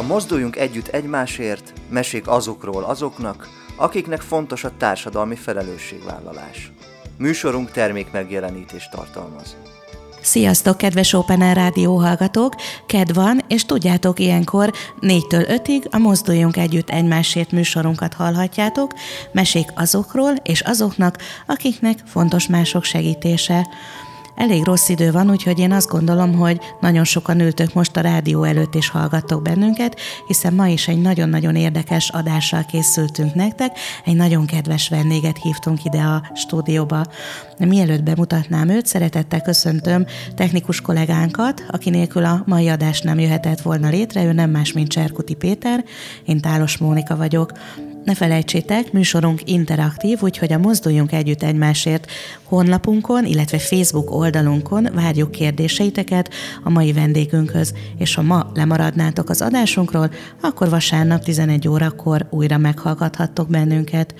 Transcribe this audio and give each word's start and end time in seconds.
A 0.00 0.02
Mozduljunk 0.02 0.56
Együtt 0.56 0.86
Egymásért 0.88 1.72
mesék 1.90 2.28
azokról 2.28 2.84
azoknak, 2.84 3.48
akiknek 3.76 4.20
fontos 4.20 4.64
a 4.64 4.70
társadalmi 4.78 5.36
felelősségvállalás. 5.36 6.72
Műsorunk 7.18 7.70
termék 7.70 8.10
megjelenítést 8.12 8.90
tartalmaz. 8.90 9.56
Sziasztok, 10.20 10.76
kedves 10.76 11.12
Open 11.12 11.40
Air 11.40 11.56
Rádió 11.56 11.96
hallgatók! 11.96 12.54
Ked 12.86 13.14
van, 13.14 13.40
és 13.48 13.64
tudjátok, 13.64 14.18
ilyenkor 14.18 14.72
4-től 15.00 15.60
5-ig 15.64 15.90
a 15.90 15.98
Mozduljunk 15.98 16.56
Együtt 16.56 16.90
Egymásért 16.90 17.50
műsorunkat 17.52 18.14
hallhatjátok, 18.14 18.92
mesék 19.32 19.66
azokról 19.74 20.34
és 20.42 20.60
azoknak, 20.60 21.18
akiknek 21.46 21.98
fontos 22.06 22.46
mások 22.46 22.84
segítése. 22.84 23.66
Elég 24.34 24.64
rossz 24.64 24.88
idő 24.88 25.10
van, 25.10 25.30
úgyhogy 25.30 25.58
én 25.58 25.72
azt 25.72 25.88
gondolom, 25.88 26.34
hogy 26.34 26.60
nagyon 26.80 27.04
sokan 27.04 27.40
ültök 27.40 27.74
most 27.74 27.96
a 27.96 28.00
rádió 28.00 28.42
előtt 28.42 28.74
és 28.74 28.88
hallgattok 28.88 29.42
bennünket, 29.42 30.00
hiszen 30.26 30.54
ma 30.54 30.66
is 30.66 30.88
egy 30.88 31.00
nagyon-nagyon 31.00 31.56
érdekes 31.56 32.08
adással 32.08 32.64
készültünk 32.64 33.34
nektek, 33.34 33.78
egy 34.04 34.16
nagyon 34.16 34.46
kedves 34.46 34.88
vendéget 34.88 35.38
hívtunk 35.42 35.84
ide 35.84 36.00
a 36.00 36.30
stúdióba. 36.34 37.04
Mielőtt 37.58 38.02
bemutatnám 38.02 38.68
őt, 38.68 38.86
szeretettel 38.86 39.40
köszöntöm 39.40 40.06
technikus 40.34 40.80
kollégánkat, 40.80 41.64
aki 41.70 41.90
nélkül 41.90 42.24
a 42.24 42.42
mai 42.46 42.68
adás 42.68 43.00
nem 43.00 43.18
jöhetett 43.18 43.60
volna 43.60 43.88
létre, 43.88 44.24
ő 44.24 44.32
nem 44.32 44.50
más, 44.50 44.72
mint 44.72 44.88
Cserkuti 44.88 45.34
Péter, 45.34 45.84
én 46.24 46.40
Tálos 46.40 46.78
Mónika 46.78 47.16
vagyok. 47.16 47.52
Ne 48.04 48.14
felejtsétek, 48.14 48.92
műsorunk 48.92 49.40
interaktív, 49.44 50.22
úgyhogy 50.22 50.52
a 50.52 50.58
Mozduljunk 50.58 51.12
Együtt 51.12 51.42
Egymásért 51.42 52.10
honlapunkon, 52.42 53.24
illetve 53.24 53.58
Facebook 53.58 54.10
oldalunkon 54.10 54.88
várjuk 54.94 55.30
kérdéseiteket 55.30 56.30
a 56.64 56.70
mai 56.70 56.92
vendégünkhöz, 56.92 57.74
és 57.98 58.14
ha 58.14 58.22
ma 58.22 58.50
lemaradnátok 58.54 59.28
az 59.28 59.42
adásunkról, 59.42 60.10
akkor 60.40 60.68
vasárnap 60.68 61.22
11 61.22 61.68
órakor 61.68 62.26
újra 62.30 62.58
meghallgathattok 62.58 63.48
bennünket. 63.48 64.14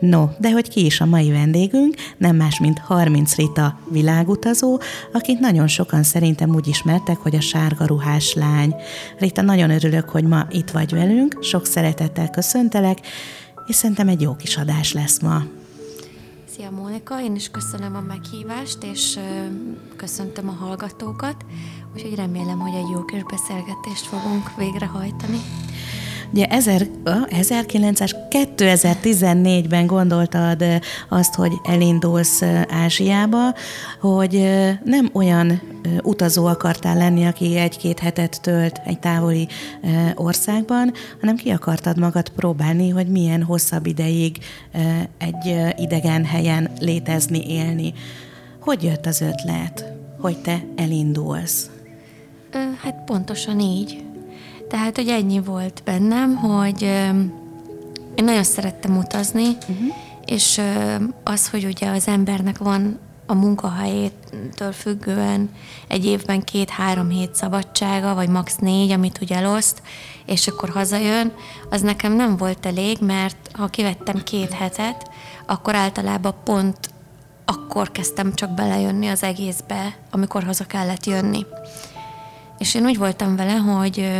No, 0.00 0.28
de 0.38 0.50
hogy 0.50 0.68
ki 0.68 0.84
is 0.84 1.00
a 1.00 1.06
mai 1.06 1.30
vendégünk, 1.30 1.94
nem 2.18 2.36
más, 2.36 2.60
mint 2.60 2.78
30 2.78 3.34
Rita 3.34 3.78
világutazó, 3.90 4.80
akit 5.12 5.40
nagyon 5.40 5.66
sokan 5.66 6.02
szerintem 6.02 6.54
úgy 6.54 6.66
ismertek, 6.66 7.16
hogy 7.16 7.34
a 7.34 7.40
sárga 7.40 7.86
ruhás 7.86 8.34
lány. 8.34 8.74
Rita, 9.18 9.42
nagyon 9.42 9.70
örülök, 9.70 10.08
hogy 10.08 10.24
ma 10.24 10.46
itt 10.50 10.70
vagy 10.70 10.90
velünk, 10.90 11.38
sok 11.40 11.66
szeretettel 11.66 12.30
köszöntelek, 12.30 12.98
és 13.66 13.74
szerintem 13.74 14.08
egy 14.08 14.20
jó 14.20 14.36
kis 14.36 14.56
adás 14.56 14.92
lesz 14.92 15.20
ma. 15.20 15.42
Szia 16.56 16.70
Mónika, 16.70 17.22
én 17.22 17.34
is 17.34 17.50
köszönöm 17.50 17.96
a 17.96 18.00
meghívást, 18.00 18.78
és 18.92 19.18
köszöntöm 19.96 20.48
a 20.48 20.64
hallgatókat, 20.64 21.44
úgyhogy 21.94 22.14
remélem, 22.14 22.58
hogy 22.58 22.74
egy 22.74 22.90
jó 22.92 23.04
kis 23.04 23.22
beszélgetést 23.22 24.04
fogunk 24.04 24.56
végrehajtani. 24.56 25.40
Ugye 26.32 26.46
2014-ben 28.30 29.86
gondoltad 29.86 30.64
azt, 31.08 31.34
hogy 31.34 31.52
elindulsz 31.64 32.42
Ázsiába, 32.68 33.54
hogy 34.00 34.48
nem 34.84 35.10
olyan 35.12 35.60
utazó 36.02 36.46
akartál 36.46 36.96
lenni, 36.96 37.24
aki 37.24 37.56
egy-két 37.56 37.98
hetet 37.98 38.40
tölt 38.42 38.80
egy 38.84 38.98
távoli 38.98 39.48
országban, 40.14 40.92
hanem 41.20 41.36
ki 41.36 41.50
akartad 41.50 41.98
magad 41.98 42.28
próbálni, 42.28 42.88
hogy 42.88 43.06
milyen 43.06 43.42
hosszabb 43.42 43.86
ideig 43.86 44.38
egy 45.18 45.74
idegen 45.76 46.24
helyen 46.24 46.70
létezni, 46.80 47.50
élni. 47.52 47.92
Hogy 48.60 48.82
jött 48.82 49.06
az 49.06 49.20
ötlet, 49.20 49.92
hogy 50.20 50.38
te 50.38 50.64
elindulsz? 50.76 51.70
Hát 52.82 53.04
pontosan 53.04 53.60
így. 53.60 54.04
Tehát, 54.68 54.96
hogy 54.96 55.08
ennyi 55.08 55.40
volt 55.40 55.82
bennem, 55.84 56.36
hogy 56.36 56.82
én 58.14 58.24
nagyon 58.24 58.44
szerettem 58.44 58.96
utazni, 58.96 59.46
uh-huh. 59.46 59.94
és 60.24 60.60
az, 61.22 61.48
hogy 61.48 61.64
ugye 61.64 61.90
az 61.90 62.08
embernek 62.08 62.58
van 62.58 62.98
a 63.26 63.34
munkahelyétől 63.34 64.72
függően 64.72 65.50
egy 65.88 66.04
évben 66.04 66.42
két-három 66.42 67.08
hét 67.08 67.34
szabadsága, 67.34 68.14
vagy 68.14 68.28
max. 68.28 68.56
négy, 68.56 68.90
amit 68.90 69.18
ugye 69.20 69.36
eloszt, 69.36 69.82
és 70.26 70.46
akkor 70.46 70.68
hazajön, 70.68 71.32
az 71.70 71.80
nekem 71.80 72.12
nem 72.12 72.36
volt 72.36 72.66
elég, 72.66 72.98
mert 73.00 73.50
ha 73.52 73.66
kivettem 73.66 74.22
két 74.24 74.52
hetet, 74.52 75.10
akkor 75.46 75.74
általában 75.74 76.34
pont 76.44 76.94
akkor 77.44 77.90
kezdtem 77.90 78.34
csak 78.34 78.50
belejönni 78.50 79.08
az 79.08 79.22
egészbe, 79.22 79.96
amikor 80.10 80.44
haza 80.44 80.66
kellett 80.66 81.06
jönni. 81.06 81.46
És 82.58 82.74
én 82.74 82.84
úgy 82.84 82.98
voltam 82.98 83.36
vele, 83.36 83.52
hogy 83.52 84.10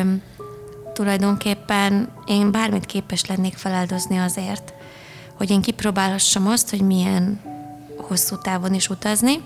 tulajdonképpen 0.97 2.09
én 2.27 2.51
bármit 2.51 2.87
képes 2.87 3.27
lennék 3.27 3.57
feláldozni 3.57 4.19
azért, 4.19 4.75
hogy 5.35 5.51
én 5.51 5.63
kipróbálhassam 5.63 6.47
azt, 6.47 6.71
hogy 6.71 6.81
milyen 6.81 7.41
hosszú 7.97 8.39
távon 8.39 8.75
is 8.75 8.89
utazni. 8.89 9.43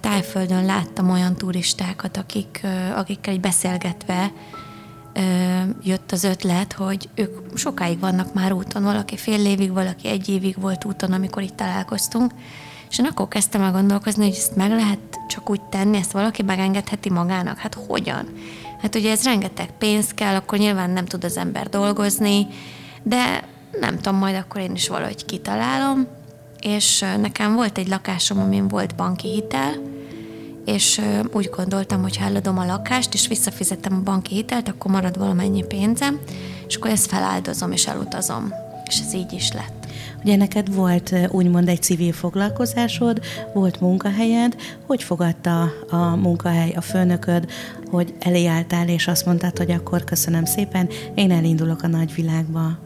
Tájföldön 0.00 0.64
láttam 0.64 1.10
olyan 1.10 1.36
turistákat, 1.36 2.16
akik, 2.16 2.66
akikkel 2.94 3.32
egy 3.32 3.40
beszélgetve 3.40 4.32
jött 5.82 6.12
az 6.12 6.24
ötlet, 6.24 6.72
hogy 6.72 7.08
ők 7.14 7.58
sokáig 7.58 7.98
vannak 7.98 8.34
már 8.34 8.52
úton, 8.52 8.82
valaki 8.82 9.16
fél 9.16 9.46
évig, 9.46 9.72
valaki 9.72 10.08
egy 10.08 10.28
évig 10.28 10.60
volt 10.60 10.84
úton, 10.84 11.12
amikor 11.12 11.42
itt 11.42 11.56
találkoztunk, 11.56 12.32
és 12.90 12.98
én 12.98 13.06
akkor 13.06 13.28
kezdtem 13.28 13.62
el 13.62 13.72
gondolkozni, 13.72 14.24
hogy 14.24 14.36
ezt 14.36 14.56
meg 14.56 14.70
lehet 14.70 14.98
csak 15.28 15.50
úgy 15.50 15.62
tenni, 15.62 15.96
ezt 15.96 16.12
valaki 16.12 16.42
megengedheti 16.42 17.10
magának. 17.10 17.58
Hát 17.58 17.74
hogyan? 17.74 18.28
Hát 18.82 18.94
ugye 18.94 19.10
ez 19.10 19.24
rengeteg 19.24 19.70
pénz 19.78 20.10
kell, 20.14 20.34
akkor 20.34 20.58
nyilván 20.58 20.90
nem 20.90 21.04
tud 21.04 21.24
az 21.24 21.36
ember 21.36 21.68
dolgozni, 21.68 22.46
de 23.02 23.44
nem 23.80 23.96
tudom, 23.96 24.18
majd 24.18 24.34
akkor 24.34 24.60
én 24.60 24.74
is 24.74 24.88
valahogy 24.88 25.24
kitalálom. 25.24 26.06
És 26.60 27.04
nekem 27.20 27.54
volt 27.54 27.78
egy 27.78 27.88
lakásom, 27.88 28.38
amin 28.38 28.68
volt 28.68 28.94
banki 28.94 29.28
hitel, 29.28 29.72
és 30.64 31.00
úgy 31.32 31.50
gondoltam, 31.56 32.02
hogy 32.02 32.16
ha 32.16 32.24
eladom 32.24 32.58
a 32.58 32.66
lakást, 32.66 33.14
és 33.14 33.28
visszafizetem 33.28 33.96
a 33.96 34.02
banki 34.02 34.34
hitelt, 34.34 34.68
akkor 34.68 34.90
marad 34.90 35.18
valamennyi 35.18 35.62
pénzem, 35.62 36.20
és 36.66 36.76
akkor 36.76 36.90
ezt 36.90 37.06
feláldozom, 37.06 37.72
és 37.72 37.86
elutazom. 37.86 38.52
És 38.86 39.00
ez 39.06 39.14
így 39.14 39.32
is 39.32 39.52
lett. 39.52 39.86
Ugye 40.24 40.36
neked 40.36 40.74
volt 40.74 41.14
úgymond 41.28 41.68
egy 41.68 41.82
civil 41.82 42.12
foglalkozásod, 42.12 43.20
volt 43.54 43.80
munkahelyed, 43.80 44.56
hogy 44.86 45.02
fogadta 45.02 45.72
a 45.90 45.96
munkahely, 45.96 46.72
a 46.76 46.80
főnököd, 46.80 47.50
hogy 47.90 48.14
elé 48.18 48.46
álltál, 48.46 48.88
és 48.88 49.06
azt 49.06 49.26
mondtad, 49.26 49.58
hogy 49.58 49.70
akkor 49.70 50.04
köszönöm 50.04 50.44
szépen, 50.44 50.88
én 51.14 51.30
elindulok 51.30 51.82
a 51.82 51.86
nagyvilágba? 51.86 52.78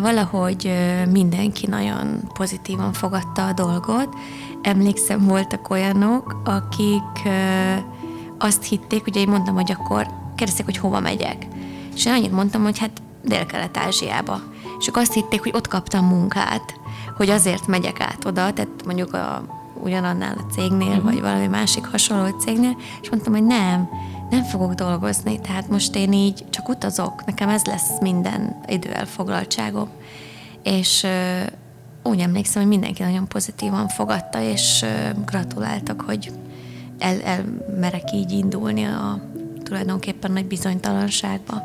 Valahogy 0.00 0.72
mindenki 1.10 1.66
nagyon 1.66 2.20
pozitívan 2.34 2.92
fogadta 2.92 3.46
a 3.46 3.52
dolgot. 3.52 4.08
Emlékszem, 4.62 5.26
voltak 5.26 5.70
olyanok, 5.70 6.40
akik 6.44 7.28
azt 8.38 8.64
hitték, 8.64 9.06
ugye 9.06 9.20
én 9.20 9.28
mondtam, 9.28 9.54
hogy 9.54 9.72
akkor 9.72 10.06
kérdezték, 10.34 10.64
hogy 10.64 10.76
hova 10.76 11.00
megyek. 11.00 11.46
És 11.94 12.06
én 12.06 12.12
annyit 12.12 12.32
mondtam, 12.32 12.62
hogy 12.62 12.78
hát 12.78 13.02
Dél-Kelet-Ázsiába 13.24 14.40
és 14.84 14.90
ők 14.90 14.96
azt 14.96 15.12
hitték, 15.12 15.42
hogy 15.42 15.52
ott 15.54 15.68
kaptam 15.68 16.06
munkát, 16.06 16.74
hogy 17.16 17.30
azért 17.30 17.66
megyek 17.66 18.00
át 18.00 18.24
oda, 18.24 18.52
tehát 18.52 18.84
mondjuk 18.84 19.14
a, 19.14 19.44
ugyanannál 19.84 20.36
a 20.38 20.52
cégnél, 20.52 20.88
uh-huh. 20.88 21.02
vagy 21.04 21.20
valami 21.20 21.46
másik 21.46 21.84
hasonló 21.84 22.38
cégnél, 22.38 22.76
és 23.02 23.10
mondtam, 23.10 23.32
hogy 23.32 23.44
nem, 23.44 23.88
nem 24.30 24.42
fogok 24.42 24.74
dolgozni, 24.74 25.40
tehát 25.40 25.68
most 25.68 25.96
én 25.96 26.12
így 26.12 26.44
csak 26.50 26.68
utazok, 26.68 27.24
nekem 27.24 27.48
ez 27.48 27.64
lesz 27.64 27.90
minden 28.00 28.60
idő 28.66 28.92
elfoglaltságom. 28.92 29.88
És 30.62 31.02
uh, 31.02 31.10
úgy 32.02 32.20
emlékszem, 32.20 32.62
hogy 32.62 32.70
mindenki 32.70 33.02
nagyon 33.02 33.28
pozitívan 33.28 33.88
fogadta, 33.88 34.40
és 34.40 34.82
uh, 34.82 35.24
gratuláltak, 35.24 36.00
hogy 36.00 36.32
el, 36.98 37.20
el 37.22 37.44
merek 37.80 38.12
így 38.12 38.32
indulni 38.32 38.84
a 38.84 39.20
tulajdonképpen 39.62 40.32
nagy 40.32 40.46
bizonytalanságba 40.46 41.62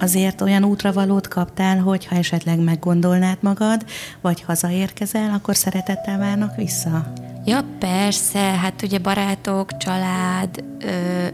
azért 0.00 0.40
olyan 0.40 0.64
útravalót 0.64 1.28
kaptál, 1.28 1.78
hogy 1.78 2.06
ha 2.06 2.16
esetleg 2.16 2.58
meggondolnád 2.58 3.38
magad, 3.40 3.84
vagy 4.20 4.42
hazaérkezel, 4.42 5.32
akkor 5.34 5.56
szeretettel 5.56 6.18
várnak 6.18 6.56
vissza? 6.56 7.12
Ja, 7.50 7.64
persze, 7.78 8.38
hát 8.38 8.82
ugye 8.82 8.98
barátok, 8.98 9.76
család, 9.76 10.64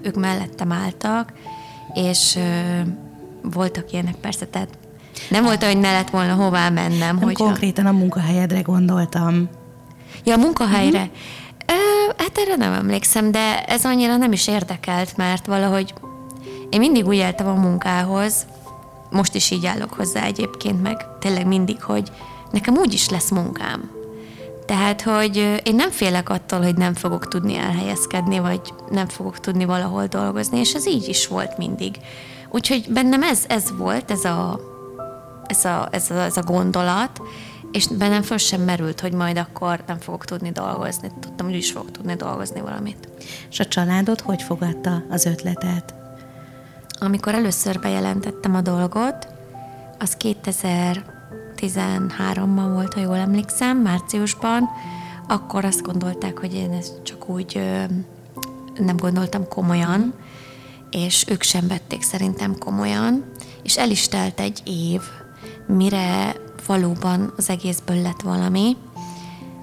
ők 0.02 0.14
mellettem 0.14 0.72
álltak, 0.72 1.32
és 1.94 2.38
voltak 3.42 3.92
ilyenek 3.92 4.14
persze, 4.14 4.46
tehát 4.46 4.68
nem 5.30 5.44
volt, 5.44 5.64
hogy 5.64 5.78
ne 5.78 5.92
lett 5.92 6.10
volna 6.10 6.34
hová 6.34 6.68
mennem. 6.68 6.98
Nem 6.98 7.20
hogyha... 7.20 7.44
konkrétan 7.44 7.86
a 7.86 7.92
munkahelyedre 7.92 8.60
gondoltam. 8.60 9.48
Ja, 10.24 10.34
a 10.34 10.38
munkahelyre. 10.38 11.00
Uh-huh. 11.00 11.12
Ö, 11.66 12.12
hát 12.16 12.38
erre 12.38 12.56
nem 12.56 12.72
emlékszem, 12.72 13.30
de 13.30 13.64
ez 13.64 13.84
annyira 13.84 14.16
nem 14.16 14.32
is 14.32 14.48
érdekelt, 14.48 15.16
mert 15.16 15.46
valahogy 15.46 15.94
én 16.70 16.80
mindig 16.80 17.06
úgy 17.06 17.16
éltem 17.16 17.46
a 17.46 17.54
munkához, 17.54 18.46
most 19.10 19.34
is 19.34 19.50
így 19.50 19.66
állok 19.66 19.92
hozzá 19.92 20.24
egyébként, 20.24 20.82
meg 20.82 21.06
tényleg 21.20 21.46
mindig, 21.46 21.82
hogy 21.82 22.10
nekem 22.50 22.76
úgy 22.76 22.92
is 22.92 23.08
lesz 23.08 23.30
munkám. 23.30 23.95
Tehát, 24.66 25.02
hogy 25.02 25.60
én 25.64 25.74
nem 25.74 25.90
félek 25.90 26.28
attól, 26.28 26.62
hogy 26.62 26.76
nem 26.76 26.94
fogok 26.94 27.28
tudni 27.28 27.56
elhelyezkedni, 27.56 28.38
vagy 28.38 28.60
nem 28.90 29.08
fogok 29.08 29.40
tudni 29.40 29.64
valahol 29.64 30.06
dolgozni, 30.06 30.58
és 30.58 30.74
ez 30.74 30.86
így 30.86 31.08
is 31.08 31.26
volt 31.26 31.58
mindig. 31.58 31.96
Úgyhogy 32.50 32.86
bennem 32.92 33.22
ez, 33.22 33.44
ez 33.48 33.76
volt, 33.76 34.10
ez 34.10 34.24
a, 34.24 34.60
ez 35.46 35.64
a, 35.64 35.88
ez 35.90 36.10
a, 36.10 36.14
ez 36.14 36.36
a 36.36 36.42
gondolat, 36.42 37.20
és 37.72 37.86
bennem 37.86 38.22
föl 38.22 38.36
sem 38.36 38.60
merült, 38.60 39.00
hogy 39.00 39.12
majd 39.12 39.38
akkor 39.38 39.82
nem 39.86 39.98
fogok 39.98 40.24
tudni 40.24 40.50
dolgozni. 40.50 41.10
Tudtam, 41.20 41.46
hogy 41.46 41.56
is 41.56 41.70
fogok 41.70 41.90
tudni 41.90 42.14
dolgozni 42.14 42.60
valamit. 42.60 43.08
És 43.50 43.60
a 43.60 43.66
családod 43.66 44.20
hogy 44.20 44.42
fogadta 44.42 45.02
az 45.10 45.24
ötletet? 45.24 45.94
Amikor 47.00 47.34
először 47.34 47.80
bejelentettem 47.80 48.54
a 48.54 48.60
dolgot, 48.60 49.28
az 49.98 50.16
2013-ban 51.56 52.70
volt, 52.72 52.94
ha 52.94 53.00
jól 53.00 53.16
emlékszem, 53.16 53.78
márciusban, 53.78 54.68
akkor 55.28 55.64
azt 55.64 55.82
gondolták, 55.82 56.38
hogy 56.38 56.54
én 56.54 56.72
ezt 56.72 57.02
csak 57.02 57.28
úgy 57.28 57.60
nem 58.78 58.96
gondoltam 58.96 59.48
komolyan, 59.48 60.14
és 60.90 61.24
ők 61.28 61.42
sem 61.42 61.68
vették 61.68 62.02
szerintem 62.02 62.58
komolyan, 62.58 63.24
és 63.62 63.76
el 63.76 63.90
is 63.90 64.08
telt 64.08 64.40
egy 64.40 64.62
év, 64.64 65.00
mire 65.66 66.34
valóban 66.66 67.32
az 67.36 67.50
egészből 67.50 68.02
lett 68.02 68.20
valami. 68.20 68.76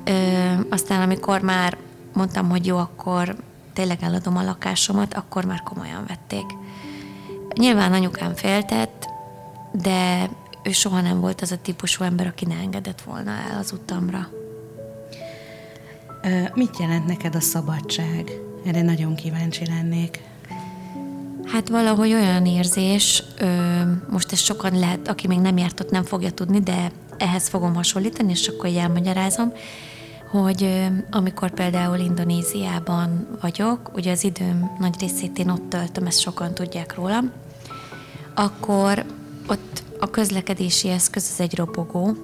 Ö, 0.03 0.11
aztán 0.69 1.01
amikor 1.01 1.41
már 1.41 1.77
mondtam, 2.13 2.49
hogy 2.49 2.65
jó, 2.65 2.77
akkor 2.77 3.35
tényleg 3.73 3.97
eladom 4.01 4.37
a 4.37 4.43
lakásomat, 4.43 5.13
akkor 5.13 5.45
már 5.45 5.63
komolyan 5.63 6.03
vették. 6.07 6.45
Nyilván 7.55 7.93
anyukám 7.93 8.35
féltett, 8.35 9.09
de 9.71 10.29
ő 10.63 10.71
soha 10.71 11.01
nem 11.01 11.19
volt 11.19 11.41
az 11.41 11.51
a 11.51 11.57
típusú 11.61 12.03
ember, 12.03 12.27
aki 12.27 12.45
ne 12.45 12.55
engedett 12.55 13.01
volna 13.01 13.31
el 13.31 13.57
az 13.59 13.71
utamra. 13.71 14.29
Ö, 16.23 16.41
mit 16.53 16.79
jelent 16.79 17.05
neked 17.05 17.35
a 17.35 17.39
szabadság? 17.39 18.31
Erre 18.65 18.81
nagyon 18.81 19.15
kíváncsi 19.15 19.65
lennék. 19.65 20.21
Hát 21.45 21.69
valahogy 21.69 22.13
olyan 22.13 22.45
érzés, 22.45 23.23
ö, 23.39 23.81
most 24.09 24.31
ez 24.31 24.39
sokan 24.39 24.79
lehet, 24.79 25.07
aki 25.07 25.27
még 25.27 25.39
nem 25.39 25.57
járt 25.57 25.79
ott, 25.79 25.91
nem 25.91 26.03
fogja 26.03 26.31
tudni, 26.31 26.59
de 26.59 26.91
ehhez 27.17 27.47
fogom 27.47 27.73
hasonlítani, 27.73 28.31
és 28.31 28.47
akkor 28.47 28.69
így 28.69 28.75
elmagyarázom, 28.75 29.53
hogy 30.31 30.63
ö, 30.63 30.85
amikor 31.11 31.51
például 31.51 31.97
Indonéziában 31.97 33.27
vagyok, 33.41 33.91
ugye 33.95 34.11
az 34.11 34.23
időm 34.23 34.71
nagy 34.79 34.95
részét 34.99 35.39
én 35.39 35.49
ott 35.49 35.69
töltöm, 35.69 36.05
ezt 36.05 36.19
sokan 36.19 36.53
tudják 36.53 36.95
rólam, 36.95 37.31
akkor 38.35 39.05
ott 39.47 39.83
a 39.99 40.09
közlekedési 40.09 40.89
eszköz 40.89 41.29
az 41.33 41.39
egy 41.39 41.55
robogó, 41.55 42.15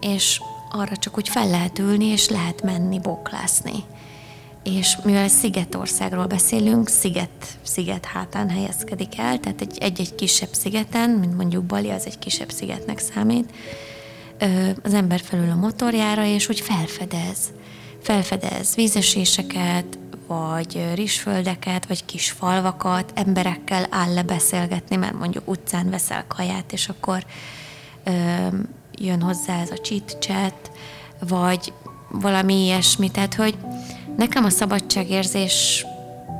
és 0.00 0.40
arra 0.70 0.96
csak 0.96 1.16
úgy 1.16 1.28
fel 1.28 1.48
lehet 1.48 1.78
ülni, 1.78 2.04
és 2.04 2.28
lehet 2.28 2.62
menni, 2.62 2.98
boklászni 2.98 3.84
és 4.62 4.96
mivel 5.04 5.28
Szigetországról 5.28 6.26
beszélünk, 6.26 6.88
sziget, 6.88 7.58
sziget 7.62 8.04
hátán 8.04 8.50
helyezkedik 8.50 9.18
el, 9.18 9.40
tehát 9.40 9.60
egy, 9.60 9.78
egy-egy 9.80 10.14
kisebb 10.14 10.52
szigeten, 10.52 11.10
mint 11.10 11.36
mondjuk 11.36 11.64
Bali, 11.64 11.90
az 11.90 12.06
egy 12.06 12.18
kisebb 12.18 12.50
szigetnek 12.50 12.98
számít, 12.98 13.52
az 14.82 14.94
ember 14.94 15.20
felül 15.20 15.50
a 15.50 15.54
motorjára, 15.54 16.24
és 16.24 16.48
úgy 16.48 16.60
felfedez. 16.60 17.38
Felfedez 18.00 18.74
vízeséseket, 18.74 19.98
vagy 20.26 20.90
rizsföldeket, 20.94 21.86
vagy 21.86 22.04
kis 22.04 22.30
falvakat, 22.30 23.12
emberekkel 23.14 23.86
áll 23.90 24.14
le 24.14 24.22
beszélgetni, 24.22 24.96
mert 24.96 25.18
mondjuk 25.18 25.48
utcán 25.48 25.90
veszel 25.90 26.24
kaját, 26.26 26.72
és 26.72 26.88
akkor 26.88 27.24
ö, 28.04 28.12
jön 28.92 29.20
hozzá 29.20 29.60
ez 29.60 29.70
a 29.70 29.76
cheat 29.76 30.16
chat, 30.20 30.70
vagy 31.28 31.72
valami 32.08 32.54
ilyesmi, 32.54 33.10
tehát 33.10 33.34
hogy 33.34 33.56
Nekem 34.16 34.44
a 34.44 34.50
szabadságérzés 34.50 35.86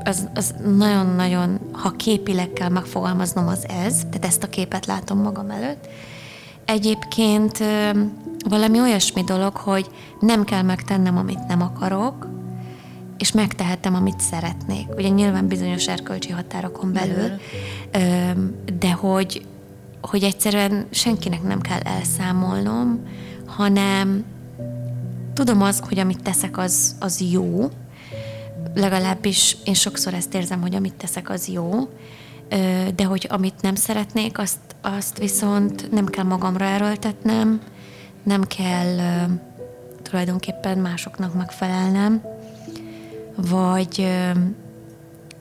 az, 0.05 0.29
az 0.35 0.55
nagyon-nagyon, 0.77 1.59
ha 1.73 1.91
képileg 1.91 2.53
kell 2.53 2.69
megfogalmaznom, 2.69 3.49
az 3.49 3.67
ez, 3.69 3.97
tehát 3.97 4.25
ezt 4.25 4.43
a 4.43 4.49
képet 4.49 4.87
látom 4.87 5.19
magam 5.19 5.51
előtt. 5.51 5.89
Egyébként 6.65 7.59
valami 8.49 8.81
olyasmi 8.81 9.23
dolog, 9.23 9.57
hogy 9.57 9.91
nem 10.21 10.45
kell 10.45 10.63
megtennem, 10.63 11.17
amit 11.17 11.47
nem 11.47 11.63
akarok, 11.63 12.29
és 13.23 13.33
megtehetem, 13.33 13.95
amit 13.95 14.21
szeretnék. 14.21 14.89
Ugye 14.97 15.09
nyilván 15.09 15.47
bizonyos 15.47 15.89
erkölcsi 15.89 16.31
határokon 16.31 16.93
belül, 16.93 17.31
de 18.79 18.93
hogy, 18.93 19.47
hogy 20.01 20.23
egyszerűen 20.23 20.87
senkinek 20.91 21.43
nem 21.43 21.61
kell 21.61 21.81
elszámolnom, 21.81 23.01
hanem 23.47 24.25
tudom 25.35 25.63
az, 25.63 25.83
hogy 25.89 25.99
amit 25.99 26.23
teszek, 26.23 26.59
az, 26.59 26.97
az 27.01 27.25
jó, 27.31 27.71
legalábbis 28.75 29.57
én 29.65 29.75
sokszor 29.75 30.15
ezt 30.15 30.35
érzem, 30.35 30.61
hogy 30.61 30.75
amit 30.75 30.95
teszek, 30.95 31.31
az 31.31 31.49
jó, 31.49 31.89
de 32.95 33.05
hogy 33.05 33.27
amit 33.31 33.61
nem 33.61 33.75
szeretnék, 33.75 34.39
azt, 34.39 34.61
azt 34.81 35.19
viszont 35.19 35.91
nem 35.91 36.07
kell 36.07 36.25
magamra 36.25 36.65
erőltetnem, 36.65 37.61
nem 38.23 38.43
kell 38.43 38.97
tulajdonképpen 40.03 40.79
másoknak 40.79 41.35
megfelelnem, 41.35 42.32
vagy, 43.37 44.09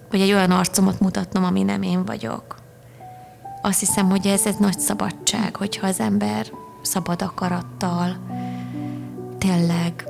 vagy 0.09 0.21
egy 0.21 0.31
olyan 0.31 0.51
arcomat 0.51 0.99
mutatnom, 0.99 1.43
ami 1.43 1.63
nem 1.63 1.81
én 1.81 2.05
vagyok. 2.05 2.59
Azt 3.61 3.79
hiszem, 3.79 4.09
hogy 4.09 4.27
ez 4.27 4.45
egy 4.45 4.59
nagy 4.59 4.79
szabadság, 4.79 5.55
hogyha 5.55 5.87
az 5.87 5.99
ember 5.99 6.45
szabad 6.81 7.21
akarattal, 7.21 8.17
tényleg 9.37 10.05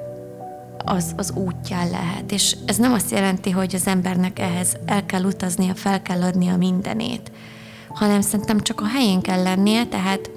az, 0.86 1.14
az 1.18 1.32
útján 1.32 1.90
lehet. 1.90 2.32
És 2.32 2.56
ez 2.66 2.78
nem 2.78 2.94
azt 2.94 3.12
jelenti, 3.12 3.50
hogy 3.50 3.76
az 3.76 3.88
embernek 3.88 4.40
ehhez 4.40 4.78
el 4.86 5.06
kell 5.06 5.24
utaznia, 5.24 5.76
fel 5.76 6.02
kell 6.02 6.22
adnia 6.22 6.58
mindenét, 6.58 7.32
hanem 7.90 8.22
szerintem 8.22 8.60
csak 8.60 8.82
a 8.82 8.88
helyén 8.88 9.22
kell 9.22 9.44
lennie, 9.44 9.86
tehát 9.86 10.32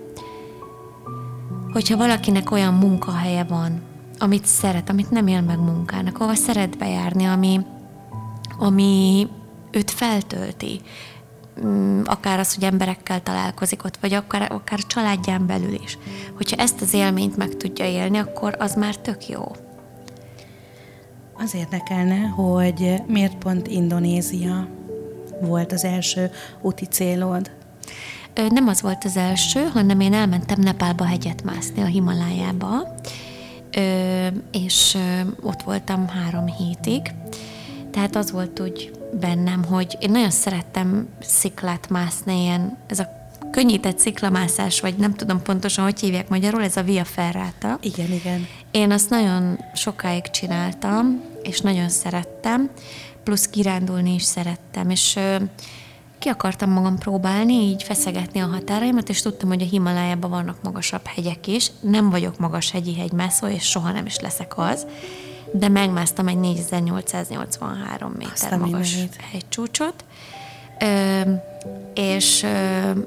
hogyha 1.73 1.97
valakinek 1.97 2.51
olyan 2.51 2.75
munkahelye 2.75 3.45
van, 3.45 3.83
amit 4.25 4.47
szeret, 4.47 4.89
amit 4.89 5.11
nem 5.11 5.27
él 5.27 5.41
meg 5.41 5.59
munkának, 5.59 6.19
ahova 6.19 6.35
szeret 6.35 6.79
bejárni, 6.79 7.25
ami, 7.25 7.61
ami 8.59 9.29
őt 9.71 9.91
feltölti, 9.91 10.81
mm, 11.65 12.01
akár 12.05 12.39
az, 12.39 12.55
hogy 12.55 12.65
emberekkel 12.65 13.23
találkozik 13.23 13.85
ott, 13.85 13.97
vagy 13.97 14.13
akár, 14.13 14.53
akár 14.53 14.79
családján 14.79 15.47
belül 15.47 15.73
is. 15.83 15.99
Hogyha 16.37 16.57
ezt 16.57 16.81
az 16.81 16.95
élményt 16.95 17.37
meg 17.37 17.57
tudja 17.57 17.85
élni, 17.85 18.19
akkor 18.19 18.57
az 18.59 18.75
már 18.75 18.97
tök 18.97 19.29
jó. 19.29 19.43
Az 21.39 21.55
érdekelne, 21.55 22.21
hogy 22.21 23.03
miért 23.07 23.37
pont 23.37 23.67
Indonézia 23.67 24.69
volt 25.41 25.73
az 25.73 25.85
első 25.85 26.31
úti 26.61 26.87
célod? 26.87 27.51
Nem 28.49 28.69
az 28.69 28.83
volt 28.83 29.05
az 29.05 29.17
első, 29.17 29.63
hanem 29.73 30.01
én 30.01 30.13
elmentem 30.13 30.61
Nepálba 30.61 31.05
hegyet 31.05 31.43
mászni 31.43 31.83
a 31.83 31.87
Himalájába, 31.87 32.95
és 34.53 34.97
ott 35.43 35.63
voltam 35.63 36.09
három 36.09 36.47
hétig. 36.47 37.01
Tehát 37.91 38.17
az 38.17 38.31
volt 38.31 38.61
úgy 38.61 38.91
bennem, 39.21 39.65
hogy 39.65 39.97
én 40.01 40.11
nagyon 40.11 40.31
szerettem 40.31 41.09
sziklát 41.21 41.89
mászni, 41.89 42.43
ilyen, 42.43 42.79
ez 42.87 42.99
a 42.99 43.23
könnyített 43.51 43.99
sziklamászás, 43.99 44.81
vagy 44.81 44.97
nem 44.97 45.15
tudom 45.15 45.43
pontosan, 45.43 45.85
hogy 45.85 46.01
hívják 46.01 46.29
magyarul, 46.29 46.63
ez 46.63 46.77
a 46.77 46.83
via 46.83 47.05
ferrata. 47.05 47.79
Igen, 47.83 48.13
igen. 48.13 48.47
Én 48.71 48.91
azt 48.91 49.11
nagyon 49.11 49.59
sokáig 49.75 50.31
csináltam, 50.31 51.23
és 51.43 51.61
nagyon 51.61 51.89
szerettem, 51.89 52.71
plusz 53.25 53.47
kirándulni 53.49 54.15
is 54.15 54.23
szerettem, 54.23 54.91
és 54.91 55.19
ki 56.25 56.31
akartam 56.31 56.71
magam 56.71 56.99
próbálni, 56.99 57.53
így 57.53 57.83
feszegetni 57.83 58.41
a 58.41 58.47
határaimat, 58.47 59.09
és 59.09 59.23
tudtam, 59.23 59.49
hogy 59.49 59.63
a 59.63 59.67
Himalájában 59.67 60.31
vannak 60.31 60.63
magasabb 60.63 61.07
hegyek 61.07 61.47
is. 61.47 61.71
Nem 61.81 62.11
vagyok 62.11 62.39
magas 62.39 62.71
hegyi 62.71 62.95
hegymászó, 62.95 63.47
és 63.47 63.65
soha 63.65 63.93
nem 63.93 64.07
is 64.07 64.21
leszek 64.21 64.59
az, 64.59 64.87
de 65.53 65.69
megmásztam 65.69 66.29
egy 66.29 66.39
4883 66.39 68.13
méter 68.13 68.33
Aztán 68.33 68.59
magas 68.59 68.97
hegycsúcsot, 69.33 70.05
és 71.95 72.47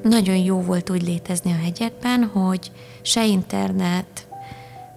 nagyon 0.04 0.36
jó 0.36 0.62
volt 0.62 0.90
úgy 0.90 1.04
létezni 1.04 1.52
a 1.52 1.64
hegyekben, 1.64 2.24
hogy 2.24 2.72
se 3.02 3.26
internet, 3.26 4.28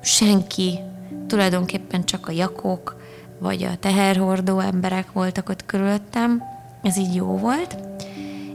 senki, 0.03 0.79
tulajdonképpen 1.27 2.05
csak 2.05 2.29
a 2.29 2.33
jakok, 2.33 2.97
vagy 3.39 3.62
a 3.62 3.77
teherhordó 3.77 4.59
emberek 4.59 5.12
voltak 5.12 5.49
ott 5.49 5.67
körülöttem, 5.67 6.43
ez 6.83 6.97
így 6.97 7.15
jó 7.15 7.27
volt, 7.27 7.77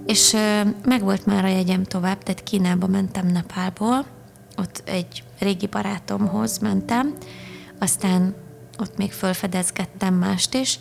és 0.06 0.36
meg 0.86 1.02
volt 1.02 1.26
már 1.26 1.46
a 1.46 1.48
jegyem 1.48 1.84
tovább, 1.84 2.24
tehát 2.24 2.44
Kínába 2.44 2.88
mentem 2.88 3.28
Nepálból, 3.28 4.06
ott 4.58 4.82
egy 4.86 5.24
régi 5.40 5.68
barátomhoz 5.68 6.58
mentem, 6.58 7.14
aztán 7.80 8.36
ott 8.80 8.98
még 8.98 9.12
felfedezgettem 9.12 10.14
mást 10.14 10.54
is, 10.54 10.80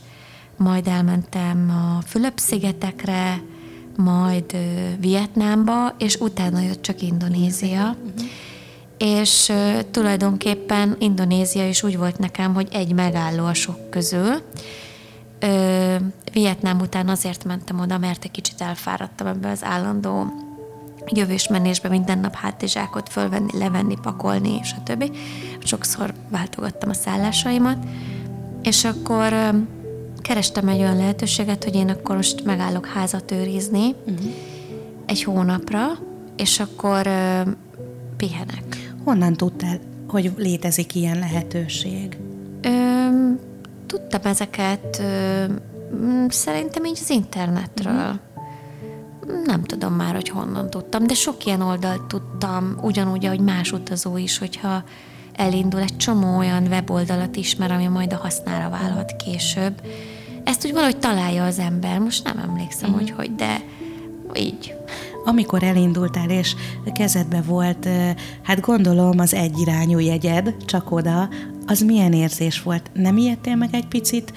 majd 0.57 0.87
elmentem 0.87 1.71
a 1.71 2.03
Fülöp-szigetekre, 2.07 3.43
majd 3.97 4.57
Vietnámba, 4.99 5.95
és 5.99 6.17
utána 6.17 6.61
jött 6.61 6.83
csak 6.83 7.03
Indonézia. 7.03 7.97
Uh-huh. 8.05 8.29
És 8.99 9.53
tulajdonképpen 9.91 10.97
Indonézia 10.99 11.69
is 11.69 11.83
úgy 11.83 11.97
volt 11.97 12.19
nekem, 12.19 12.55
hogy 12.55 12.69
egy 12.73 12.93
megálló 12.93 13.45
a 13.45 13.55
sok 13.55 13.91
közül. 13.91 14.43
Ö, 15.45 15.97
Vietnám 16.33 16.81
után 16.81 17.09
azért 17.09 17.45
mentem 17.45 17.81
oda, 17.81 17.99
mert 17.99 18.25
egy 18.25 18.31
kicsit 18.31 18.61
elfáradtam 18.61 19.27
ebbe 19.27 19.51
az 19.51 19.65
állandó 19.65 20.27
jövős 21.07 21.49
menésbe 21.49 21.89
minden 21.89 22.19
nap 22.19 22.35
hátizsákot 22.35 23.09
fölvenni, 23.09 23.59
levenni, 23.59 23.97
pakolni, 24.03 24.61
többi. 24.85 25.11
Sokszor 25.59 26.15
váltogattam 26.29 26.89
a 26.89 26.95
szállásaimat, 26.95 27.85
és 28.63 28.85
akkor 28.85 29.33
ö, 29.33 29.49
kerestem 30.23 30.69
egy 30.69 30.81
olyan 30.81 30.97
lehetőséget, 30.97 31.65
hogy 31.65 31.75
én 31.75 31.89
akkor 31.89 32.17
most 32.17 32.45
megállok 32.45 32.87
házat 32.87 33.31
őrizni 33.31 33.95
uh-huh. 34.07 34.33
egy 35.07 35.23
hónapra, 35.23 35.87
és 36.37 36.61
akkor 36.61 37.07
ö, 37.07 37.41
pihenek. 38.17 38.93
Honnan 39.05 39.33
tudtál, 39.33 39.81
hogy 40.09 40.33
létezik 40.37 40.95
ilyen 40.95 41.19
lehetőség? 41.19 42.17
Ö, 42.63 43.05
tudtam 43.95 44.21
ezeket 44.25 44.99
ö, 45.01 45.45
szerintem 46.29 46.85
így 46.85 46.99
az 47.01 47.11
internetről. 47.11 47.93
Uh-huh. 47.93 49.45
Nem 49.47 49.63
tudom 49.63 49.93
már, 49.93 50.15
hogy 50.15 50.29
honnan 50.29 50.71
tudtam, 50.71 51.07
de 51.07 51.15
sok 51.15 51.45
ilyen 51.45 51.61
oldalt 51.61 52.03
tudtam, 52.03 52.77
ugyanúgy, 52.83 53.27
ahogy 53.27 53.41
más 53.41 53.73
utazó 53.73 54.17
is, 54.17 54.39
hogyha 54.39 54.83
elindul 55.33 55.81
egy 55.81 55.97
csomó 55.97 56.39
olyan 56.39 56.67
weboldalat 56.67 57.37
ismer, 57.37 57.71
ami 57.71 57.87
majd 57.87 58.13
a 58.13 58.17
hasznára 58.17 58.71
válhat 58.71 59.17
később. 59.17 59.83
Ezt 60.45 60.67
úgy 60.67 60.73
valahogy 60.73 60.99
találja 60.99 61.45
az 61.45 61.59
ember, 61.59 61.99
most 61.99 62.25
nem 62.25 62.39
emlékszem, 62.39 62.91
uh-huh. 62.91 63.09
hogy 63.09 63.15
hogy, 63.17 63.35
de 63.35 63.61
így. 64.35 64.75
Amikor 65.25 65.63
elindultál, 65.63 66.31
és 66.31 66.55
kezedbe 66.93 67.43
volt, 67.43 67.89
hát 68.43 68.61
gondolom 68.61 69.19
az 69.19 69.35
egyirányú 69.35 69.99
jegyed, 69.99 70.57
csak 70.65 70.91
oda, 70.91 71.29
az 71.67 71.81
milyen 71.81 72.13
érzés 72.13 72.63
volt? 72.63 72.91
Nem 72.93 73.17
ijedtél 73.17 73.57
meg 73.57 73.69
egy 73.73 73.87
picit 73.87 74.33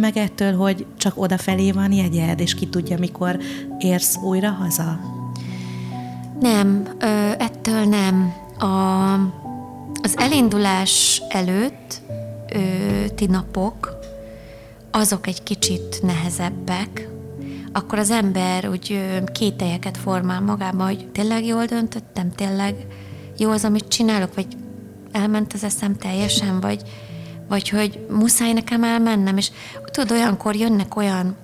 meg 0.00 0.16
ettől, 0.16 0.56
hogy 0.56 0.86
csak 0.96 1.12
odafelé 1.16 1.70
van 1.70 1.92
jegyed, 1.92 2.40
és 2.40 2.54
ki 2.54 2.66
tudja, 2.66 2.98
mikor 2.98 3.38
érsz 3.78 4.16
újra 4.16 4.50
haza? 4.50 5.00
Nem, 6.40 6.88
ettől 7.38 7.84
nem. 7.84 8.32
A, 8.58 9.12
az 10.02 10.14
elindulás 10.16 11.22
előtt 11.28 12.02
ti 13.14 13.26
napok, 13.26 13.98
azok 14.90 15.26
egy 15.26 15.42
kicsit 15.42 16.02
nehezebbek, 16.02 17.08
akkor 17.72 17.98
az 17.98 18.10
ember 18.10 18.68
úgy 18.68 19.00
kételyeket 19.32 19.96
formál 19.96 20.40
magában, 20.40 20.86
hogy 20.86 21.08
tényleg 21.12 21.44
jól 21.46 21.64
döntöttem, 21.64 22.30
tényleg 22.30 22.74
jó 23.38 23.50
az, 23.50 23.64
amit 23.64 23.88
csinálok, 23.88 24.34
vagy 24.34 24.46
elment 25.14 25.52
az 25.52 25.64
eszem 25.64 25.96
teljesen, 25.96 26.60
vagy, 26.60 26.82
vagy 27.48 27.68
hogy 27.68 28.06
muszáj 28.10 28.52
nekem 28.52 28.84
elmennem, 28.84 29.36
és 29.36 29.50
tudod, 29.84 30.10
olyankor 30.10 30.54
jönnek 30.54 30.96
olyan 30.96 31.36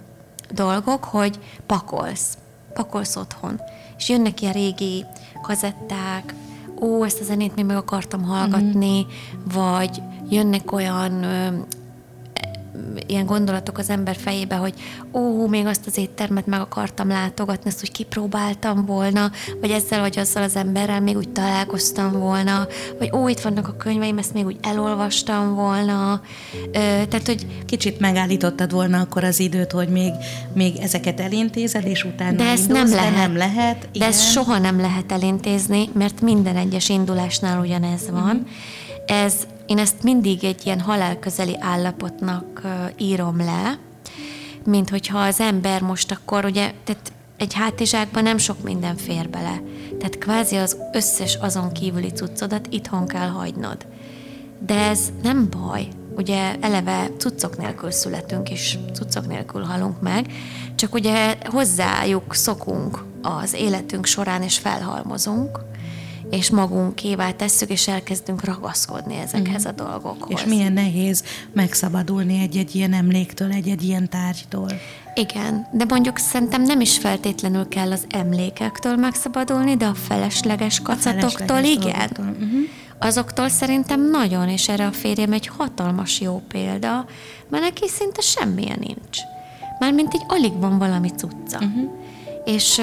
dolgok, 0.52 1.04
hogy 1.04 1.38
pakolsz, 1.66 2.38
pakolsz 2.74 3.16
otthon, 3.16 3.60
és 3.96 4.08
jönnek 4.08 4.40
ilyen 4.40 4.52
régi 4.52 5.04
kazetták, 5.42 6.34
ó, 6.80 7.04
ezt 7.04 7.20
a 7.20 7.24
zenét 7.24 7.54
még 7.54 7.64
meg 7.64 7.76
akartam 7.76 8.22
hallgatni, 8.22 9.00
mm. 9.00 9.52
vagy 9.54 10.02
jönnek 10.28 10.72
olyan 10.72 11.24
ilyen 13.06 13.26
gondolatok 13.26 13.78
az 13.78 13.90
ember 13.90 14.16
fejébe, 14.16 14.54
hogy 14.54 14.74
ó, 15.12 15.46
még 15.46 15.66
azt 15.66 15.86
az 15.86 15.98
éttermet 15.98 16.46
meg 16.46 16.60
akartam 16.60 17.08
látogatni, 17.08 17.70
ezt 17.70 17.82
úgy 17.82 17.92
kipróbáltam 17.92 18.86
volna, 18.86 19.30
vagy 19.60 19.70
ezzel 19.70 20.00
vagy 20.00 20.18
azzal 20.18 20.42
az 20.42 20.56
emberrel 20.56 21.00
még 21.00 21.16
úgy 21.16 21.28
találkoztam 21.28 22.12
volna, 22.12 22.66
vagy 22.98 23.10
ó, 23.12 23.28
itt 23.28 23.40
vannak 23.40 23.68
a 23.68 23.76
könyveim, 23.76 24.18
ezt 24.18 24.34
még 24.34 24.46
úgy 24.46 24.56
elolvastam 24.62 25.54
volna. 25.54 26.20
Ö, 26.66 26.70
tehát, 26.72 27.26
hogy... 27.26 27.46
Kicsit 27.66 28.00
megállítottad 28.00 28.72
volna 28.72 29.00
akkor 29.00 29.24
az 29.24 29.40
időt, 29.40 29.72
hogy 29.72 29.88
még, 29.88 30.12
még 30.54 30.76
ezeket 30.76 31.20
elintézed, 31.20 31.86
és 31.86 32.04
utána 32.04 32.36
de 32.36 32.44
ezt 32.44 32.68
nem 32.68 32.90
lehet. 32.90 33.14
nem 33.14 33.36
lehet. 33.36 33.78
De 33.80 33.88
igen. 33.92 34.08
ezt 34.08 34.30
soha 34.30 34.58
nem 34.58 34.80
lehet 34.80 35.12
elintézni, 35.12 35.88
mert 35.92 36.20
minden 36.20 36.56
egyes 36.56 36.88
indulásnál 36.88 37.60
ugyanez 37.60 38.10
van. 38.10 38.22
Uh-huh. 38.22 38.48
Ez 39.06 39.34
én 39.70 39.78
ezt 39.78 40.02
mindig 40.02 40.44
egy 40.44 40.66
ilyen 40.66 40.80
halálközeli 40.80 41.56
állapotnak 41.60 42.60
írom 42.96 43.36
le, 43.36 43.78
mint 44.64 44.90
hogyha 44.90 45.18
az 45.18 45.40
ember 45.40 45.82
most 45.82 46.12
akkor 46.12 46.44
ugye, 46.44 46.72
tehát 46.84 47.12
egy 47.36 47.54
hátizsákban 47.54 48.22
nem 48.22 48.38
sok 48.38 48.62
minden 48.62 48.96
fér 48.96 49.28
bele. 49.28 49.62
Tehát 49.98 50.18
kvázi 50.18 50.56
az 50.56 50.76
összes 50.92 51.34
azon 51.34 51.72
kívüli 51.72 52.08
cuccodat 52.08 52.66
itthon 52.70 53.06
kell 53.06 53.28
hagynod. 53.28 53.86
De 54.66 54.74
ez 54.74 55.12
nem 55.22 55.48
baj. 55.50 55.88
Ugye 56.16 56.56
eleve 56.60 57.10
cuccok 57.18 57.58
nélkül 57.58 57.90
születünk, 57.90 58.50
és 58.50 58.78
cuccok 58.92 59.26
nélkül 59.26 59.62
halunk 59.62 60.00
meg, 60.00 60.32
csak 60.74 60.94
ugye 60.94 61.36
hozzájuk 61.44 62.34
szokunk 62.34 63.04
az 63.22 63.54
életünk 63.54 64.06
során, 64.06 64.42
és 64.42 64.58
felhalmozunk, 64.58 65.69
és 66.30 66.50
magunkévá 66.50 67.30
tesszük, 67.30 67.70
és 67.70 67.88
elkezdünk 67.88 68.44
ragaszkodni 68.44 69.16
ezekhez 69.16 69.64
a 69.64 69.72
dolgokhoz. 69.72 70.40
És 70.40 70.44
milyen 70.44 70.72
nehéz 70.72 71.25
megszabadulni 71.52 72.40
egy-egy 72.40 72.75
ilyen 72.75 72.92
emléktől, 72.92 73.52
egy-egy 73.52 73.82
ilyen 73.82 74.08
tárgytól. 74.08 74.70
Igen, 75.14 75.66
de 75.72 75.84
mondjuk 75.88 76.18
szerintem 76.18 76.62
nem 76.62 76.80
is 76.80 76.99
feltétlenül 76.99 77.68
kell 77.68 77.92
az 77.92 78.04
emlékektől 78.08 78.96
megszabadulni, 78.96 79.76
de 79.76 79.87
a 79.87 79.94
felesleges 79.94 80.80
kacatoktól 80.80 81.56
a 81.56 81.60
felesleges 81.60 81.84
igen. 81.84 82.10
Uh-huh. 82.18 82.60
Azoktól 82.99 83.49
szerintem 83.49 84.10
nagyon, 84.10 84.49
és 84.49 84.68
erre 84.68 84.87
a 84.87 84.92
férjem 84.92 85.32
egy 85.32 85.46
hatalmas 85.46 86.20
jó 86.20 86.42
példa, 86.49 87.06
mert 87.49 87.62
neki 87.62 87.88
szinte 87.88 88.20
semmilyen 88.20 88.78
nincs. 88.80 89.18
Mármint 89.78 90.14
így 90.14 90.25
alig 90.26 90.58
van 90.58 90.78
valami 90.78 91.08
cucca. 91.08 91.58
Uh-huh. 91.58 91.90
És 92.44 92.80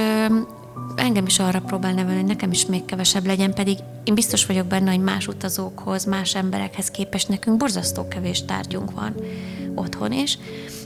engem 0.95 1.25
is 1.25 1.39
arra 1.39 1.61
próbál 1.61 1.93
nevelni, 1.93 2.19
hogy 2.19 2.27
nekem 2.29 2.51
is 2.51 2.65
még 2.65 2.85
kevesebb 2.85 3.25
legyen, 3.25 3.53
pedig 3.53 3.77
én 4.03 4.13
biztos 4.13 4.45
vagyok 4.45 4.65
benne, 4.65 4.91
hogy 4.91 5.03
más 5.03 5.27
utazókhoz, 5.27 6.05
más 6.05 6.35
emberekhez 6.35 6.91
képest 6.91 7.29
nekünk 7.29 7.57
borzasztó 7.57 8.07
kevés 8.07 8.45
tárgyunk 8.45 8.91
van 8.91 9.15
otthon 9.75 10.11
is. 10.11 10.37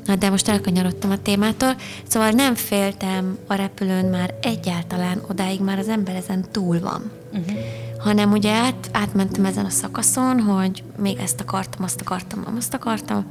Na, 0.05 0.15
de 0.15 0.29
most 0.29 0.47
elkanyarodtam 0.47 1.11
a 1.11 1.21
témától, 1.21 1.75
szóval 2.07 2.29
nem 2.29 2.55
féltem 2.55 3.37
a 3.47 3.53
repülőn 3.53 4.05
már 4.05 4.33
egyáltalán, 4.41 5.21
odáig 5.29 5.61
már 5.61 5.79
az 5.79 5.87
ember 5.87 6.15
ezen 6.15 6.45
túl 6.51 6.79
van. 6.79 7.11
Uh-huh. 7.33 7.57
Hanem 7.97 8.31
ugye 8.31 8.51
át, 8.51 8.89
átmentem 8.91 9.45
ezen 9.45 9.65
a 9.65 9.69
szakaszon, 9.69 10.39
hogy 10.39 10.83
még 10.97 11.17
ezt 11.17 11.41
akartam, 11.41 11.83
azt 11.83 12.01
akartam, 12.01 12.43
azt 12.57 12.73
akartam, 12.73 13.25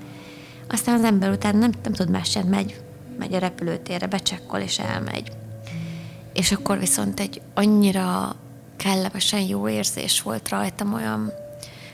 aztán 0.69 0.95
az 0.95 1.05
ember 1.05 1.31
után 1.31 1.57
nem, 1.57 1.73
nem 1.83 1.93
tud 1.93 2.11
más 2.11 2.31
sem, 2.31 2.47
megy, 2.47 2.81
megy 3.19 3.35
a 3.35 3.39
repülőtérre, 3.39 4.07
becsekkol 4.07 4.61
és 4.61 4.79
elmegy 4.79 5.33
és 6.41 6.53
akkor 6.53 6.79
viszont 6.79 7.21
egy 7.21 7.41
annyira 7.55 8.37
kellemesen 8.77 9.41
jó 9.41 9.69
érzés 9.69 10.23
volt 10.23 10.49
rajtam, 10.49 10.93
olyan 10.93 11.33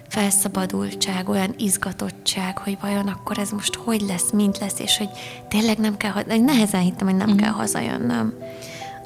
felszabadultság, 0.08 1.28
olyan 1.28 1.54
izgatottság, 1.58 2.58
hogy 2.58 2.78
vajon 2.80 3.08
akkor 3.08 3.38
ez 3.38 3.50
most 3.50 3.74
hogy 3.74 4.00
lesz, 4.00 4.30
mint 4.30 4.58
lesz, 4.58 4.78
és 4.78 4.96
hogy 4.96 5.08
tényleg 5.48 5.78
nem 5.78 5.96
kell, 5.96 6.12
nehezen 6.26 6.80
hittem, 6.80 7.06
hogy 7.06 7.16
nem 7.16 7.30
mm. 7.30 7.36
kell 7.36 7.50
hazajönnöm. 7.50 8.34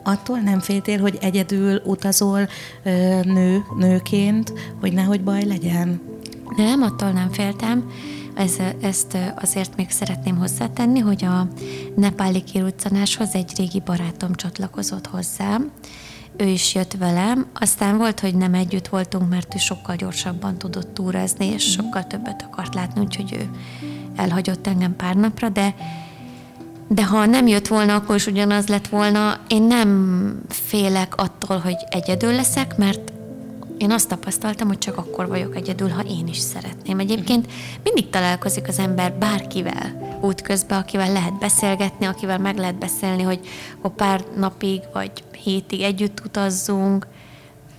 Attól 0.03 0.39
nem 0.39 0.61
féltél, 0.61 1.01
hogy 1.01 1.19
egyedül 1.21 1.83
utazol 1.85 2.49
nő, 3.23 3.65
nőként, 3.77 4.53
hogy 4.81 4.93
nehogy 4.93 5.23
baj 5.23 5.45
legyen? 5.45 6.01
Nem, 6.57 6.83
attól 6.83 7.11
nem 7.11 7.31
féltem. 7.31 7.91
Ez, 8.41 8.57
ezt 8.81 9.17
azért 9.37 9.77
még 9.77 9.91
szeretném 9.91 10.37
hozzátenni, 10.37 10.99
hogy 10.99 11.25
a 11.25 11.49
nepáli 11.97 12.43
kiruccanáshoz 12.43 13.29
egy 13.33 13.53
régi 13.57 13.81
barátom 13.81 14.35
csatlakozott 14.35 15.07
hozzám, 15.07 15.71
ő 16.37 16.45
is 16.45 16.75
jött 16.75 16.93
velem, 16.99 17.47
aztán 17.55 17.97
volt, 17.97 18.21
hogy 18.21 18.35
nem 18.35 18.55
együtt 18.55 18.89
voltunk, 18.89 19.29
mert 19.29 19.55
ő 19.55 19.59
sokkal 19.59 19.97
gyorsabban 19.97 20.59
tudott 20.59 20.95
túrázni, 20.95 21.47
és 21.47 21.77
mhm. 21.77 21.85
sokkal 21.85 22.07
többet 22.07 22.43
akart 22.51 22.75
látni, 22.75 23.01
úgyhogy 23.01 23.33
ő 23.33 23.51
elhagyott 24.17 24.67
engem 24.67 24.97
pár 24.97 25.17
napra, 25.17 25.49
de 25.49 25.75
de 26.89 27.05
ha 27.05 27.27
nem 27.27 27.47
jött 27.47 27.67
volna, 27.67 27.95
akkor 27.95 28.15
is 28.15 28.27
ugyanaz 28.27 28.67
lett 28.67 28.89
volna. 28.89 29.41
Én 29.49 29.63
nem 29.63 30.43
félek 30.49 31.17
attól, 31.17 31.59
hogy 31.59 31.77
egyedül 31.91 32.33
leszek, 32.33 32.77
mert 32.77 33.13
én 33.81 33.91
azt 33.91 34.09
tapasztaltam, 34.09 34.69
hogy 34.69 34.79
csak 34.79 34.97
akkor 34.97 35.29
vagyok 35.29 35.57
egyedül, 35.57 35.89
ha 35.89 36.03
én 36.03 36.27
is 36.27 36.39
szeretném. 36.39 36.99
Egyébként 36.99 37.51
mindig 37.83 38.11
találkozik 38.11 38.69
az 38.69 38.79
ember 38.79 39.13
bárkivel 39.13 40.19
útközben, 40.21 40.79
akivel 40.79 41.13
lehet 41.13 41.39
beszélgetni, 41.39 42.07
akivel 42.07 42.39
meg 42.39 42.57
lehet 42.57 42.79
beszélni, 42.79 43.23
hogy 43.23 43.41
akkor 43.77 43.95
pár 43.97 44.25
napig 44.37 44.81
vagy 44.93 45.11
hétig 45.43 45.81
együtt 45.81 46.23
utazzunk. 46.25 47.07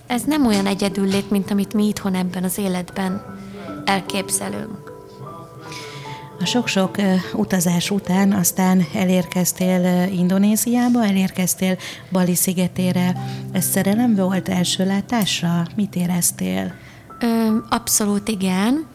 Ez 0.06 0.22
nem 0.22 0.46
olyan 0.46 0.66
egyedüllét, 0.66 1.30
mint 1.30 1.50
amit 1.50 1.74
mi 1.74 1.86
itthon 1.86 2.14
ebben 2.14 2.44
az 2.44 2.58
életben 2.58 3.38
elképzelünk. 3.84 4.91
A 6.42 6.46
sok-sok 6.46 6.96
utazás 7.34 7.90
után 7.90 8.32
aztán 8.32 8.84
elérkeztél 8.94 10.08
Indonéziába, 10.12 11.04
elérkeztél 11.04 11.76
Bali 12.12 12.34
szigetére. 12.34 13.16
Ez 13.52 13.64
szerelem 13.64 14.14
volt 14.14 14.48
első 14.48 14.84
látásra? 14.86 15.66
Mit 15.76 15.96
éreztél? 15.96 16.74
Ö, 17.20 17.56
abszolút 17.68 18.28
igen. 18.28 18.86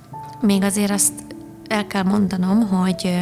Még 0.42 0.64
azért 0.64 0.92
azt 0.92 1.14
el 1.68 1.88
kell 1.88 2.04
mondanom, 2.04 2.68
hogy 2.68 3.20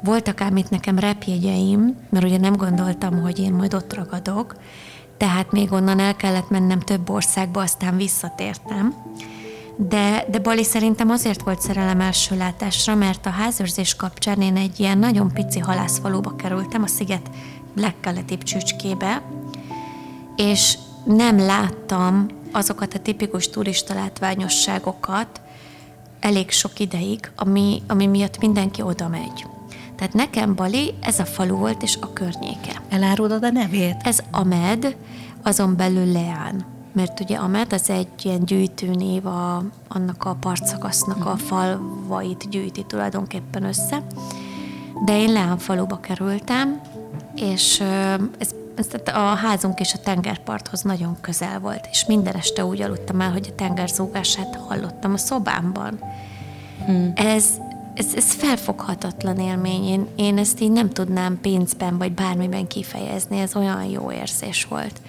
voltak 0.00 0.40
ám 0.40 0.56
itt 0.56 0.70
nekem 0.70 0.98
repjegyeim, 0.98 1.96
mert 2.10 2.24
ugye 2.24 2.38
nem 2.38 2.56
gondoltam, 2.56 3.20
hogy 3.20 3.38
én 3.38 3.52
majd 3.52 3.74
ott 3.74 3.94
ragadok, 3.94 4.56
tehát 5.16 5.52
még 5.52 5.72
onnan 5.72 5.98
el 5.98 6.16
kellett 6.16 6.50
mennem 6.50 6.80
több 6.80 7.10
országba, 7.10 7.60
aztán 7.60 7.96
visszatértem. 7.96 8.94
De, 9.76 10.24
de 10.30 10.38
Bali 10.38 10.64
szerintem 10.64 11.10
azért 11.10 11.42
volt 11.42 11.60
szerelem 11.60 12.00
első 12.00 12.36
látásra, 12.36 12.94
mert 12.94 13.26
a 13.26 13.30
házőrzés 13.30 13.94
kapcsán 13.94 14.40
én 14.40 14.56
egy 14.56 14.80
ilyen 14.80 14.98
nagyon 14.98 15.32
pici 15.32 15.58
halászfaluba 15.58 16.36
kerültem, 16.36 16.82
a 16.82 16.86
sziget 16.86 17.30
legkeletibb 17.76 18.42
csücskébe, 18.42 19.22
és 20.36 20.78
nem 21.04 21.38
láttam 21.38 22.26
azokat 22.52 22.94
a 22.94 22.98
tipikus 22.98 23.50
turista 23.50 23.94
látványosságokat 23.94 25.40
elég 26.20 26.50
sok 26.50 26.78
ideig, 26.78 27.30
ami, 27.36 27.82
ami 27.86 28.06
miatt 28.06 28.38
mindenki 28.38 28.82
oda 28.82 29.08
megy. 29.08 29.46
Tehát 29.96 30.12
nekem 30.12 30.54
Bali 30.54 30.94
ez 31.00 31.18
a 31.18 31.24
falu 31.24 31.56
volt, 31.56 31.82
és 31.82 31.98
a 32.00 32.12
környéke. 32.12 32.82
Elárulod 32.88 33.44
a 33.44 33.50
nevét? 33.50 33.96
Ez 34.02 34.18
Amed, 34.30 34.96
azon 35.42 35.76
belül 35.76 36.12
Leán. 36.12 36.75
Mert 36.96 37.20
ugye 37.20 37.36
Amed 37.36 37.72
az 37.72 37.90
egy 37.90 38.08
ilyen 38.22 38.44
gyűjtőnév 38.44 39.26
a, 39.26 39.62
annak 39.88 40.24
a 40.24 40.36
partszakasznak 40.40 41.26
a 41.26 41.36
falvait 41.36 42.48
gyűjti 42.50 42.84
tulajdonképpen 42.84 43.64
össze. 43.64 44.02
De 45.04 45.18
én 45.18 45.32
Leán 45.32 45.58
faluba 45.58 46.00
kerültem, 46.00 46.80
és 47.34 47.80
ez, 48.38 48.50
ez 48.74 48.86
a 49.14 49.18
házunk 49.18 49.80
és 49.80 49.94
a 49.94 49.98
tengerparthoz 49.98 50.82
nagyon 50.82 51.16
közel 51.20 51.60
volt, 51.60 51.88
és 51.90 52.06
minden 52.06 52.34
este 52.34 52.64
úgy 52.64 52.82
aludtam 52.82 53.20
el, 53.20 53.32
hogy 53.32 53.48
a 53.50 53.54
tenger 53.54 53.88
zúgását 53.88 54.56
hallottam 54.68 55.12
a 55.12 55.18
szobámban. 55.18 55.98
Hmm. 56.86 57.12
Ez, 57.14 57.46
ez, 57.94 58.14
ez 58.14 58.32
felfoghatatlan 58.32 59.38
élmény. 59.38 59.84
Én, 59.84 60.06
én 60.16 60.38
ezt 60.38 60.60
így 60.60 60.72
nem 60.72 60.90
tudnám 60.90 61.40
pénzben 61.40 61.98
vagy 61.98 62.12
bármiben 62.12 62.66
kifejezni, 62.66 63.38
ez 63.38 63.56
olyan 63.56 63.84
jó 63.84 64.12
érzés 64.12 64.64
volt. 64.64 65.00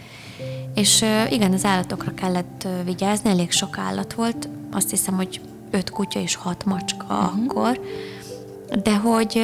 És 0.77 1.05
igen, 1.29 1.53
az 1.53 1.65
állatokra 1.65 2.13
kellett 2.13 2.67
vigyázni, 2.85 3.29
elég 3.29 3.51
sok 3.51 3.77
állat 3.77 4.13
volt, 4.13 4.49
azt 4.71 4.89
hiszem, 4.89 5.15
hogy 5.15 5.41
öt 5.71 5.89
kutya 5.89 6.19
és 6.19 6.35
hat 6.35 6.65
macska 6.65 7.05
uh-huh. 7.09 7.43
akkor, 7.43 7.79
de 8.83 8.95
hogy 8.97 9.41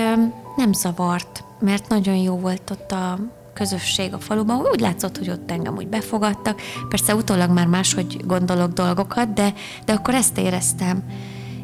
nem 0.55 0.73
zavart, 0.73 1.43
mert 1.59 1.89
nagyon 1.89 2.15
jó 2.15 2.35
volt 2.35 2.69
ott 2.69 2.91
a 2.91 3.19
közösség 3.53 4.13
a 4.13 4.19
faluban, 4.19 4.65
úgy 4.71 4.79
látszott, 4.79 5.17
hogy 5.17 5.29
ott 5.29 5.51
engem 5.51 5.75
úgy 5.75 5.87
befogadtak. 5.87 6.61
Persze 6.89 7.15
utólag 7.15 7.49
már 7.49 7.67
máshogy 7.67 8.25
gondolok 8.25 8.73
dolgokat, 8.73 9.33
de, 9.33 9.53
de 9.85 9.93
akkor 9.93 10.13
ezt 10.13 10.37
éreztem. 10.37 11.03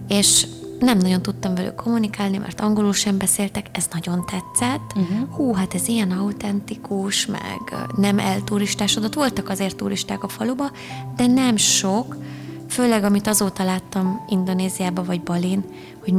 És 0.07 0.45
nem 0.79 0.97
nagyon 0.97 1.21
tudtam 1.21 1.55
velük 1.55 1.75
kommunikálni, 1.75 2.37
mert 2.37 2.59
angolul 2.59 2.93
sem 2.93 3.17
beszéltek, 3.17 3.65
ez 3.71 3.87
nagyon 3.91 4.25
tetszett. 4.25 4.93
Uh-huh. 4.95 5.29
Hú, 5.29 5.53
hát 5.53 5.73
ez 5.73 5.87
ilyen 5.87 6.11
autentikus, 6.11 7.25
meg 7.25 7.87
nem 7.95 8.19
elturistásodott. 8.19 9.13
Voltak 9.13 9.49
azért 9.49 9.75
turisták 9.75 10.23
a 10.23 10.27
faluba, 10.27 10.71
de 11.15 11.27
nem 11.27 11.55
sok, 11.55 12.17
főleg 12.69 13.03
amit 13.03 13.27
azóta 13.27 13.63
láttam 13.63 14.25
Indonéziában 14.29 15.05
vagy 15.05 15.21
Balin, 15.21 15.63
hogy 16.03 16.13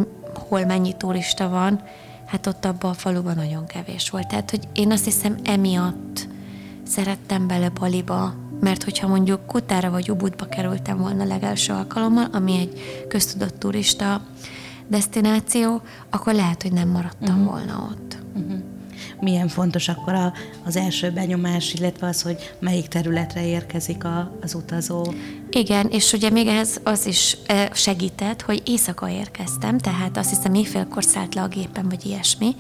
hol 0.49 0.65
mennyi 0.65 0.97
turista 0.97 1.49
van, 1.49 1.81
hát 2.27 2.47
ott 2.47 2.65
abban 2.65 2.91
a 2.91 2.95
faluban 2.95 3.35
nagyon 3.37 3.67
kevés 3.67 4.11
volt. 4.11 4.29
Tehát, 4.29 4.51
hogy 4.51 4.69
én 4.73 4.93
azt 4.93 5.05
hiszem 5.05 5.37
emiatt 5.45 6.29
szerettem 6.87 7.47
bele 7.47 7.69
Baliba, 7.69 8.35
mert 8.61 8.83
hogyha 8.83 9.09
mondjuk 9.09 9.47
Kutára 9.47 9.91
vagy 9.91 10.11
Ubudba 10.11 10.45
kerültem 10.45 10.99
volna 10.99 11.25
legelső 11.25 11.73
alkalommal, 11.73 12.29
ami 12.33 12.59
egy 12.59 13.05
köztudott 13.09 13.59
turista 13.59 14.21
destináció, 14.89 15.83
akkor 16.11 16.35
lehet, 16.35 16.63
hogy 16.63 16.73
nem 16.73 16.89
maradtam 16.89 17.39
uh-huh. 17.39 17.51
volna 17.51 17.89
ott. 17.91 18.17
Uh-huh. 18.35 18.59
Milyen 19.21 19.49
fontos 19.49 19.89
akkor 19.89 20.15
a, 20.15 20.33
az 20.65 20.77
első 20.77 21.11
benyomás, 21.11 21.75
illetve 21.75 22.07
az, 22.07 22.23
hogy 22.23 22.55
melyik 22.59 22.89
területre 22.89 23.47
érkezik 23.47 24.05
a, 24.05 24.33
az 24.41 24.55
utazó? 24.55 25.13
Igen, 25.51 25.87
és 25.87 26.13
ugye 26.13 26.31
még 26.31 26.47
ehhez 26.47 26.81
az 26.83 27.07
is 27.07 27.37
segített, 27.73 28.43
hogy 28.43 28.63
éjszaka 28.67 29.09
érkeztem, 29.09 29.79
tehát 29.79 30.17
azt 30.17 30.29
hiszem 30.29 30.55
éjfélkor 30.55 31.05
szállt 31.05 31.35
le 31.35 31.43
a 31.43 31.49
gépen, 31.49 31.89
vagy 31.89 32.07
ilyesmi, 32.07 32.55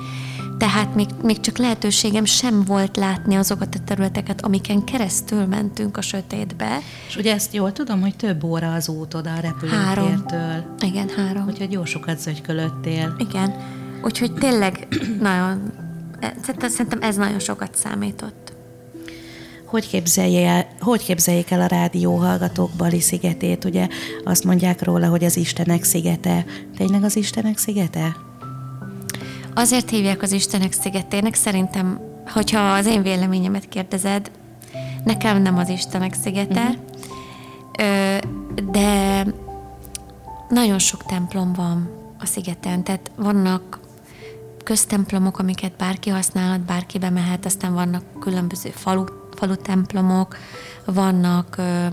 tehát 0.60 0.94
még, 0.94 1.06
még 1.22 1.40
csak 1.40 1.58
lehetőségem 1.58 2.24
sem 2.24 2.64
volt 2.64 2.96
látni 2.96 3.34
azokat 3.34 3.74
a 3.74 3.78
területeket, 3.84 4.44
amiken 4.44 4.84
keresztül 4.84 5.46
mentünk 5.46 5.96
a 5.96 6.00
sötétbe. 6.00 6.78
És 7.08 7.16
ugye 7.16 7.34
ezt 7.34 7.54
jól 7.54 7.72
tudom, 7.72 8.00
hogy 8.00 8.16
több 8.16 8.44
óra 8.44 8.72
az 8.72 8.88
út 8.88 9.14
oda 9.14 9.32
a 9.32 9.40
repülőtértől. 9.40 10.38
Három. 10.38 10.76
Igen, 10.80 11.08
három. 11.08 11.46
Úgyhogy 11.46 11.72
jó 11.72 11.84
sokat 11.84 12.18
zögykölöttél. 12.18 13.14
Igen. 13.18 13.54
Úgyhogy 14.02 14.32
tényleg 14.32 14.88
nagyon, 15.20 15.72
szerintem 16.42 17.02
ez 17.02 17.16
nagyon 17.16 17.38
sokat 17.38 17.76
számított. 17.76 18.52
Hogy, 19.64 19.88
képzelje 19.88 20.48
el, 20.48 20.66
hogy 20.80 21.04
képzeljék 21.04 21.50
el 21.50 21.60
a 21.60 21.66
rádióhallgatók 21.66 22.70
Bali 22.76 23.00
szigetét? 23.00 23.64
Ugye 23.64 23.88
azt 24.24 24.44
mondják 24.44 24.82
róla, 24.84 25.08
hogy 25.08 25.24
az 25.24 25.36
Istenek 25.36 25.84
szigete. 25.84 26.44
Tényleg 26.76 27.02
az 27.02 27.16
Istenek 27.16 27.58
szigete? 27.58 28.28
Azért 29.54 29.90
hívják 29.90 30.22
az 30.22 30.32
Istenek 30.32 30.72
szigetének, 30.72 31.34
szerintem, 31.34 32.00
hogyha 32.32 32.60
az 32.60 32.86
én 32.86 33.02
véleményemet 33.02 33.68
kérdezed, 33.68 34.30
nekem 35.04 35.42
nem 35.42 35.56
az 35.56 35.68
Istenek 35.68 36.14
szigete, 36.14 36.74
uh-huh. 37.78 38.18
de 38.70 39.24
nagyon 40.48 40.78
sok 40.78 41.04
templom 41.04 41.52
van 41.52 41.90
a 42.18 42.26
szigeten, 42.26 42.84
tehát 42.84 43.10
vannak 43.16 43.80
köztemplomok, 44.64 45.38
amiket 45.38 45.72
bárki 45.76 46.10
használhat, 46.10 46.60
bárki 46.60 46.98
bemehet, 46.98 47.44
aztán 47.44 47.74
vannak 47.74 48.02
különböző 48.20 48.70
falu, 48.70 49.04
falu 49.34 49.56
templomok, 49.56 50.36
vannak 50.84 51.54
ö, 51.58 51.86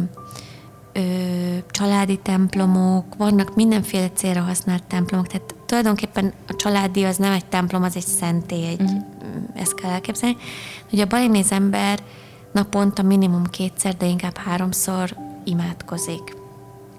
ö, 0.97 1.57
családi 1.71 2.17
templomok, 2.17 3.15
vannak 3.17 3.55
mindenféle 3.55 4.09
célra 4.09 4.41
használt 4.41 4.83
templomok, 4.83 5.27
tehát 5.27 5.55
tulajdonképpen 5.65 6.33
a 6.47 6.55
családi 6.55 7.03
az 7.03 7.17
nem 7.17 7.31
egy 7.31 7.45
templom, 7.45 7.83
az 7.83 7.95
egy 7.95 8.05
szentély, 8.05 8.67
egy, 8.67 8.81
uh-huh. 8.81 9.03
ezt 9.55 9.73
kell 9.75 9.91
elképzelni. 9.91 10.37
Ugye 10.91 11.03
a 11.03 11.07
balinéz 11.07 11.51
ember 11.51 11.99
naponta 12.51 13.01
minimum 13.01 13.43
kétszer, 13.43 13.97
de 13.97 14.05
inkább 14.05 14.37
háromszor 14.37 15.15
imádkozik, 15.43 16.35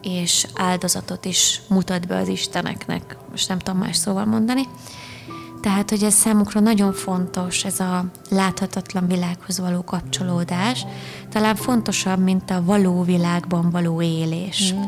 és 0.02 0.46
áldozatot 0.54 1.24
is 1.24 1.60
mutat 1.68 2.06
be 2.06 2.16
az 2.16 2.28
Isteneknek, 2.28 3.16
most 3.30 3.48
nem 3.48 3.58
tudom 3.58 3.80
más 3.80 3.96
szóval 3.96 4.24
mondani. 4.24 4.62
Tehát, 5.60 5.90
hogy 5.90 6.02
ez 6.02 6.14
számukra 6.14 6.60
nagyon 6.60 6.92
fontos, 6.92 7.64
ez 7.64 7.80
a 7.80 8.04
láthatatlan 8.30 9.06
világhoz 9.06 9.58
való 9.58 9.84
kapcsolódás, 9.84 10.86
talán 11.28 11.56
fontosabb, 11.56 12.18
mint 12.18 12.50
a 12.50 12.64
való 12.64 13.02
világban 13.02 13.70
való 13.70 14.02
élés. 14.02 14.74
Mm. 14.74 14.82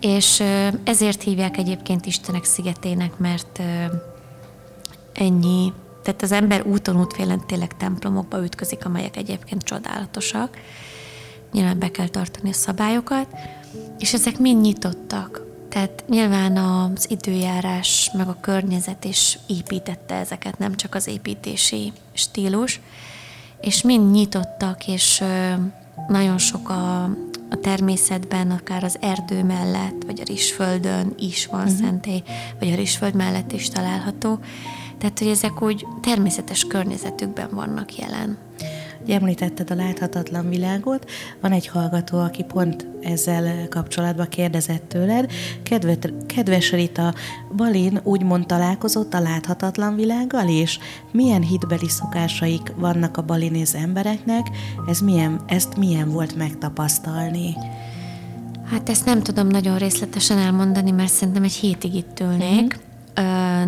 És 0.00 0.42
ezért 0.84 1.22
hívják 1.22 1.56
egyébként 1.56 2.06
Istenek 2.06 2.44
szigetének, 2.44 3.18
mert 3.18 3.60
ennyi, 5.12 5.72
tehát 6.02 6.22
az 6.22 6.32
ember 6.32 6.66
úton 6.66 7.00
útfélen 7.00 7.46
tényleg 7.46 7.76
templomokba 7.76 8.44
ütközik, 8.44 8.84
amelyek 8.84 9.16
egyébként 9.16 9.62
csodálatosak. 9.62 10.56
Nyilván 11.52 11.78
be 11.78 11.90
kell 11.90 12.08
tartani 12.08 12.50
a 12.50 12.52
szabályokat, 12.52 13.26
és 13.98 14.14
ezek 14.14 14.38
mind 14.38 14.60
nyitottak. 14.60 15.43
Tehát 15.74 16.04
nyilván 16.08 16.56
az 16.56 17.10
időjárás, 17.10 18.10
meg 18.16 18.28
a 18.28 18.36
környezet 18.40 19.04
is 19.04 19.38
építette 19.46 20.14
ezeket, 20.14 20.58
nem 20.58 20.74
csak 20.76 20.94
az 20.94 21.06
építési 21.06 21.92
stílus, 22.12 22.80
és 23.60 23.82
mind 23.82 24.10
nyitottak, 24.10 24.86
és 24.86 25.24
nagyon 26.08 26.38
sok 26.38 26.68
a, 26.68 27.02
a 27.50 27.56
természetben, 27.62 28.50
akár 28.50 28.84
az 28.84 28.96
erdő 29.00 29.44
mellett, 29.44 30.02
vagy 30.06 30.20
a 30.20 30.24
rizsföldön 30.26 31.14
is 31.18 31.46
van 31.46 31.60
uh-huh. 31.60 31.76
szentély, 31.76 32.22
vagy 32.58 32.72
a 32.72 32.74
rizsföld 32.74 33.14
mellett 33.14 33.52
is 33.52 33.68
található. 33.68 34.38
Tehát, 34.98 35.18
hogy 35.18 35.28
ezek 35.28 35.62
úgy 35.62 35.86
természetes 36.02 36.64
környezetükben 36.64 37.48
vannak 37.50 37.96
jelen. 37.96 38.38
Ugye 39.04 39.14
említetted 39.14 39.70
a 39.70 39.74
láthatatlan 39.74 40.48
világot, 40.48 41.10
van 41.40 41.52
egy 41.52 41.66
hallgató, 41.66 42.18
aki 42.18 42.42
pont 42.42 42.86
ezzel 43.02 43.68
kapcsolatban 43.68 44.28
kérdezett 44.28 44.88
tőled. 44.88 45.30
Kedves, 45.62 45.96
kedves 46.26 46.72
Rita, 46.72 47.14
Balin 47.56 48.00
úgymond 48.02 48.46
találkozott 48.46 49.14
a 49.14 49.20
láthatatlan 49.20 49.94
világgal 49.94 50.48
is? 50.48 50.78
Milyen 51.12 51.42
hitbeli 51.42 51.88
szokásaik 51.88 52.72
vannak 52.76 53.16
a 53.16 53.22
balinéz 53.22 53.74
embereknek? 53.74 54.46
Ez 54.86 55.00
milyen, 55.00 55.40
ezt 55.46 55.76
milyen 55.76 56.10
volt 56.10 56.36
megtapasztalni? 56.36 57.54
Hát 58.64 58.88
ezt 58.88 59.04
nem 59.04 59.22
tudom 59.22 59.46
nagyon 59.46 59.78
részletesen 59.78 60.38
elmondani, 60.38 60.90
mert 60.90 61.12
szerintem 61.12 61.42
egy 61.42 61.54
hétig 61.54 61.94
itt 61.94 62.20
ülnék. 62.20 62.62
Mm-hmm 62.62 62.93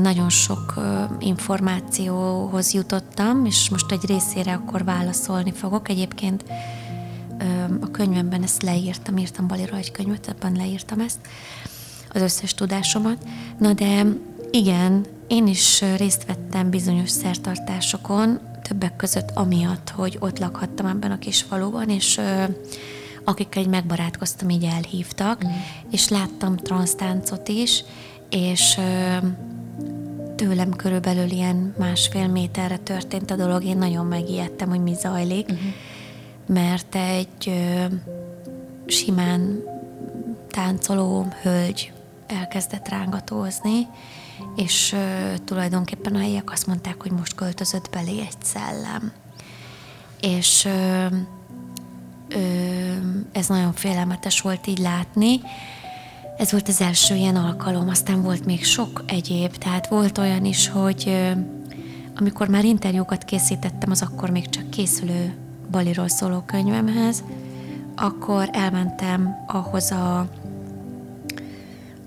nagyon 0.01 0.29
sok 0.29 0.75
információhoz 1.19 2.73
jutottam, 2.73 3.45
és 3.45 3.69
most 3.69 3.93
egy 3.93 4.05
részére 4.07 4.53
akkor 4.53 4.85
válaszolni 4.85 5.53
fogok. 5.53 5.89
Egyébként 5.89 6.45
a 7.81 7.91
könyvemben 7.91 8.43
ezt 8.43 8.63
leírtam, 8.63 9.17
írtam 9.17 9.47
Balira 9.47 9.77
egy 9.77 9.91
könyvet, 9.91 10.29
ebben 10.29 10.53
leírtam 10.53 11.01
ezt, 11.01 11.19
az 12.13 12.21
összes 12.21 12.55
tudásomat. 12.55 13.25
Na 13.59 13.73
de 13.73 14.07
igen, 14.51 15.07
én 15.27 15.47
is 15.47 15.85
részt 15.97 16.27
vettem 16.27 16.71
bizonyos 16.71 17.11
szertartásokon, 17.11 18.41
többek 18.63 18.97
között 18.97 19.31
amiatt, 19.35 19.91
hogy 19.91 20.17
ott 20.21 20.39
lakhattam 20.39 20.87
ebben 20.87 21.11
a 21.11 21.19
kis 21.19 21.43
faluban, 21.43 21.89
és 21.89 22.21
akikkel 23.25 23.63
egy 23.63 23.69
megbarátkoztam, 23.69 24.49
így 24.49 24.65
elhívtak, 24.65 25.45
mm. 25.47 25.51
és 25.91 26.09
láttam 26.09 26.57
transztáncot 26.57 27.49
is, 27.49 27.85
és 28.31 28.81
tőlem 30.37 30.71
körülbelül 30.71 31.31
ilyen 31.31 31.75
másfél 31.79 32.27
méterre 32.27 32.77
történt 32.77 33.31
a 33.31 33.37
dolog, 33.37 33.65
én 33.65 33.79
nagyon 33.79 34.07
megijedtem, 34.07 34.69
hogy 34.69 34.83
mi 34.83 34.95
zajlik, 34.95 35.49
uh-huh. 35.49 35.73
mert 36.47 36.95
egy 36.95 37.47
ö, 37.47 37.85
simán 38.87 39.63
táncoló 40.51 41.27
hölgy 41.43 41.93
elkezdett 42.27 42.89
rángatózni, 42.89 43.87
és 44.57 44.93
ö, 44.93 45.35
tulajdonképpen 45.45 46.15
a 46.15 46.19
helyiek 46.19 46.51
azt 46.51 46.67
mondták, 46.67 47.03
hogy 47.03 47.13
most 47.13 47.35
költözött 47.35 47.91
belé 47.91 48.21
egy 48.21 48.43
szellem. 48.43 49.13
És 50.21 50.65
ö, 50.65 51.07
ö, 52.29 52.39
ez 53.33 53.47
nagyon 53.47 53.73
félelmetes 53.73 54.41
volt 54.41 54.67
így 54.67 54.79
látni, 54.79 55.41
ez 56.37 56.51
volt 56.51 56.69
az 56.69 56.81
első 56.81 57.15
ilyen 57.15 57.37
alkalom, 57.37 57.89
aztán 57.89 58.23
volt 58.23 58.45
még 58.45 58.65
sok 58.65 59.05
egyéb, 59.07 59.57
tehát 59.57 59.87
volt 59.87 60.19
olyan 60.19 60.45
is, 60.45 60.69
hogy 60.69 61.33
amikor 62.17 62.49
már 62.49 62.65
interjúkat 62.65 63.25
készítettem 63.25 63.91
az 63.91 64.03
akkor 64.03 64.31
még 64.31 64.49
csak 64.49 64.71
készülő 64.71 65.35
Baliról 65.71 66.09
szóló 66.09 66.43
könyvemhez, 66.47 67.25
akkor 67.97 68.49
elmentem 68.53 69.45
ahhoz 69.47 69.91
a 69.91 70.29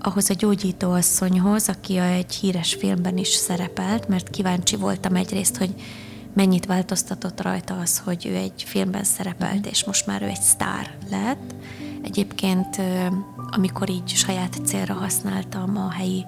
ahhoz 0.01 0.29
a 0.29 0.33
gyógyító 0.33 0.91
asszonyhoz, 0.91 1.69
aki 1.69 1.97
egy 1.97 2.35
híres 2.35 2.73
filmben 2.73 3.17
is 3.17 3.27
szerepelt, 3.27 4.07
mert 4.07 4.29
kíváncsi 4.29 4.75
voltam 4.75 5.15
egyrészt, 5.15 5.57
hogy 5.57 5.73
mennyit 6.33 6.65
változtatott 6.65 7.41
rajta 7.41 7.77
az, 7.77 8.01
hogy 8.05 8.25
ő 8.25 8.35
egy 8.35 8.63
filmben 8.65 9.03
szerepelt, 9.03 9.65
és 9.65 9.83
most 9.83 10.05
már 10.05 10.21
ő 10.21 10.25
egy 10.25 10.41
sztár 10.41 10.97
lett. 11.09 11.53
Egyébként 12.03 12.81
amikor 13.51 13.89
így 13.89 14.07
saját 14.07 14.59
célra 14.65 14.93
használtam 14.93 15.77
a 15.77 15.91
helyi 15.91 16.25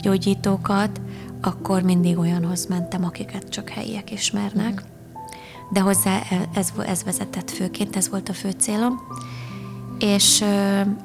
gyógyítókat, 0.00 1.00
akkor 1.40 1.82
mindig 1.82 2.18
olyanhoz 2.18 2.66
mentem, 2.66 3.04
akiket 3.04 3.48
csak 3.48 3.68
helyiek 3.68 4.10
ismernek. 4.10 4.82
De 5.70 5.80
hozzá 5.80 6.20
ez, 6.54 6.72
ez 6.86 7.04
vezetett 7.04 7.50
főként, 7.50 7.96
ez 7.96 8.08
volt 8.08 8.28
a 8.28 8.32
fő 8.32 8.50
célom. 8.50 9.00
És 9.98 10.44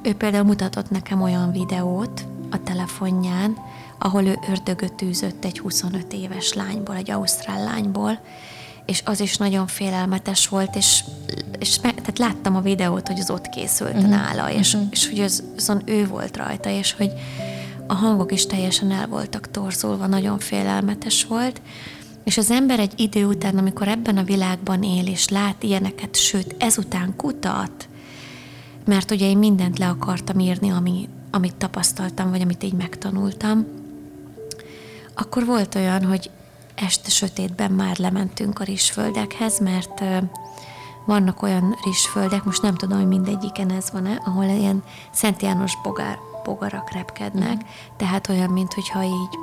ő 0.02 0.14
például 0.18 0.44
mutatott 0.44 0.90
nekem 0.90 1.22
olyan 1.22 1.52
videót 1.52 2.26
a 2.52 2.64
telefonján, 2.64 3.58
ahol 3.98 4.24
ő 4.24 4.40
ördögöt 4.50 5.02
űzött 5.02 5.46
egy 5.46 5.60
25 5.60 6.14
éves 6.14 6.54
lányból, 6.54 6.96
egy 6.96 7.12
ausztrál 7.12 7.64
lányból, 7.64 8.20
és 8.86 9.02
az 9.06 9.20
is 9.20 9.38
nagyon 9.38 9.68
félelmetes 9.68 10.48
volt, 10.48 10.76
és, 10.76 11.04
és 11.60 11.78
tehát 11.80 12.18
láttam 12.18 12.56
a 12.56 12.62
videót, 12.62 13.08
hogy 13.08 13.20
az 13.20 13.30
ott 13.30 13.50
készült 13.50 13.94
uh-huh. 13.94 14.10
nála, 14.10 14.52
és, 14.52 14.74
uh-huh. 14.74 14.90
és 14.92 15.10
hogy 15.10 15.20
az, 15.20 15.44
azon 15.58 15.82
ő 15.86 16.08
volt 16.08 16.38
rajta, 16.38 16.70
és 16.70 16.94
hogy 16.94 17.12
a 17.88 17.94
hangok 17.94 18.32
is 18.32 18.46
teljesen 18.46 18.92
el 18.92 19.08
voltak 19.08 19.52
torzulva, 19.52 20.08
nagyon 20.08 20.40
félelmetes 20.40 21.26
volt, 21.26 21.62
és 22.24 22.38
az 22.38 22.52
ember 22.52 22.80
egy 22.80 22.94
idő 22.96 23.26
után, 23.26 23.58
amikor 23.58 23.88
ebben 23.88 24.18
a 24.18 24.24
világban 24.24 24.84
él, 24.84 25.08
és 25.08 25.30
lát 25.30 25.64
ilyeneket, 25.64 26.16
sőt, 26.16 26.56
ezután 26.58 27.16
kutat, 27.16 27.88
mert 28.86 29.12
ugye 29.12 29.26
én 29.26 29.38
mindent 29.38 29.78
le 29.78 29.88
akartam 29.88 30.40
írni, 30.40 30.70
ami, 30.70 31.10
amit 31.32 31.56
tapasztaltam, 31.56 32.30
vagy 32.30 32.42
amit 32.42 32.64
így 32.64 32.74
megtanultam, 32.74 33.66
akkor 35.16 35.46
volt 35.46 35.76
olyan, 35.76 36.06
hogy 36.06 36.30
este 36.76 37.10
sötétben 37.10 37.72
már 37.72 37.98
lementünk 37.98 38.60
a 38.60 38.64
rizsföldekhez, 38.64 39.60
mert 39.60 40.04
vannak 41.06 41.42
olyan 41.42 41.78
rizsföldek, 41.84 42.44
most 42.44 42.62
nem 42.62 42.76
tudom, 42.76 42.98
hogy 42.98 43.08
mindegyiken 43.08 43.72
ez 43.72 43.92
van-e, 43.92 44.22
ahol 44.26 44.44
ilyen 44.44 44.84
Szent 45.12 45.42
János 45.42 45.78
bogár, 45.84 46.18
bogarak 46.44 46.92
repkednek, 46.92 47.56
mm. 47.56 47.68
tehát 47.98 48.30
olyan, 48.30 48.50
mintha 48.50 49.04
így 49.04 49.40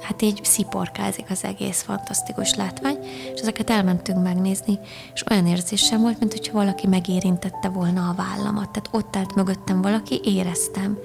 hát 0.00 0.22
így 0.22 0.44
sziporkázik 0.44 1.30
az 1.30 1.44
egész 1.44 1.82
fantasztikus 1.82 2.54
látvány, 2.54 2.98
és 3.34 3.40
ezeket 3.40 3.70
elmentünk 3.70 4.22
megnézni, 4.22 4.78
és 5.14 5.24
olyan 5.30 5.46
érzésem 5.46 6.00
volt, 6.00 6.18
mint 6.18 6.32
hogyha 6.32 6.52
valaki 6.52 6.86
megérintette 6.86 7.68
volna 7.68 8.08
a 8.08 8.14
vállamat. 8.14 8.70
Tehát 8.70 8.88
ott 8.90 9.16
állt 9.16 9.34
mögöttem 9.34 9.82
valaki, 9.82 10.20
éreztem. 10.24 10.98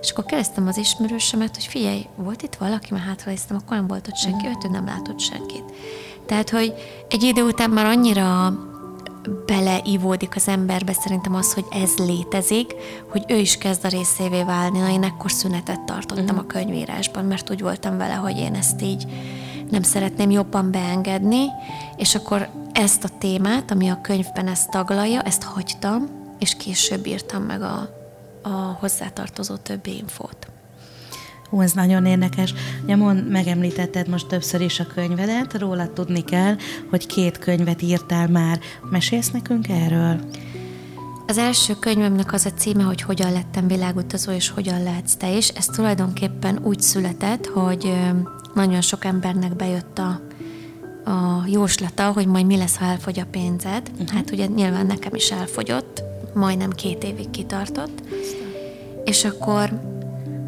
És 0.00 0.10
akkor 0.10 0.24
kérdeztem 0.24 0.66
az 0.66 0.76
ismerősömet, 0.76 1.54
hogy 1.54 1.64
figyelj, 1.64 2.06
volt 2.16 2.42
itt 2.42 2.54
valaki, 2.54 2.88
mert 2.90 3.04
hátranéztem, 3.04 3.56
akkor 3.56 3.76
nem 3.76 3.86
volt 3.86 4.08
ott 4.08 4.16
senki, 4.16 4.46
mm. 4.46 4.50
ő 4.50 4.68
nem 4.70 4.84
látott 4.84 5.20
senkit. 5.20 5.64
Tehát, 6.26 6.50
hogy 6.50 6.74
egy 7.08 7.22
idő 7.22 7.42
után 7.42 7.70
már 7.70 7.86
annyira 7.86 8.52
beleivódik 9.46 10.36
az 10.36 10.48
emberbe 10.48 10.92
szerintem 10.92 11.34
az, 11.34 11.52
hogy 11.52 11.64
ez 11.70 11.90
létezik, 11.96 12.74
hogy 13.10 13.24
ő 13.28 13.36
is 13.36 13.56
kezd 13.56 13.84
a 13.84 13.88
részévé 13.88 14.42
válni. 14.42 14.78
Na, 14.78 14.90
én 14.90 15.02
ekkor 15.02 15.30
szünetet 15.30 15.80
tartottam 15.80 16.24
uh-huh. 16.24 16.38
a 16.38 16.46
könyvírásban, 16.46 17.24
mert 17.24 17.50
úgy 17.50 17.60
voltam 17.60 17.96
vele, 17.96 18.14
hogy 18.14 18.36
én 18.36 18.54
ezt 18.54 18.82
így 18.82 19.06
nem 19.70 19.82
szeretném 19.82 20.30
jobban 20.30 20.70
beengedni, 20.70 21.44
és 21.96 22.14
akkor 22.14 22.48
ezt 22.72 23.04
a 23.04 23.18
témát, 23.18 23.70
ami 23.70 23.88
a 23.88 24.00
könyvben 24.00 24.46
ezt 24.46 24.70
taglalja, 24.70 25.20
ezt 25.20 25.42
hagytam, 25.42 26.08
és 26.38 26.56
később 26.56 27.06
írtam 27.06 27.42
meg 27.42 27.62
a, 27.62 27.99
a 28.42 28.76
hozzátartozó 28.78 29.56
többi 29.56 29.96
infót. 29.96 30.50
Hú, 31.50 31.60
ez 31.60 31.72
nagyon 31.72 32.06
érdekes. 32.06 32.54
Nyomon 32.86 33.16
megemlítetted 33.16 34.08
most 34.08 34.26
többször 34.26 34.60
is 34.60 34.80
a 34.80 34.86
könyvedet, 34.86 35.58
róla 35.58 35.92
tudni 35.92 36.24
kell, 36.24 36.56
hogy 36.90 37.06
két 37.06 37.38
könyvet 37.38 37.82
írtál 37.82 38.28
már. 38.28 38.60
Mesélsz 38.90 39.30
nekünk 39.30 39.68
erről? 39.68 40.20
Az 41.26 41.38
első 41.38 41.74
könyvemnek 41.74 42.32
az 42.32 42.46
a 42.46 42.50
címe, 42.50 42.82
hogy 42.82 43.02
hogyan 43.02 43.32
lettem 43.32 43.66
világutazó, 43.66 44.32
és 44.32 44.48
hogyan 44.48 44.82
lehetsz 44.82 45.14
te 45.14 45.36
is. 45.36 45.48
Ez 45.48 45.66
tulajdonképpen 45.66 46.58
úgy 46.62 46.80
született, 46.80 47.46
hogy 47.46 47.92
nagyon 48.54 48.80
sok 48.80 49.04
embernek 49.04 49.56
bejött 49.56 49.98
a, 49.98 50.20
a 51.10 51.44
jóslata, 51.46 52.12
hogy 52.12 52.26
majd 52.26 52.46
mi 52.46 52.56
lesz, 52.56 52.76
ha 52.76 52.84
elfogy 52.84 53.20
a 53.20 53.26
pénzed. 53.30 53.90
Uh-huh. 53.92 54.08
Hát 54.08 54.30
ugye 54.30 54.46
nyilván 54.46 54.86
nekem 54.86 55.14
is 55.14 55.30
elfogyott, 55.30 56.02
majdnem 56.34 56.70
két 56.70 57.04
évig 57.04 57.30
kitartott. 57.30 58.02
És 59.04 59.24
akkor 59.24 59.80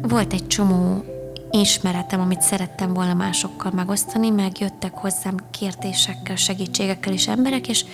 volt 0.01 0.33
egy 0.33 0.47
csomó 0.47 1.03
ismeretem, 1.51 2.19
amit 2.19 2.41
szerettem 2.41 2.93
volna 2.93 3.13
másokkal 3.13 3.71
megosztani, 3.71 4.29
meg 4.29 4.59
jöttek 4.59 4.93
hozzám 4.93 5.35
kértésekkel, 5.51 6.35
segítségekkel 6.35 7.13
is 7.13 7.27
emberek, 7.27 7.67
és 7.67 7.85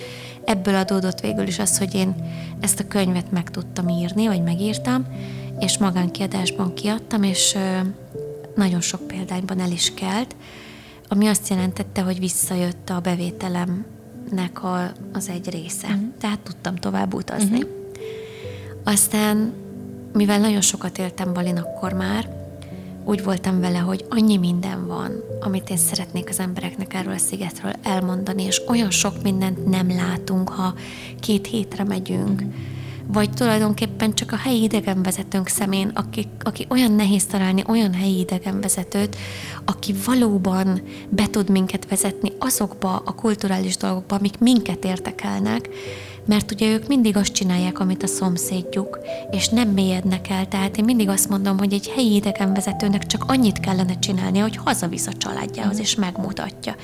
ebből 0.44 0.74
adódott 0.74 1.20
végül 1.20 1.46
is 1.46 1.58
az, 1.58 1.78
hogy 1.78 1.94
én 1.94 2.14
ezt 2.60 2.80
a 2.80 2.88
könyvet 2.88 3.30
meg 3.30 3.50
tudtam 3.50 3.88
írni, 3.88 4.26
vagy 4.26 4.42
megírtam, 4.42 5.06
és 5.58 5.78
magánkiadásban 5.78 6.74
kiadtam, 6.74 7.22
és 7.22 7.56
nagyon 8.54 8.80
sok 8.80 9.06
példányban 9.06 9.60
el 9.60 9.70
is 9.70 9.94
kelt, 9.94 10.36
ami 11.08 11.26
azt 11.26 11.48
jelentette, 11.48 12.02
hogy 12.02 12.18
visszajött 12.18 12.90
a 12.90 13.00
bevételemnek 13.00 14.62
a, 14.62 14.92
az 15.12 15.28
egy 15.28 15.50
része. 15.50 15.86
Uh-huh. 15.86 16.02
Tehát 16.20 16.40
tudtam 16.40 16.76
tovább 16.76 17.14
utazni. 17.14 17.58
Uh-huh. 17.58 17.79
Aztán 18.84 19.52
mivel 20.12 20.38
nagyon 20.38 20.60
sokat 20.60 20.98
éltem 20.98 21.32
Balin 21.32 21.56
akkor 21.56 21.92
már, 21.92 22.38
úgy 23.04 23.24
voltam 23.24 23.60
vele, 23.60 23.78
hogy 23.78 24.04
annyi 24.08 24.36
minden 24.36 24.86
van, 24.86 25.10
amit 25.40 25.70
én 25.70 25.76
szeretnék 25.76 26.28
az 26.28 26.38
embereknek 26.38 26.94
erről 26.94 27.12
a 27.12 27.18
szigetről 27.18 27.72
elmondani, 27.82 28.42
és 28.42 28.62
olyan 28.68 28.90
sok 28.90 29.22
mindent 29.22 29.66
nem 29.66 29.88
látunk, 29.90 30.48
ha 30.48 30.74
két 31.20 31.46
hétre 31.46 31.84
megyünk. 31.84 32.42
Vagy 33.06 33.30
tulajdonképpen 33.30 34.14
csak 34.14 34.32
a 34.32 34.36
helyi 34.36 34.62
idegenvezetőnk 34.62 35.48
szemén, 35.48 35.88
aki, 35.94 36.28
aki 36.42 36.66
olyan 36.68 36.92
nehéz 36.92 37.26
találni 37.26 37.64
olyan 37.68 37.94
helyi 37.94 38.18
idegenvezetőt, 38.18 39.16
aki 39.64 39.94
valóban 40.04 40.82
be 41.08 41.26
tud 41.26 41.50
minket 41.50 41.88
vezetni 41.88 42.32
azokba 42.38 43.02
a 43.04 43.14
kulturális 43.14 43.76
dolgokba, 43.76 44.16
amik 44.16 44.38
minket 44.38 44.84
értekelnek, 44.84 45.68
mert 46.24 46.52
ugye 46.52 46.72
ők 46.72 46.86
mindig 46.86 47.16
azt 47.16 47.32
csinálják, 47.32 47.80
amit 47.80 48.02
a 48.02 48.06
szomszédjuk, 48.06 48.98
és 49.30 49.48
nem 49.48 49.68
mélyednek 49.68 50.30
el. 50.30 50.48
Tehát 50.48 50.76
én 50.76 50.84
mindig 50.84 51.08
azt 51.08 51.28
mondom, 51.28 51.58
hogy 51.58 51.72
egy 51.72 51.88
helyi 51.88 52.14
idegenvezetőnek 52.14 53.06
csak 53.06 53.24
annyit 53.26 53.60
kellene 53.60 53.98
csinálnia, 53.98 54.42
hogy 54.42 54.56
hazavisz 54.56 55.06
a 55.06 55.12
családjához, 55.12 55.78
és 55.78 55.94
megmutatja. 55.94 56.74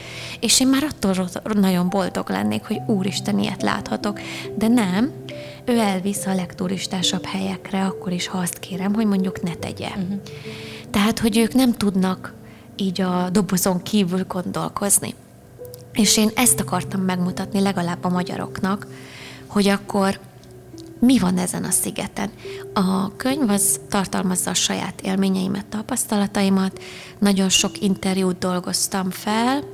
És 0.41 0.61
én 0.61 0.69
már 0.69 0.85
attól 0.85 1.29
nagyon 1.55 1.89
boldog 1.89 2.31
lennék, 2.31 2.65
hogy 2.65 2.81
úristen, 2.87 3.39
ilyet 3.39 3.63
láthatok. 3.63 4.21
De 4.59 4.69
nem, 4.69 5.13
ő 5.65 5.79
elvisz 5.79 6.27
a 6.27 6.35
legturistásabb 6.35 7.25
helyekre, 7.25 7.85
akkor 7.85 8.13
is, 8.13 8.27
ha 8.27 8.39
azt 8.39 8.59
kérem, 8.59 8.95
hogy 8.95 9.07
mondjuk 9.07 9.43
ne 9.43 9.55
tegye. 9.55 9.89
Uh-huh. 9.89 10.21
Tehát, 10.91 11.19
hogy 11.19 11.39
ők 11.39 11.55
nem 11.55 11.73
tudnak 11.73 12.35
így 12.77 13.01
a 13.01 13.29
dobozon 13.31 13.83
kívül 13.83 14.25
gondolkozni. 14.29 15.15
És 15.93 16.17
én 16.17 16.31
ezt 16.35 16.61
akartam 16.61 17.01
megmutatni 17.01 17.61
legalább 17.61 18.05
a 18.05 18.09
magyaroknak, 18.09 18.87
hogy 19.57 19.69
akkor 19.69 20.21
mi 20.99 21.19
van 21.19 21.39
ezen 21.39 21.65
a 21.65 21.71
szigeten. 21.71 22.31
A 22.75 23.17
könyv 23.17 23.51
az 23.51 23.81
tartalmazza 23.89 24.51
a 24.51 24.55
saját 24.55 25.01
élményeimet, 25.01 25.67
tapasztalataimat, 25.67 26.83
nagyon 27.19 27.49
sok 27.49 27.81
interjút 27.81 28.39
dolgoztam 28.39 29.11
fel, 29.11 29.65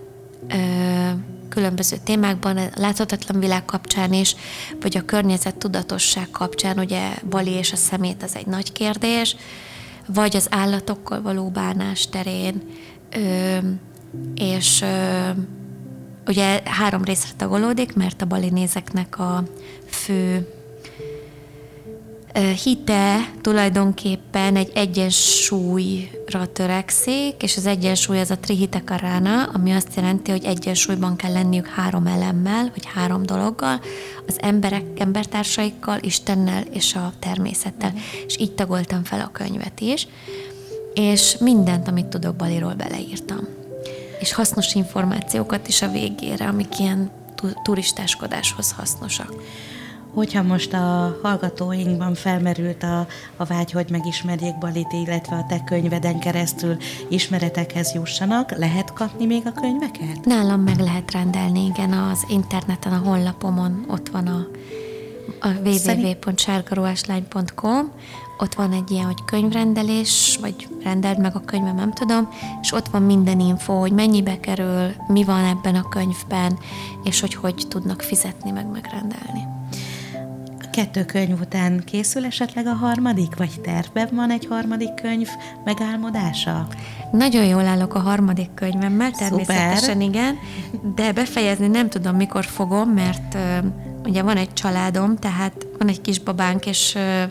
különböző 1.49 1.97
témákban, 2.05 2.57
a 2.57 2.69
láthatatlan 2.75 3.41
világ 3.41 3.65
kapcsán 3.65 4.13
is, 4.13 4.37
vagy 4.81 4.97
a 4.97 5.05
környezet 5.05 5.57
tudatosság 5.57 6.31
kapcsán, 6.31 6.79
ugye 6.79 7.11
Bali 7.29 7.51
és 7.51 7.73
a 7.73 7.77
szemét 7.77 8.23
az 8.23 8.37
egy 8.37 8.47
nagy 8.47 8.73
kérdés, 8.73 9.37
vagy 10.07 10.37
az 10.37 10.47
állatokkal 10.51 11.23
való 11.23 11.49
bánás 11.49 12.09
terén, 12.09 12.63
és 14.35 14.85
ugye 16.27 16.61
három 16.65 17.05
részre 17.05 17.31
tagolódik, 17.37 17.95
mert 17.95 18.23
a 18.23 18.27
balinézeknek 18.27 19.19
a 19.19 19.43
fő 19.87 20.47
hite 22.65 23.31
tulajdonképpen 23.41 24.57
egy 24.57 24.71
egyensúlyra 24.75 26.47
törekszik, 26.53 27.43
és 27.43 27.57
az 27.57 27.67
egyensúly 27.67 28.21
az 28.21 28.31
a 28.31 28.39
trihitekarana, 28.39 29.43
ami 29.43 29.71
azt 29.71 29.95
jelenti, 29.97 30.31
hogy 30.31 30.45
egyensúlyban 30.45 31.17
kell 31.17 31.33
lenniük 31.33 31.67
három 31.67 32.07
elemmel, 32.07 32.71
vagy 32.75 32.87
három 32.95 33.23
dologgal, 33.23 33.81
az 34.27 34.37
emberek, 34.41 34.85
embertársaikkal, 34.97 35.99
Istennel 36.01 36.63
és 36.63 36.95
a 36.95 37.13
természettel. 37.19 37.93
És 38.27 38.39
így 38.39 38.53
tagoltam 38.53 39.05
fel 39.05 39.21
a 39.21 39.31
könyvet 39.33 39.81
is, 39.81 40.07
és 40.95 41.37
mindent, 41.41 41.89
amit 41.89 42.07
tudok 42.07 42.37
Baliról 42.37 42.75
beleírtam. 42.75 43.62
És 44.23 44.33
hasznos 44.33 44.75
információkat 44.75 45.69
is 45.69 45.83
a 45.83 45.89
végére, 45.89 46.47
amik 46.47 46.79
ilyen 46.79 47.11
turistáskodáshoz 47.63 48.73
hasznosak. 48.73 49.35
Hogyha 50.15 50.43
most 50.43 50.73
a 50.73 51.19
hallgatóinkban 51.23 52.15
felmerült 52.15 52.83
a, 52.83 53.07
a 53.37 53.45
vágy, 53.45 53.73
hogy 53.73 53.91
megismerjék 53.91 54.59
Balit, 54.59 54.93
illetve 54.93 55.37
a 55.37 55.47
te 55.49 55.65
könyveden 55.65 56.19
keresztül 56.19 56.77
ismeretekhez 57.09 57.93
jussanak, 57.95 58.59
lehet 58.59 58.93
kapni 58.93 59.27
még 59.27 59.43
a 59.47 59.53
könyveket? 59.53 60.25
Nálam 60.25 60.61
meg 60.61 60.79
lehet 60.79 61.13
rendelni, 61.13 61.65
igen, 61.65 61.93
az 61.93 62.25
interneten, 62.29 62.93
a 62.93 62.99
honlapomon 62.99 63.85
ott 63.89 64.09
van 64.09 64.27
a, 64.27 64.47
a 65.41 65.49
www.sárgaruháslány.com 65.65 67.93
ott 68.43 68.55
van 68.55 68.73
egy 68.73 68.91
ilyen, 68.91 69.05
hogy 69.05 69.25
könyvrendelés, 69.25 70.39
vagy 70.41 70.69
rendeld 70.83 71.21
meg 71.21 71.37
a 71.37 71.41
könyvem, 71.41 71.75
nem 71.75 71.93
tudom, 71.93 72.29
és 72.61 72.73
ott 72.73 72.89
van 72.89 73.03
minden 73.03 73.41
info, 73.41 73.73
hogy 73.73 73.93
mennyibe 73.93 74.41
kerül, 74.41 74.93
mi 75.07 75.25
van 75.25 75.45
ebben 75.45 75.75
a 75.75 75.89
könyvben, 75.89 76.59
és 77.05 77.21
hogy 77.21 77.35
hogy 77.35 77.67
tudnak 77.69 78.03
fizetni, 78.03 78.51
meg 78.51 78.67
megrendelni 78.67 79.47
kettő 80.73 81.05
könyv 81.05 81.41
után 81.41 81.83
készül 81.85 82.25
esetleg 82.25 82.67
a 82.67 82.73
harmadik, 82.73 83.37
vagy 83.37 83.61
tervben 83.61 84.09
van 84.13 84.31
egy 84.31 84.47
harmadik 84.47 84.95
könyv 84.95 85.29
megálmodása? 85.65 86.67
Nagyon 87.13 87.45
jól 87.45 87.67
állok 87.67 87.95
a 87.95 87.99
harmadik 87.99 88.55
könyvemmel, 88.55 89.11
természetesen 89.11 89.79
Szuper. 89.79 90.01
igen, 90.01 90.39
de 90.95 91.13
befejezni 91.13 91.67
nem 91.67 91.89
tudom, 91.89 92.17
mikor 92.17 92.45
fogom, 92.45 92.89
mert 92.89 93.37
ugye 94.05 94.23
van 94.23 94.37
egy 94.37 94.53
családom, 94.53 95.17
tehát 95.17 95.67
van 95.79 95.89
egy 95.89 96.01
kisbabánk, 96.01 96.67
és 96.67 96.95
uh, 96.95 97.23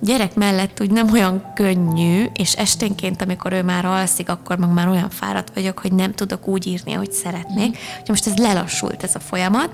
gyerek 0.00 0.34
mellett 0.34 0.80
úgy 0.80 0.90
nem 0.90 1.12
olyan 1.12 1.52
könnyű, 1.54 2.24
és 2.34 2.52
esténként, 2.52 3.22
amikor 3.22 3.52
ő 3.52 3.62
már 3.62 3.84
alszik, 3.84 4.28
akkor 4.28 4.56
meg 4.56 4.72
már 4.72 4.88
olyan 4.88 5.10
fáradt 5.10 5.54
vagyok, 5.54 5.78
hogy 5.78 5.92
nem 5.92 6.12
tudok 6.12 6.46
úgy 6.46 6.66
írni, 6.66 6.94
ahogy 6.94 7.12
szeretnék. 7.12 7.68
Úgyhogy 7.68 8.08
most 8.08 8.26
ez 8.26 8.36
lelassult 8.36 9.02
ez 9.02 9.14
a 9.14 9.20
folyamat, 9.20 9.70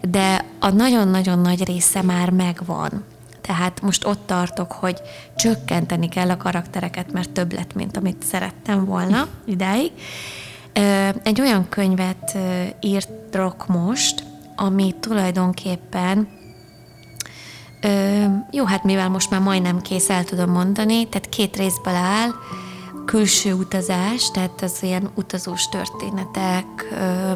de 0.00 0.44
a 0.60 0.70
nagyon-nagyon 0.70 1.38
nagy 1.38 1.64
része 1.64 2.02
már 2.02 2.30
megvan. 2.30 3.04
Tehát 3.40 3.80
most 3.82 4.06
ott 4.06 4.26
tartok, 4.26 4.72
hogy 4.72 5.00
csökkenteni 5.36 6.08
kell 6.08 6.30
a 6.30 6.36
karaktereket, 6.36 7.12
mert 7.12 7.30
több 7.30 7.52
lett, 7.52 7.74
mint 7.74 7.96
amit 7.96 8.22
szerettem 8.22 8.84
volna 8.84 9.28
idáig. 9.44 9.90
Egy 11.22 11.40
olyan 11.40 11.68
könyvet 11.68 12.38
írtok 12.80 13.66
most, 13.66 14.24
ami 14.56 14.94
tulajdonképpen 15.00 16.28
Ö, 17.82 18.24
jó, 18.50 18.64
hát 18.64 18.84
mivel 18.84 19.08
most 19.08 19.30
már 19.30 19.40
majdnem 19.40 19.80
kész, 19.80 20.10
el 20.10 20.24
tudom 20.24 20.50
mondani, 20.50 21.08
tehát 21.08 21.28
két 21.28 21.56
részből 21.56 21.94
áll, 21.94 22.30
külső 23.06 23.52
utazás, 23.52 24.30
tehát 24.30 24.62
az 24.62 24.78
ilyen 24.80 25.10
utazós 25.14 25.68
történetek, 25.68 26.64
ö, 26.90 27.32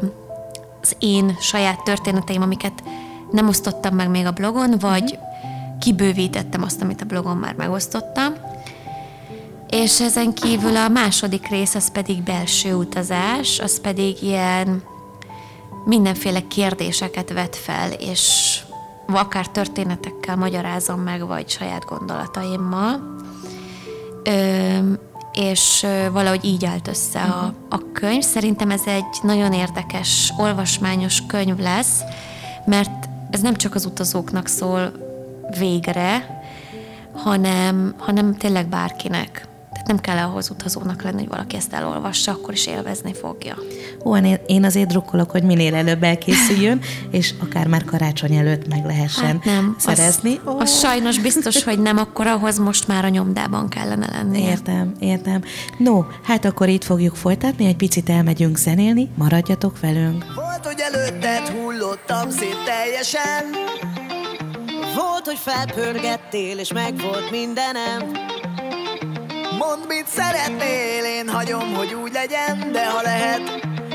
az 0.83 0.97
én 0.99 1.37
saját 1.41 1.83
történeteim, 1.83 2.43
amiket 2.43 2.83
nem 3.31 3.49
osztottam 3.49 3.95
meg 3.95 4.11
még 4.11 4.27
a 4.27 4.31
blogon, 4.31 4.75
vagy 4.81 5.19
kibővítettem 5.81 6.63
azt, 6.63 6.83
amit 6.83 7.01
a 7.01 7.05
blogon 7.05 7.37
már 7.37 7.55
megosztottam. 7.55 8.35
És 9.71 10.01
ezen 10.01 10.35
kívül 10.35 10.77
a 10.77 10.89
második 10.89 11.49
rész 11.49 11.75
az 11.75 11.93
pedig 11.93 12.23
belső 12.23 12.75
utazás, 12.75 13.59
az 13.59 13.81
pedig 13.81 14.23
ilyen 14.23 14.83
mindenféle 15.85 16.47
kérdéseket 16.49 17.33
vet 17.33 17.57
fel, 17.57 17.93
és 17.93 18.59
akár 19.07 19.49
történetekkel 19.49 20.37
magyarázom 20.37 21.01
meg, 21.01 21.27
vagy 21.27 21.49
saját 21.49 21.85
gondolataimmal. 21.85 23.15
Ö, 24.25 24.79
és 25.33 25.87
valahogy 26.13 26.45
így 26.45 26.65
állt 26.65 26.89
össze 26.89 27.21
a, 27.21 27.55
a 27.69 27.93
könyv. 27.93 28.23
Szerintem 28.23 28.71
ez 28.71 28.83
egy 28.87 29.19
nagyon 29.23 29.53
érdekes, 29.53 30.33
olvasmányos 30.37 31.23
könyv 31.27 31.59
lesz, 31.59 32.01
mert 32.65 33.09
ez 33.31 33.41
nem 33.41 33.55
csak 33.55 33.75
az 33.75 33.85
utazóknak 33.85 34.47
szól 34.47 34.93
végre, 35.59 36.41
hanem, 37.15 37.95
hanem 37.99 38.35
tényleg 38.35 38.69
bárkinek 38.69 39.49
nem 39.87 39.99
kell 39.99 40.19
ahhoz 40.19 40.51
utazónak 40.51 41.03
lenni, 41.03 41.19
hogy 41.19 41.29
valaki 41.29 41.57
ezt 41.57 41.73
elolvassa, 41.73 42.33
akkor 42.33 42.53
is 42.53 42.67
élvezni 42.67 43.15
fogja. 43.15 43.57
Ó, 44.05 44.17
én 44.47 44.65
azért 44.65 44.89
drukkolok, 44.89 45.31
hogy 45.31 45.43
minél 45.43 45.75
előbb 45.75 46.03
elkészüljön, 46.03 46.81
és 47.11 47.35
akár 47.43 47.67
már 47.67 47.85
karácsony 47.85 48.35
előtt 48.35 48.69
meg 48.69 48.85
lehessen 48.85 49.25
hát 49.25 49.45
nem, 49.45 49.77
szerezni. 49.79 50.41
Az, 50.45 50.55
az 50.59 50.79
sajnos 50.79 51.19
biztos, 51.19 51.65
hogy 51.65 51.79
nem, 51.79 51.99
akkor 51.99 52.27
ahhoz 52.27 52.59
most 52.59 52.89
már 52.89 53.05
a 53.05 53.09
nyomdában 53.09 53.69
kellene 53.69 54.07
lenni. 54.11 54.43
Értem, 54.43 54.93
értem. 54.99 55.43
No, 55.79 56.05
hát 56.23 56.45
akkor 56.45 56.69
itt 56.69 56.85
fogjuk 56.85 57.17
folytatni, 57.17 57.67
egy 57.67 57.77
picit 57.77 58.11
elmegyünk 58.11 58.57
zenélni, 58.57 59.11
maradjatok 59.15 59.81
velünk. 59.81 60.25
Volt, 60.35 60.67
hogy 60.67 60.81
előtted 60.93 61.49
hullottam 61.49 62.31
szét 62.31 62.57
teljesen, 62.65 63.45
volt, 64.95 65.25
hogy 65.25 65.39
felpörgettél, 65.39 66.59
és 66.59 66.73
meg 66.73 67.01
volt 67.01 67.31
mindenem. 67.31 68.01
Mondd, 69.59 69.87
mit 69.89 70.07
szeretnél, 70.09 71.05
én 71.05 71.29
hagyom, 71.29 71.75
hogy 71.75 71.95
úgy 71.95 72.13
legyen, 72.13 72.73
de 72.73 72.91
ha 72.91 73.03
lehet, 73.03 73.41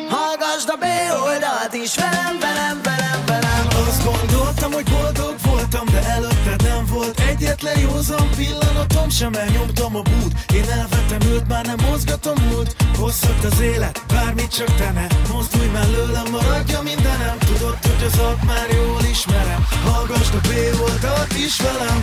hallgassd 0.10 0.70
a 0.70 0.76
B 0.76 0.86
oldalt 1.24 1.74
is. 1.84 1.96
Velem, 1.96 2.40
velem, 2.40 2.82
velem, 2.84 3.22
velem. 3.26 3.68
Azt 3.88 4.04
gondoltam, 4.04 4.72
hogy 4.72 4.90
boldog 4.90 5.36
voltam, 5.44 5.86
de 5.86 6.02
előtte 6.04 6.56
nem 6.64 6.86
volt. 6.86 7.20
Egyetlen 7.20 7.80
józan 7.80 8.30
pillanatom 8.36 9.10
sem 9.10 9.34
elnyomtam 9.34 9.96
a 9.96 10.02
bút. 10.02 10.34
Én 10.54 10.70
elvettem 10.70 11.32
őt, 11.32 11.48
már 11.48 11.66
nem 11.66 11.80
mozgatom 11.90 12.38
út 12.58 12.76
Hosszadt 12.98 13.44
az 13.44 13.60
élet, 13.60 14.02
bármit 14.08 14.56
csak 14.56 14.76
te 14.76 14.92
ne 14.92 15.08
Mozdulj 15.34 15.68
mellőlem, 15.68 16.28
maradja 16.32 16.82
mindenem. 16.82 17.38
Tudod, 17.38 17.78
hogy 17.82 18.04
az 18.06 18.18
már 18.46 18.68
jól 18.74 19.02
ismerem. 19.12 19.66
Hallgassd 19.86 20.34
a 20.34 20.40
B 20.48 20.82
oldalt 20.82 21.34
is 21.38 21.60
velem 21.62 22.00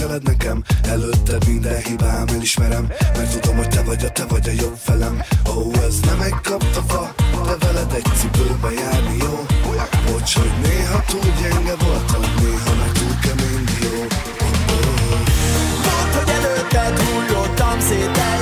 elviseled 0.00 0.22
nekem? 0.22 0.62
Előtte 0.82 1.36
minden 1.46 1.78
hibám 1.82 2.26
elismerem 2.28 2.86
Mert 3.16 3.40
tudom, 3.40 3.56
hogy 3.56 3.68
te 3.68 3.82
vagy 3.82 4.04
a 4.04 4.10
te 4.10 4.24
vagy 4.24 4.48
a 4.48 4.52
jobb 4.52 4.76
felem. 4.76 5.22
Ó, 5.48 5.52
oh, 5.52 5.84
ez 5.84 6.00
nem 6.00 6.20
egy 6.20 6.40
kaptafa 6.42 7.14
De 7.44 7.56
veled 7.66 7.92
egy 7.92 8.06
cipőbe 8.14 8.70
járni 8.72 9.16
jó. 9.18 9.46
Bocs, 10.06 10.34
hogy 10.34 10.52
néha 10.62 11.02
túl 11.06 11.32
gyenge 11.40 11.74
voltam 11.84 12.20
Néha 12.20 12.74
meg 12.78 12.92
túl 12.92 13.14
kemény 13.22 13.64
dió 13.64 14.00
oh, 14.00 14.64
oh. 14.72 15.20
Volt, 15.84 16.14
hogy 16.14 16.30
előtted 16.30 16.98
hullottam 16.98 17.80
szét 17.80 18.10
teljesen 18.10 18.39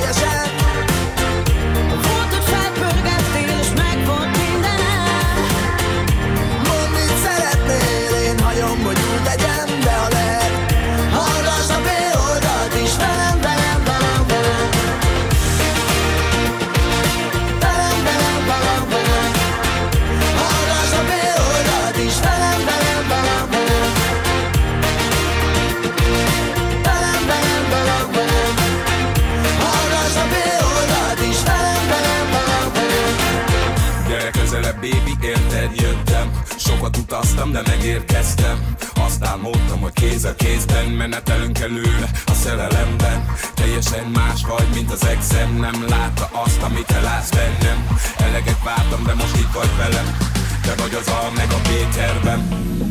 Sokat 36.79 36.97
utaztam, 36.97 37.53
de 37.53 37.63
megérkeztem. 37.67 38.75
Azt 38.95 39.25
álmodtam, 39.25 39.81
hogy 39.81 39.93
kéz 39.93 40.25
a 40.25 40.35
kézben 40.35 40.85
Menetelünk 40.85 41.59
előre 41.59 42.11
a 42.27 42.33
szerelemben. 42.33 43.27
Teljesen 43.55 44.07
más 44.07 44.41
vagy, 44.49 44.67
mint 44.75 44.93
az 44.93 45.07
exem 45.07 45.57
Nem 45.57 45.85
látta 45.89 46.31
azt, 46.45 46.63
amit 46.63 46.87
te 46.87 47.01
látsz 47.01 47.31
bennem. 47.31 47.87
Eleget 48.19 48.63
vártam, 48.65 49.05
de 49.05 49.15
most 49.15 49.37
itt 49.37 49.53
vagy 49.53 49.77
velem. 49.77 50.17
Te 50.63 50.83
vagy 50.83 50.95
az 51.01 51.09
A 51.09 51.31
meg 51.37 51.51
a 51.51 51.61
B-terben 51.69 52.49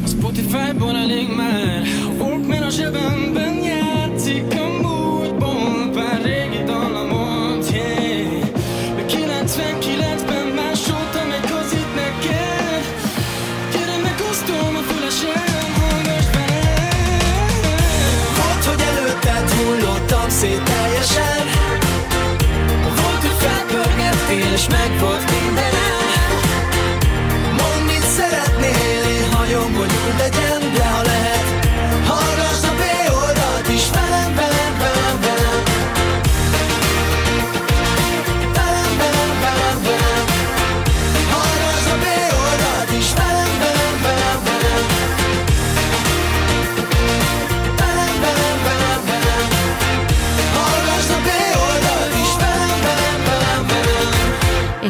Spotify-ból 0.07 0.97
elég 0.97 1.27
már. 1.35 1.81
A 2.05 2.23
Walkman 2.23 2.63
a 2.63 2.69
zsebemben 2.69 3.53
játszik 3.53 3.76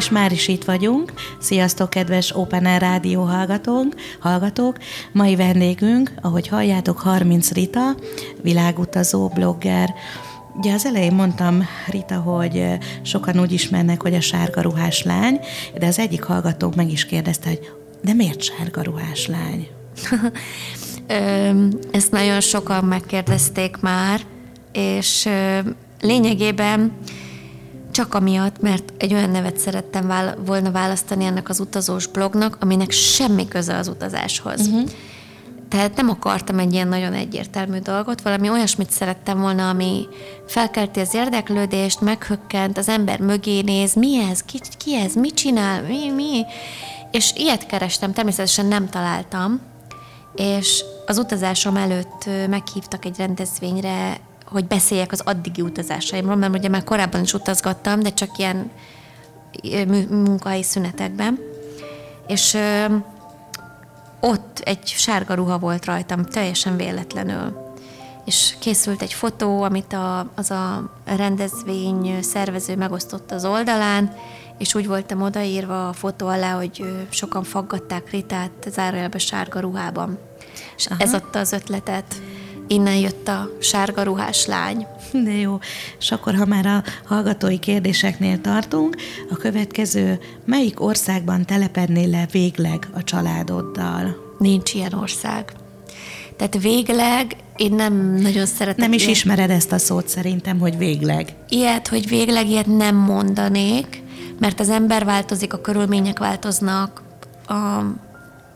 És 0.08 0.14
már 0.14 0.32
is 0.32 0.48
itt 0.48 0.64
vagyunk. 0.64 1.12
Sziasztok, 1.40 1.90
kedves 1.90 2.36
Open 2.36 2.66
Air 2.66 2.80
Rádió 2.80 3.22
hallgatók, 3.22 3.94
hallgatók. 4.20 4.76
Mai 5.12 5.36
vendégünk, 5.36 6.12
ahogy 6.20 6.48
halljátok, 6.48 6.98
30 6.98 7.52
Rita, 7.52 7.94
világutazó, 8.42 9.28
blogger. 9.28 9.94
Ugye 10.56 10.72
az 10.72 10.86
elején 10.86 11.14
mondtam, 11.14 11.64
Rita, 11.86 12.14
hogy 12.14 12.64
sokan 13.02 13.40
úgy 13.40 13.52
ismernek, 13.52 14.02
hogy 14.02 14.14
a 14.14 14.20
sárga 14.20 14.60
ruhás 14.60 15.02
lány, 15.02 15.40
de 15.78 15.86
az 15.86 15.98
egyik 15.98 16.22
hallgatónk 16.22 16.74
meg 16.74 16.90
is 16.90 17.04
kérdezte, 17.04 17.48
hogy 17.48 17.70
de 18.02 18.12
miért 18.12 18.42
sárga 18.42 18.82
ruhás 18.82 19.26
lány? 19.26 19.68
Ezt 21.98 22.10
nagyon 22.10 22.40
sokan 22.40 22.84
megkérdezték 22.84 23.76
már, 23.80 24.20
és 24.72 25.28
lényegében 26.00 26.92
csak 27.98 28.14
amiatt, 28.14 28.60
mert 28.60 28.92
egy 28.98 29.14
olyan 29.14 29.30
nevet 29.30 29.56
szerettem 29.56 30.06
vála- 30.06 30.36
volna 30.46 30.70
választani 30.70 31.24
ennek 31.24 31.48
az 31.48 31.60
utazós 31.60 32.06
blognak, 32.06 32.56
aminek 32.60 32.90
semmi 32.90 33.48
köze 33.48 33.76
az 33.76 33.88
utazáshoz. 33.88 34.66
Uh-huh. 34.66 34.90
Tehát 35.68 35.96
nem 35.96 36.08
akartam 36.08 36.58
egy 36.58 36.72
ilyen 36.72 36.88
nagyon 36.88 37.12
egyértelmű 37.12 37.78
dolgot, 37.78 38.20
valami 38.20 38.50
olyasmit 38.50 38.90
szerettem 38.90 39.40
volna, 39.40 39.68
ami 39.68 40.06
felkelti 40.46 41.00
az 41.00 41.14
érdeklődést, 41.14 42.00
meghökkent, 42.00 42.78
az 42.78 42.88
ember 42.88 43.20
mögé 43.20 43.60
néz, 43.60 43.94
mi 43.94 44.18
ez, 44.30 44.42
ki, 44.42 44.60
ki 44.78 44.94
ez, 44.94 45.14
mit 45.14 45.34
csinál, 45.34 45.82
mi, 45.82 46.10
mi. 46.10 46.44
És 47.10 47.32
ilyet 47.34 47.66
kerestem, 47.66 48.12
természetesen 48.12 48.66
nem 48.66 48.88
találtam, 48.88 49.60
és 50.34 50.84
az 51.06 51.18
utazásom 51.18 51.76
előtt 51.76 52.28
meghívtak 52.48 53.04
egy 53.04 53.16
rendezvényre, 53.16 54.20
hogy 54.50 54.66
beszéljek 54.66 55.12
az 55.12 55.20
addigi 55.20 55.60
utazásaimról, 55.60 56.36
mert 56.36 56.54
ugye 56.54 56.68
már 56.68 56.84
korábban 56.84 57.22
is 57.22 57.34
utazgattam, 57.34 58.00
de 58.00 58.12
csak 58.12 58.38
ilyen 58.38 58.70
munkahelyi 60.08 60.62
szünetekben. 60.62 61.38
És 62.26 62.54
ö, 62.54 62.84
ott 64.20 64.58
egy 64.58 64.86
sárga 64.86 65.34
ruha 65.34 65.58
volt 65.58 65.84
rajtam, 65.84 66.24
teljesen 66.24 66.76
véletlenül. 66.76 67.66
És 68.24 68.54
készült 68.60 69.02
egy 69.02 69.12
fotó, 69.12 69.62
amit 69.62 69.92
a, 69.92 70.30
az 70.34 70.50
a 70.50 70.90
rendezvény 71.04 72.22
szervező 72.22 72.76
megosztott 72.76 73.30
az 73.30 73.44
oldalán, 73.44 74.14
és 74.58 74.74
úgy 74.74 74.86
voltam 74.86 75.22
odaírva 75.22 75.88
a 75.88 75.92
fotó 75.92 76.26
alá, 76.26 76.52
hogy 76.52 77.06
sokan 77.08 77.42
faggatták 77.42 78.10
Ritát 78.10 78.68
zárójelbe 78.70 79.18
sárga 79.18 79.60
ruhában. 79.60 80.18
És 80.76 80.86
Aha. 80.86 81.02
ez 81.02 81.14
adta 81.14 81.38
az 81.38 81.52
ötletet. 81.52 82.14
Innen 82.68 82.96
jött 82.96 83.28
a 83.28 83.50
sárga 83.60 84.02
ruhás 84.02 84.46
lány. 84.46 84.86
De 85.24 85.32
jó. 85.32 85.58
És 85.98 86.10
akkor, 86.10 86.34
ha 86.34 86.44
már 86.46 86.66
a 86.66 86.82
hallgatói 87.04 87.58
kérdéseknél 87.58 88.40
tartunk, 88.40 88.96
a 89.30 89.36
következő, 89.36 90.18
melyik 90.44 90.80
országban 90.80 91.44
telepednél 91.44 92.08
le 92.08 92.26
végleg 92.30 92.88
a 92.94 93.04
családoddal? 93.04 94.34
Nincs 94.38 94.74
ilyen 94.74 94.92
ország. 94.92 95.52
Tehát 96.36 96.60
végleg 96.60 97.36
én 97.56 97.72
nem 97.74 98.14
nagyon 98.14 98.46
szeretem. 98.46 98.84
Nem 98.84 98.92
is 98.92 99.00
ilyen- 99.00 99.14
ismered 99.14 99.50
ezt 99.50 99.72
a 99.72 99.78
szót 99.78 100.08
szerintem, 100.08 100.58
hogy 100.58 100.76
végleg. 100.78 101.34
Ilyet, 101.48 101.88
hogy 101.88 102.08
végleg 102.08 102.48
ilyet 102.48 102.66
nem 102.66 102.96
mondanék, 102.96 104.02
mert 104.38 104.60
az 104.60 104.68
ember 104.68 105.04
változik, 105.04 105.52
a 105.52 105.60
körülmények 105.60 106.18
változnak, 106.18 107.02
a, 107.46 107.54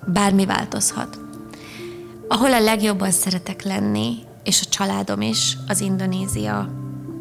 bármi 0.07 0.47
változhat. 0.47 1.19
Ahol 2.33 2.53
a 2.53 2.61
legjobban 2.61 3.11
szeretek 3.11 3.63
lenni, 3.63 4.15
és 4.45 4.61
a 4.65 4.69
családom 4.69 5.21
is, 5.21 5.57
az 5.69 5.81
Indonézia. 5.81 6.69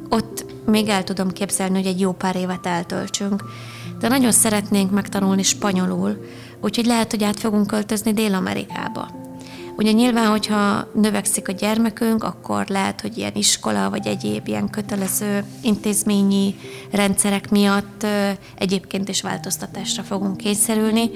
Ott 0.09 0.45
még 0.65 0.87
el 0.87 1.03
tudom 1.03 1.31
képzelni, 1.31 1.75
hogy 1.75 1.85
egy 1.85 1.99
jó 1.99 2.11
pár 2.11 2.35
évet 2.35 2.65
eltöltsünk, 2.65 3.43
de 3.99 4.07
nagyon 4.07 4.31
szeretnénk 4.31 4.91
megtanulni 4.91 5.43
spanyolul, 5.43 6.25
úgyhogy 6.61 6.85
lehet, 6.85 7.11
hogy 7.11 7.23
át 7.23 7.39
fogunk 7.39 7.67
költözni 7.67 8.13
Dél-Amerikába. 8.13 9.09
Ugye 9.77 9.91
nyilván, 9.91 10.29
hogyha 10.29 10.87
növekszik 10.93 11.47
a 11.47 11.51
gyermekünk, 11.51 12.23
akkor 12.23 12.67
lehet, 12.67 13.01
hogy 13.01 13.17
ilyen 13.17 13.35
iskola 13.35 13.89
vagy 13.89 14.07
egyéb 14.07 14.47
ilyen 14.47 14.69
kötelező 14.69 15.43
intézményi 15.61 16.55
rendszerek 16.91 17.49
miatt 17.49 18.05
egyébként 18.57 19.09
is 19.09 19.21
változtatásra 19.21 20.03
fogunk 20.03 20.37
kényszerülni. 20.37 21.09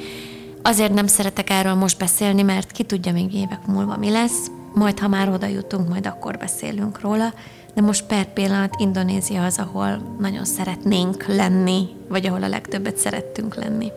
Azért 0.68 0.94
nem 0.94 1.08
szeretek 1.08 1.50
erről 1.50 1.74
most 1.74 1.98
beszélni, 1.98 2.42
mert 2.42 2.72
ki 2.72 2.84
tudja 2.84 3.12
még 3.12 3.34
évek 3.34 3.66
múlva 3.68 3.98
mi 3.98 4.12
lesz, 4.12 4.52
majd 4.74 5.00
ha 5.00 5.08
már 5.08 5.30
oda 5.30 5.48
jutunk, 5.48 5.90
majd 5.90 6.06
akkor 6.06 6.38
beszélünk 6.38 7.02
róla, 7.02 7.34
de 7.74 7.82
most 7.82 8.06
per 8.06 8.34
pillanat 8.34 8.76
Indonézia 8.78 9.44
az, 9.44 9.60
ahol 9.60 10.16
nagyon 10.20 10.46
szeretnénk 10.46 11.26
lenni, 11.26 11.88
vagy 12.08 12.26
ahol 12.26 12.44
a 12.44 12.48
legtöbbet 12.48 12.98
szerettünk 12.98 13.56
lenni. 13.56 13.92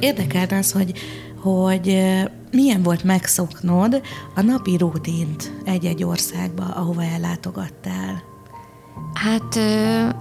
Érdekelne 0.00 0.58
az, 0.58 0.72
hogy, 0.72 0.92
hogy 1.40 2.02
milyen 2.50 2.82
volt 2.82 3.04
megszoknod 3.04 4.00
a 4.34 4.42
napi 4.42 4.76
rutint 4.76 5.52
egy-egy 5.64 6.04
országba, 6.04 6.64
ahova 6.64 7.04
ellátogattál. 7.04 8.22
Hát 9.14 9.54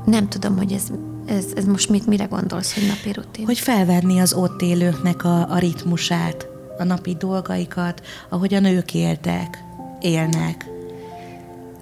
nem 0.05 0.27
tudom, 0.29 0.57
hogy 0.57 0.71
ez, 0.71 0.91
ez, 1.25 1.45
ez 1.55 1.65
most 1.65 1.89
mit, 1.89 2.07
mire 2.07 2.25
gondolsz, 2.25 2.73
hogy 2.73 2.87
napi 2.87 3.11
rutin. 3.11 3.45
Hogy 3.45 3.59
felvenni 3.59 4.19
az 4.19 4.33
ott 4.33 4.61
élőknek 4.61 5.23
a, 5.23 5.51
a 5.51 5.57
ritmusát, 5.57 6.47
a 6.77 6.83
napi 6.83 7.15
dolgaikat, 7.19 8.01
ahogy 8.29 8.53
a 8.53 8.59
nők 8.59 8.93
éltek, 8.93 9.63
élnek. 10.01 10.65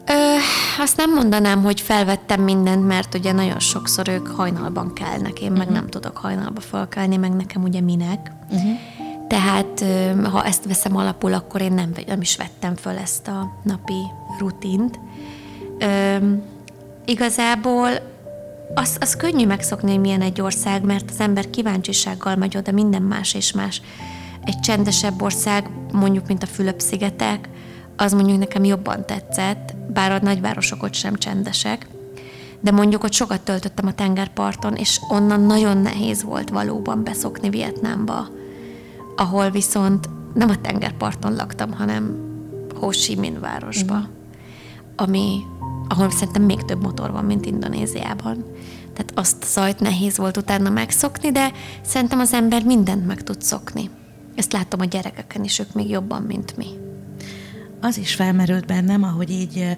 Ö, 0.06 0.14
azt 0.80 0.98
nem 0.98 1.14
mondanám, 1.14 1.64
hogy 1.64 1.82
felvettem 1.82 2.42
mindent, 2.42 2.88
mert 2.88 3.16
ugye 3.16 3.32
nagyon 3.32 3.60
sokszor 3.60 4.08
ők 4.08 4.28
hajnalban 4.28 4.94
kelnek, 4.94 5.42
én 5.42 5.52
meg 5.52 5.70
nem 5.70 5.88
tudok 5.88 6.18
hajnalba 6.18 6.62
felkelni, 6.62 7.18
meg 7.18 7.36
nekem 7.36 7.64
ugye 7.64 7.82
minek. 7.82 8.32
Uh-huh. 8.50 8.72
Tehát 9.28 9.86
ha 10.24 10.46
ezt 10.46 10.66
veszem 10.66 10.96
alapul, 10.96 11.34
akkor 11.34 11.62
én 11.62 11.74
nem, 11.74 11.92
nem 12.08 12.22
is 12.22 12.36
vettem 12.36 12.76
föl 12.76 12.98
ezt 12.98 13.28
a 13.28 13.52
napi 13.64 14.02
rutint. 14.40 15.00
Ö, 15.80 16.16
igazából 17.06 17.90
az, 18.74 18.97
az 18.99 19.15
könnyű 19.15 19.45
megszokni, 19.45 19.91
hogy 19.91 19.99
milyen 19.99 20.22
egy 20.22 20.41
ország, 20.41 20.84
mert 20.84 21.09
az 21.09 21.20
ember 21.20 21.49
kíváncsisággal 21.49 22.36
megy 22.36 22.57
oda, 22.57 22.72
minden 22.72 23.01
más 23.01 23.34
és 23.34 23.51
más. 23.51 23.82
Egy 24.43 24.59
csendesebb 24.59 25.22
ország, 25.22 25.70
mondjuk, 25.91 26.28
mint 26.28 26.43
a 26.43 26.47
Fülöp-szigetek, 26.47 27.49
az 27.95 28.13
mondjuk 28.13 28.39
nekem 28.39 28.63
jobban 28.63 29.05
tetszett, 29.05 29.76
bár 29.93 30.11
a 30.11 30.20
nagyvárosok 30.22 30.84
ott 30.84 30.93
sem 30.93 31.15
csendesek, 31.15 31.88
de 32.59 32.72
mondjuk 32.72 33.03
ott 33.03 33.13
sokat 33.13 33.41
töltöttem 33.41 33.88
a 33.88 33.93
tengerparton, 33.93 34.76
és 34.76 34.99
onnan 35.09 35.41
nagyon 35.41 35.78
nehéz 35.78 36.24
volt 36.24 36.49
valóban 36.49 37.03
beszokni 37.03 37.49
Vietnámba, 37.49 38.28
ahol 39.15 39.49
viszont 39.49 40.09
nem 40.34 40.49
a 40.49 40.61
tengerparton 40.61 41.36
laktam, 41.36 41.74
hanem 41.74 42.28
Ho 42.80 42.89
Chi 42.89 43.15
Minh 43.15 43.39
városba, 43.39 44.09
ami 44.95 45.41
ahol 45.90 46.12
szerintem 46.12 46.44
még 46.44 46.66
több 46.66 46.82
motor 46.82 47.12
van, 47.12 47.26
mint 47.26 47.46
Indonéziában. 47.46 48.46
Tehát 48.94 49.12
azt 49.16 49.46
zajt 49.46 49.80
nehéz 49.80 50.18
volt 50.18 50.38
utána 50.38 50.70
megszokni, 50.70 51.32
de 51.32 51.52
szerintem 51.82 52.20
az 52.20 52.34
ember 52.34 52.64
mindent 52.64 53.08
meg 53.08 53.24
tud 53.24 53.42
szokni. 53.42 53.90
Ezt 54.36 54.54
látom 54.54 54.80
a 54.80 54.86
gyerekeken 54.86 55.44
is, 55.44 55.60
ők 55.60 55.74
még 55.74 55.90
jobban, 55.90 56.22
mint 56.22 56.58
mi. 56.58 56.66
Az 57.82 57.98
is 57.98 58.16
felmerült 58.16 58.66
bennem, 58.66 59.04
ahogy 59.04 59.30
így 59.30 59.78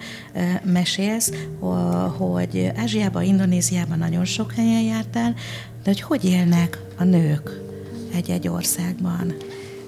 mesélsz, 0.64 1.32
hogy 2.18 2.72
Ázsiában, 2.76 3.24
Indonéziában 3.24 3.98
nagyon 3.98 4.26
sok 4.26 4.52
helyen 4.52 4.82
jártál, 4.82 5.34
de 5.84 5.90
hogy 5.90 6.02
hogy 6.02 6.26
élnek 6.26 6.82
a 6.98 7.04
nők 7.04 7.62
egy-egy 8.14 8.48
országban? 8.48 9.34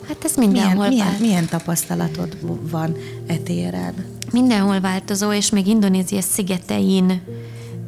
Hát 0.08 0.24
ez 0.24 0.36
mindenhol 0.36 0.88
milyen, 0.88 1.08
milyen, 1.08 1.22
milyen 1.22 1.46
tapasztalatod 1.46 2.38
van 2.70 2.96
e 3.28 3.36
téren? 3.36 3.94
Mindenhol 4.32 4.80
változó, 4.80 5.32
és 5.32 5.50
még 5.50 5.68
Indonézia 5.68 6.22
szigetein, 6.22 7.22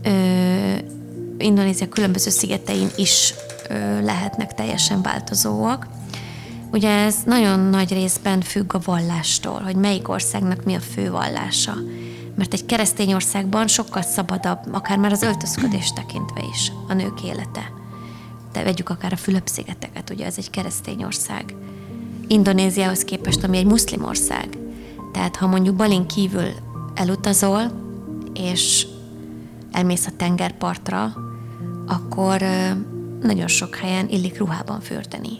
ö, 0.03 0.11
Indonézia 1.37 1.89
különböző 1.89 2.29
szigetein 2.29 2.89
is 2.95 3.33
ö, 3.69 4.01
lehetnek 4.01 4.53
teljesen 4.53 5.01
változóak. 5.01 5.87
Ugye 6.71 6.89
ez 6.89 7.15
nagyon 7.25 7.59
nagy 7.59 7.93
részben 7.93 8.41
függ 8.41 8.73
a 8.73 8.79
vallástól, 8.83 9.61
hogy 9.61 9.75
melyik 9.75 10.09
országnak 10.09 10.63
mi 10.63 10.75
a 10.75 10.79
fő 10.79 11.11
vallása. 11.11 11.73
Mert 12.35 12.53
egy 12.53 12.65
keresztény 12.65 13.13
országban 13.13 13.67
sokkal 13.67 14.01
szabadabb, 14.01 14.59
akár 14.71 14.97
már 14.97 15.11
az 15.11 15.21
öltözködés 15.21 15.93
tekintve 15.93 16.41
is 16.51 16.71
a 16.87 16.93
nők 16.93 17.23
élete. 17.23 17.71
De 18.51 18.63
vegyük 18.63 18.89
akár 18.89 19.13
a 19.13 19.17
Fülöp-szigeteket, 19.17 20.09
ugye 20.09 20.25
ez 20.25 20.37
egy 20.37 20.49
keresztény 20.49 21.03
ország. 21.03 21.55
Indonéziához 22.27 23.03
képest, 23.03 23.43
ami 23.43 23.57
egy 23.57 23.65
muszlim 23.65 24.03
ország. 24.03 24.57
Tehát 25.13 25.35
ha 25.35 25.47
mondjuk 25.47 25.75
Balin 25.75 26.07
kívül 26.07 26.49
elutazol, 26.93 27.71
és 28.33 28.87
elmész 29.71 30.07
a 30.07 30.11
tengerpartra, 30.17 31.13
akkor 31.87 32.41
nagyon 33.21 33.47
sok 33.47 33.75
helyen 33.75 34.09
illik 34.09 34.37
ruhában 34.37 34.79
fürdeni 34.79 35.39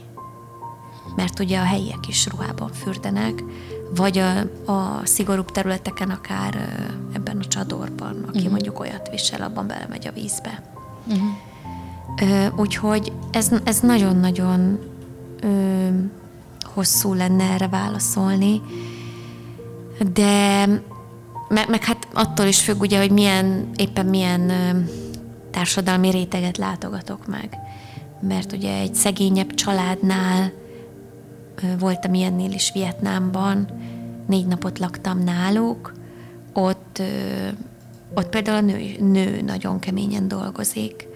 mert 1.15 1.39
ugye 1.39 1.59
a 1.59 1.63
helyiek 1.63 2.07
is 2.07 2.27
ruhában 2.27 2.71
fürdenek, 2.71 3.43
vagy 3.95 4.17
a, 4.17 4.39
a 4.71 5.01
szigorúbb 5.03 5.51
területeken 5.51 6.09
akár 6.09 6.69
ebben 7.13 7.37
a 7.37 7.45
csadorban, 7.47 8.23
aki 8.27 8.37
uh-huh. 8.37 8.51
mondjuk 8.51 8.79
olyat 8.79 9.09
visel, 9.09 9.41
abban 9.41 9.67
belemegy 9.67 10.07
a 10.07 10.11
vízbe. 10.11 10.63
Uh-huh. 11.07 12.59
Úgyhogy 12.59 13.11
ez, 13.31 13.51
ez 13.63 13.79
nagyon-nagyon 13.79 14.79
hosszú 16.75 17.13
lenne 17.13 17.43
erre 17.43 17.67
válaszolni, 17.67 18.61
de 20.13 20.65
meg, 21.47 21.69
meg 21.69 21.83
hát 21.83 22.07
attól 22.13 22.45
is 22.45 22.61
függ 22.61 22.81
ugye, 22.81 22.99
hogy 22.99 23.11
milyen, 23.11 23.69
éppen 23.75 24.05
milyen 24.05 24.51
társadalmi 25.51 26.09
réteget 26.09 26.57
látogatok 26.57 27.27
meg. 27.27 27.57
Mert 28.21 28.51
ugye 28.51 28.79
egy 28.79 28.95
szegényebb 28.95 29.53
családnál 29.53 30.51
voltam 31.79 32.13
ilyennél 32.13 32.51
is 32.51 32.71
Vietnámban, 32.73 33.67
négy 34.27 34.47
napot 34.47 34.79
laktam 34.79 35.23
náluk, 35.23 35.93
ott, 36.53 37.01
ott 38.13 38.29
például 38.29 38.57
a 38.57 38.61
nő, 38.61 38.95
nő 38.99 39.41
nagyon 39.41 39.79
keményen 39.79 40.27
dolgozik, 40.27 41.07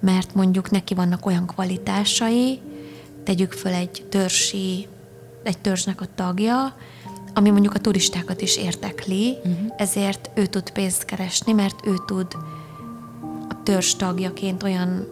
mert 0.00 0.34
mondjuk 0.34 0.70
neki 0.70 0.94
vannak 0.94 1.26
olyan 1.26 1.46
kvalitásai, 1.46 2.60
tegyük 3.24 3.52
föl 3.52 3.72
egy 3.72 4.06
törsi, 4.08 4.86
egy 5.42 5.58
törzsnek 5.58 6.00
a 6.00 6.06
tagja, 6.14 6.74
ami 7.34 7.50
mondjuk 7.50 7.74
a 7.74 7.78
turistákat 7.78 8.40
is 8.40 8.56
értekli, 8.56 9.36
uh-huh. 9.36 9.74
ezért 9.76 10.30
ő 10.34 10.46
tud 10.46 10.70
pénzt 10.70 11.04
keresni, 11.04 11.52
mert 11.52 11.86
ő 11.86 11.94
tud 12.06 12.26
a 13.48 13.62
törzs 13.62 13.94
tagjaként 13.94 14.62
olyan 14.62 15.06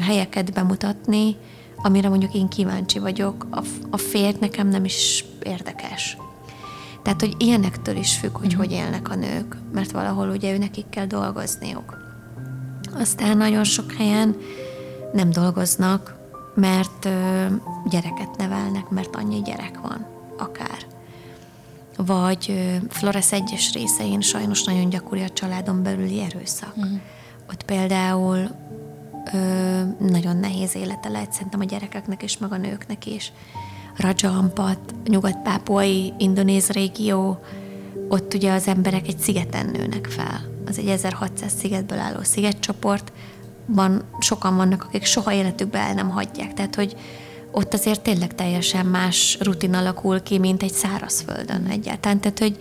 helyeket 0.00 0.52
bemutatni, 0.52 1.36
amire 1.76 2.08
mondjuk 2.08 2.34
én 2.34 2.48
kíváncsi 2.48 2.98
vagyok, 2.98 3.46
a, 3.50 3.62
a 3.90 3.96
férj 3.96 4.36
nekem 4.40 4.68
nem 4.68 4.84
is 4.84 5.24
érdekes. 5.42 6.16
Tehát, 7.02 7.20
hogy 7.20 7.34
ilyenektől 7.38 7.96
is 7.96 8.16
függ, 8.16 8.36
hogy 8.36 8.54
mm. 8.54 8.56
hogy 8.56 8.72
élnek 8.72 9.10
a 9.10 9.14
nők, 9.14 9.56
mert 9.72 9.90
valahol 9.90 10.28
ugye 10.28 10.52
ő 10.52 10.58
nekik 10.58 10.88
kell 10.88 11.06
dolgozniuk. 11.06 11.98
Aztán 12.98 13.36
nagyon 13.36 13.64
sok 13.64 13.92
helyen 13.92 14.36
nem 15.12 15.30
dolgoznak, 15.30 16.14
mert 16.54 17.08
gyereket 17.84 18.36
nevelnek, 18.36 18.88
mert 18.88 19.16
annyi 19.16 19.42
gyerek 19.42 19.80
van, 19.80 20.06
akár. 20.38 20.78
Vagy 21.96 22.70
Flores 22.88 23.32
egyes 23.32 23.72
részein 23.72 24.20
sajnos 24.20 24.64
nagyon 24.64 24.88
gyakori 24.88 25.22
a 25.22 25.28
családon 25.28 25.82
belüli 25.82 26.20
erőszak. 26.20 26.74
Mm. 26.78 26.96
Ott 27.50 27.62
például 27.62 28.48
ö, 29.32 29.82
nagyon 29.98 30.36
nehéz 30.36 30.74
élete 30.74 31.08
lehet 31.08 31.32
szerintem 31.32 31.60
a 31.60 31.64
gyerekeknek 31.64 32.22
és 32.22 32.38
meg 32.38 32.52
a 32.52 32.56
nőknek 32.56 33.06
is. 33.06 33.32
Raja 33.96 34.38
Ampat, 34.38 34.94
nyugat-pápuai 35.06 36.12
indonéz 36.18 36.70
régió, 36.70 37.44
ott 38.08 38.34
ugye 38.34 38.52
az 38.52 38.66
emberek 38.66 39.08
egy 39.08 39.18
szigeten 39.18 39.66
nőnek 39.66 40.06
fel. 40.06 40.40
Az 40.66 40.78
egy 40.78 40.88
1600 40.88 41.52
szigetből 41.58 41.98
álló 41.98 42.22
szigetcsoport, 42.22 43.12
van, 43.66 44.02
sokan 44.18 44.56
vannak, 44.56 44.84
akik 44.84 45.04
soha 45.04 45.32
életükben 45.32 45.82
el 45.82 45.94
nem 45.94 46.10
hagyják. 46.10 46.54
Tehát, 46.54 46.74
hogy 46.74 46.96
ott 47.50 47.74
azért 47.74 48.00
tényleg 48.00 48.34
teljesen 48.34 48.86
más 48.86 49.38
rutin 49.40 49.74
alakul 49.74 50.22
ki, 50.22 50.38
mint 50.38 50.62
egy 50.62 50.72
szárazföldön 50.72 51.66
egyáltalán. 51.70 52.20
Tehát, 52.20 52.38
hogy 52.38 52.56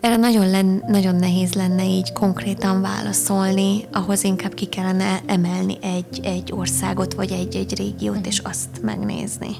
erre 0.00 0.16
nagyon, 0.16 0.50
len, 0.50 0.84
nagyon 0.86 1.14
nehéz 1.14 1.52
lenne 1.52 1.84
így 1.84 2.12
konkrétan 2.12 2.80
válaszolni, 2.80 3.84
ahhoz 3.92 4.24
inkább 4.24 4.54
ki 4.54 4.66
kellene 4.66 5.20
emelni 5.26 5.78
egy, 5.82 6.20
egy 6.22 6.52
országot, 6.52 7.14
vagy 7.14 7.32
egy-egy 7.32 7.76
régiót, 7.76 8.26
és 8.26 8.38
azt 8.38 8.82
megnézni. 8.82 9.56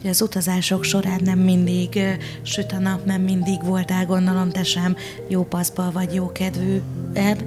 Ugye 0.00 0.08
az 0.08 0.22
utazások 0.22 0.84
során 0.84 1.20
nem 1.24 1.38
mindig 1.38 2.00
süt 2.42 2.72
a 2.72 2.78
nap, 2.78 3.04
nem 3.04 3.20
mindig 3.20 3.64
voltál, 3.64 4.06
gondolom 4.06 4.50
te 4.50 4.62
sem 4.62 4.96
jó 5.28 5.44
paszba 5.44 5.90
vagy 5.92 6.14
jó 6.14 6.32
kedvűen. 6.32 7.38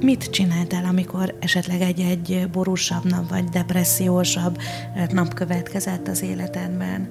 Mit 0.00 0.30
csináltál, 0.30 0.84
amikor 0.84 1.34
esetleg 1.40 1.80
egy-egy 1.80 2.48
borúsabb 2.52 3.04
nap, 3.04 3.28
vagy 3.28 3.44
depressziósabb 3.44 4.58
nap 5.10 5.34
következett 5.34 6.08
az 6.08 6.22
életedben? 6.22 7.08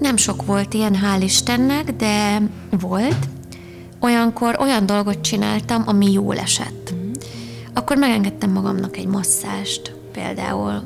Nem 0.00 0.16
sok 0.16 0.46
volt 0.46 0.74
ilyen, 0.74 0.94
hál' 0.94 1.22
Istennek, 1.22 1.92
de 1.92 2.42
volt. 2.70 3.28
Olyankor 4.00 4.56
olyan 4.60 4.86
dolgot 4.86 5.20
csináltam, 5.20 5.82
ami 5.86 6.12
jól 6.12 6.38
esett. 6.38 6.94
Akkor 7.74 7.96
megengedtem 7.96 8.50
magamnak 8.50 8.96
egy 8.96 9.06
masszást 9.06 9.94
például, 10.12 10.82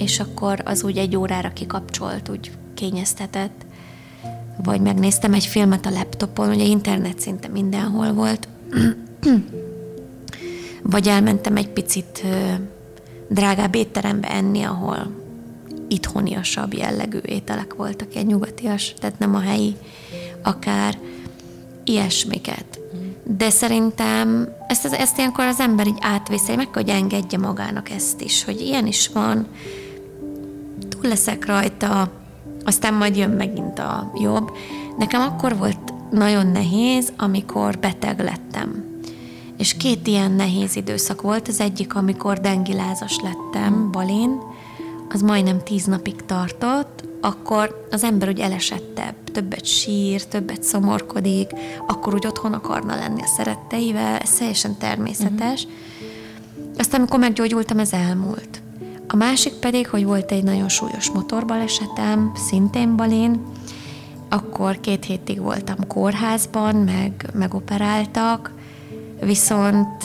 és 0.00 0.20
akkor 0.20 0.62
az 0.64 0.82
úgy 0.84 0.98
egy 0.98 1.16
órára 1.16 1.52
kikapcsolt, 1.52 2.28
úgy 2.28 2.50
kényeztetett. 2.74 3.66
Vagy 4.62 4.80
megnéztem 4.80 5.32
egy 5.32 5.44
filmet 5.44 5.86
a 5.86 5.90
laptopon, 5.90 6.48
ugye 6.48 6.64
internet 6.64 7.20
szinte 7.20 7.48
mindenhol 7.48 8.12
volt. 8.12 8.48
Vagy 10.82 11.06
elmentem 11.08 11.56
egy 11.56 11.68
picit 11.68 12.24
drágább 13.28 13.74
étterembe 13.74 14.30
enni, 14.30 14.62
ahol 14.62 15.10
itthoniasabb 15.88 16.74
jellegű 16.74 17.18
ételek 17.18 17.74
voltak, 17.74 18.14
ilyen 18.14 18.26
nyugatias, 18.26 18.94
tehát 18.98 19.18
nem 19.18 19.34
a 19.34 19.40
helyi, 19.40 19.76
akár 20.42 20.98
ilyesmiket. 21.84 22.80
De 23.24 23.50
szerintem 23.50 24.48
ezt, 24.68 24.84
ezt 24.84 25.18
ilyenkor 25.18 25.44
az 25.44 25.60
ember 25.60 25.86
így 25.86 25.98
átvészi, 26.00 26.56
meg 26.56 26.68
hogy 26.72 26.88
engedje 26.88 27.38
magának 27.38 27.90
ezt 27.90 28.20
is, 28.20 28.44
hogy 28.44 28.60
ilyen 28.60 28.86
is 28.86 29.08
van, 29.08 29.46
túl 31.00 31.10
leszek 31.10 31.46
rajta, 31.46 32.10
aztán 32.64 32.94
majd 32.94 33.16
jön 33.16 33.30
megint 33.30 33.78
a 33.78 34.12
jobb. 34.20 34.52
Nekem 34.98 35.20
akkor 35.20 35.56
volt 35.56 35.78
nagyon 36.10 36.46
nehéz, 36.46 37.12
amikor 37.16 37.78
beteg 37.78 38.20
lettem. 38.20 38.84
És 39.56 39.76
két 39.76 40.06
ilyen 40.06 40.32
nehéz 40.32 40.76
időszak 40.76 41.20
volt. 41.20 41.48
Az 41.48 41.60
egyik, 41.60 41.94
amikor 41.94 42.38
dengilázas 42.38 43.20
lettem, 43.22 43.90
balén, 43.90 44.38
az 45.08 45.22
majdnem 45.22 45.62
tíz 45.64 45.84
napig 45.84 46.24
tartott, 46.26 47.04
akkor 47.20 47.86
az 47.90 48.04
ember 48.04 48.28
úgy 48.28 48.40
elesettebb, 48.40 49.14
többet 49.32 49.64
sír, 49.64 50.24
többet 50.24 50.62
szomorkodik, 50.62 51.50
akkor 51.86 52.14
úgy 52.14 52.26
otthon 52.26 52.52
akarna 52.52 52.94
lenni 52.94 53.22
a 53.22 53.26
szeretteivel, 53.36 54.16
ez 54.16 54.30
teljesen 54.30 54.78
természetes. 54.78 55.64
Uh-huh. 55.64 56.78
Aztán, 56.78 57.00
amikor 57.00 57.18
meggyógyultam, 57.18 57.78
ez 57.78 57.92
elmúlt. 57.92 58.62
A 59.12 59.16
másik 59.16 59.52
pedig, 59.52 59.88
hogy 59.88 60.04
volt 60.04 60.32
egy 60.32 60.42
nagyon 60.42 60.68
súlyos 60.68 61.10
motorbalesetem, 61.10 62.32
szintén 62.34 62.96
balén, 62.96 63.40
akkor 64.28 64.80
két 64.80 65.04
hétig 65.04 65.40
voltam 65.40 65.86
kórházban, 65.86 66.76
meg 66.76 67.30
megoperáltak, 67.34 68.52
viszont 69.20 70.04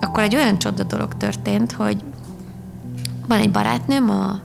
akkor 0.00 0.22
egy 0.22 0.34
olyan 0.34 0.58
csoda 0.58 0.82
dolog 0.82 1.16
történt, 1.16 1.72
hogy 1.72 2.02
van 3.28 3.38
egy 3.38 3.50
barátnőm, 3.50 4.10
a, 4.10 4.40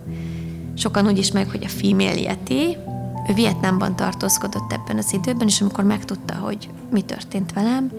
sokan 0.74 1.08
úgy 1.08 1.18
ismerik, 1.18 1.52
hogy 1.52 1.64
a 1.64 1.70
Female 1.70 2.20
Yeti, 2.20 2.78
Ő 3.30 3.34
Vietnámban 3.34 3.96
tartózkodott 3.96 4.72
ebben 4.72 4.98
az 4.98 5.14
időben, 5.14 5.48
és 5.48 5.62
amikor 5.62 5.84
megtudta, 5.84 6.36
hogy 6.36 6.70
mi 6.92 7.02
történt 7.02 7.54
velem, 7.54 7.92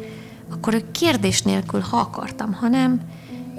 akkor 0.51 0.75
ő 0.75 0.85
kérdés 0.93 1.43
nélkül, 1.43 1.81
ha 1.81 1.97
akartam, 1.97 2.53
ha 2.53 2.69
nem, 2.69 3.01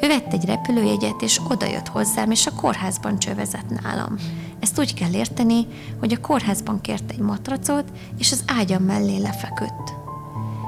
ő 0.02 0.08
vett 0.08 0.34
egy 0.34 0.46
repülőjegyet, 0.46 1.22
és 1.22 1.40
odajött 1.50 1.88
hozzám, 1.88 2.32
és 2.32 2.46
a 2.46 2.56
kórházban 2.56 3.20
csövezett 3.20 3.82
nálam. 3.82 4.16
Ezt 4.60 4.80
úgy 4.80 4.94
kell 4.94 5.14
érteni, 5.14 5.68
hogy 6.00 6.14
a 6.14 6.20
kórházban 6.20 6.82
kért 6.82 7.12
egy 7.12 7.20
matracot, 7.20 7.84
és 8.18 8.32
az 8.32 8.44
ágyam 8.48 8.84
mellé 8.84 9.18
lefeküdt. 9.18 9.94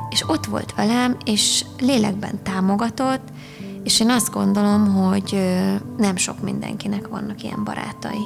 És 0.09 0.29
ott 0.29 0.45
volt 0.45 0.75
velem, 0.75 1.17
és 1.25 1.65
lélekben 1.79 2.43
támogatott, 2.43 3.27
és 3.83 3.99
én 3.99 4.09
azt 4.09 4.31
gondolom, 4.31 4.95
hogy 4.95 5.57
nem 5.97 6.15
sok 6.15 6.41
mindenkinek 6.41 7.07
vannak 7.07 7.43
ilyen 7.43 7.63
barátai. 7.63 8.25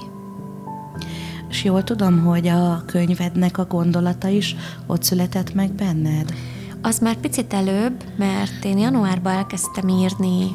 És 1.49 1.63
jól 1.63 1.83
tudom, 1.83 2.23
hogy 2.25 2.47
a 2.47 2.83
könyvednek 2.85 3.57
a 3.57 3.65
gondolata 3.65 4.27
is 4.27 4.55
ott 4.87 5.03
született 5.03 5.53
meg 5.53 5.71
benned? 5.71 6.33
Az 6.81 6.99
már 6.99 7.15
picit 7.15 7.53
előbb, 7.53 8.03
mert 8.17 8.65
én 8.65 8.77
januárban 8.77 9.33
elkezdtem 9.33 9.87
írni, 9.87 10.51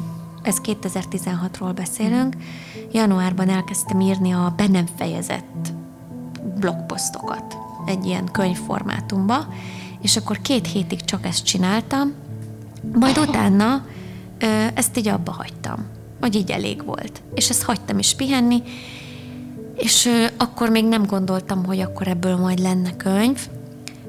ez 0.47 0.57
2016-ról 0.63 1.71
beszélünk, 1.75 2.35
januárban 2.91 3.49
elkezdtem 3.49 3.99
írni 3.99 4.31
a 4.31 4.53
be 4.57 4.67
nem 4.67 4.85
fejezett 4.97 5.73
blogposztokat 6.59 7.57
egy 7.85 8.05
ilyen 8.05 8.31
könyvformátumba, 8.31 9.47
és 10.01 10.17
akkor 10.17 10.41
két 10.41 10.67
hétig 10.67 11.05
csak 11.05 11.25
ezt 11.25 11.45
csináltam, 11.45 12.13
majd 12.93 13.17
utána 13.17 13.85
ezt 14.73 14.97
így 14.97 15.07
abba 15.07 15.31
hagytam, 15.31 15.85
hogy 16.21 16.35
így 16.35 16.51
elég 16.51 16.85
volt. 16.85 17.21
És 17.33 17.49
ezt 17.49 17.63
hagytam 17.63 17.99
is 17.99 18.15
pihenni, 18.15 18.61
és 19.75 20.09
akkor 20.37 20.69
még 20.69 20.85
nem 20.85 21.05
gondoltam, 21.05 21.65
hogy 21.65 21.79
akkor 21.79 22.07
ebből 22.07 22.35
majd 22.35 22.59
lenne 22.59 22.95
könyv, 22.95 23.47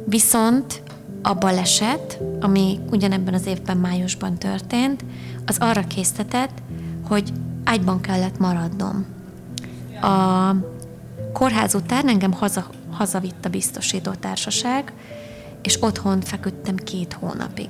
viszont 0.07 0.83
a 1.29 1.35
baleset, 1.35 2.19
ami 2.41 2.81
ugyanebben 2.91 3.35
az 3.35 3.47
évben 3.47 3.77
májusban 3.77 4.39
történt, 4.39 5.05
az 5.47 5.57
arra 5.61 5.83
késztetett, 5.83 6.63
hogy 7.09 7.33
ágyban 7.65 8.01
kellett 8.01 8.39
maradnom. 8.39 9.07
A 10.03 10.55
kórház 11.33 11.75
után 11.75 12.09
engem 12.09 12.33
haza, 12.33 12.67
hazavitt 12.91 13.45
a 13.45 13.49
biztosító 13.49 14.11
társaság, 14.11 14.93
és 15.63 15.83
otthon 15.83 16.21
feküdtem 16.21 16.77
két 16.77 17.13
hónapig. 17.13 17.69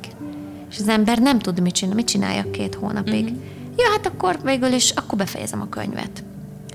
És 0.71 0.79
az 0.79 0.89
ember 0.89 1.19
nem 1.19 1.39
tud, 1.39 1.61
mit, 1.61 1.75
csinál, 1.75 1.95
mit 1.95 2.07
csináljak 2.07 2.53
két 2.53 2.75
hónapig. 2.75 3.25
Mm-hmm. 3.25 3.43
Ja, 3.77 3.91
hát 3.91 4.07
akkor 4.07 4.39
végül 4.43 4.73
is, 4.73 4.91
akkor 4.91 5.19
befejezem 5.19 5.61
a 5.61 5.69
könyvet. 5.69 6.25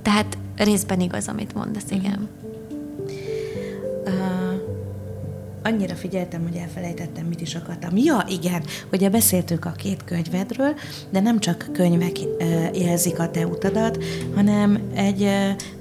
Tehát 0.02 0.38
részben 0.56 1.00
igaz, 1.00 1.28
amit 1.28 1.54
mondasz, 1.54 1.92
igen. 1.92 2.30
Uh, 4.06 4.33
annyira 5.64 5.96
figyeltem, 5.96 6.44
hogy 6.44 6.56
elfelejtettem, 6.56 7.26
mit 7.26 7.42
is 7.42 7.56
akartam. 7.56 7.98
Ja, 7.98 8.26
igen, 8.30 8.64
ugye 8.92 9.10
beszéltünk 9.10 9.66
a 9.66 9.72
két 9.72 10.04
könyvedről, 10.04 10.74
de 11.10 11.20
nem 11.20 11.40
csak 11.40 11.70
könyvek 11.74 12.18
jelzik 12.74 13.20
a 13.20 13.30
te 13.30 13.48
utadat, 13.48 14.04
hanem 14.36 14.80
egy 14.96 15.30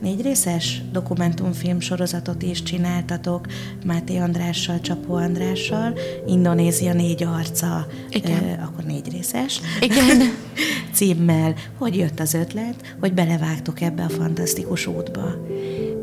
négy 0.01 0.23
részes 0.23 0.83
dokumentumfilm 0.93 1.81
sorozatot 1.81 2.43
is 2.43 2.63
csináltatok 2.63 3.47
Máté 3.85 4.17
Andrással, 4.17 4.81
Csapó 4.81 5.15
Andrással, 5.15 5.99
Indonézia 6.27 6.93
négy 6.93 7.23
arca, 7.23 7.87
Igen. 8.09 8.61
Akkor 8.63 8.85
négy 8.85 9.11
részes. 9.11 9.61
Igen. 9.81 10.21
címmel. 10.95 11.55
Hogy 11.79 11.97
jött 11.97 12.21
az 12.21 12.35
ötlet, 12.35 12.95
hogy 13.01 13.13
belevágtok 13.13 13.81
ebbe 13.81 14.03
a 14.03 14.09
fantasztikus 14.09 14.87
útba? 14.87 15.47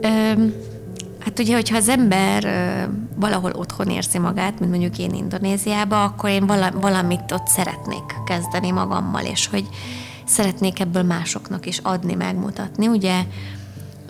Öm, 0.02 0.54
hát 1.20 1.40
ugye, 1.40 1.54
hogyha 1.54 1.78
az 1.78 1.90
ember 1.90 2.48
valahol 3.16 3.52
otthon 3.52 3.90
érzi 3.90 4.18
magát, 4.18 4.60
mint 4.60 4.72
mondjuk 4.72 4.98
én 4.98 5.14
Indonéziába, 5.14 6.04
akkor 6.04 6.30
én 6.30 6.46
vala, 6.46 6.72
valamit 6.72 7.32
ott 7.32 7.48
szeretnék 7.48 8.16
kezdeni 8.26 8.72
magammal, 8.72 9.24
és 9.24 9.48
hogy 9.48 9.68
szeretnék 10.26 10.80
ebből 10.80 11.04
másoknak 11.04 11.66
is 11.66 11.78
adni, 11.78 12.14
megmutatni. 12.14 12.88
Ugye 12.88 13.24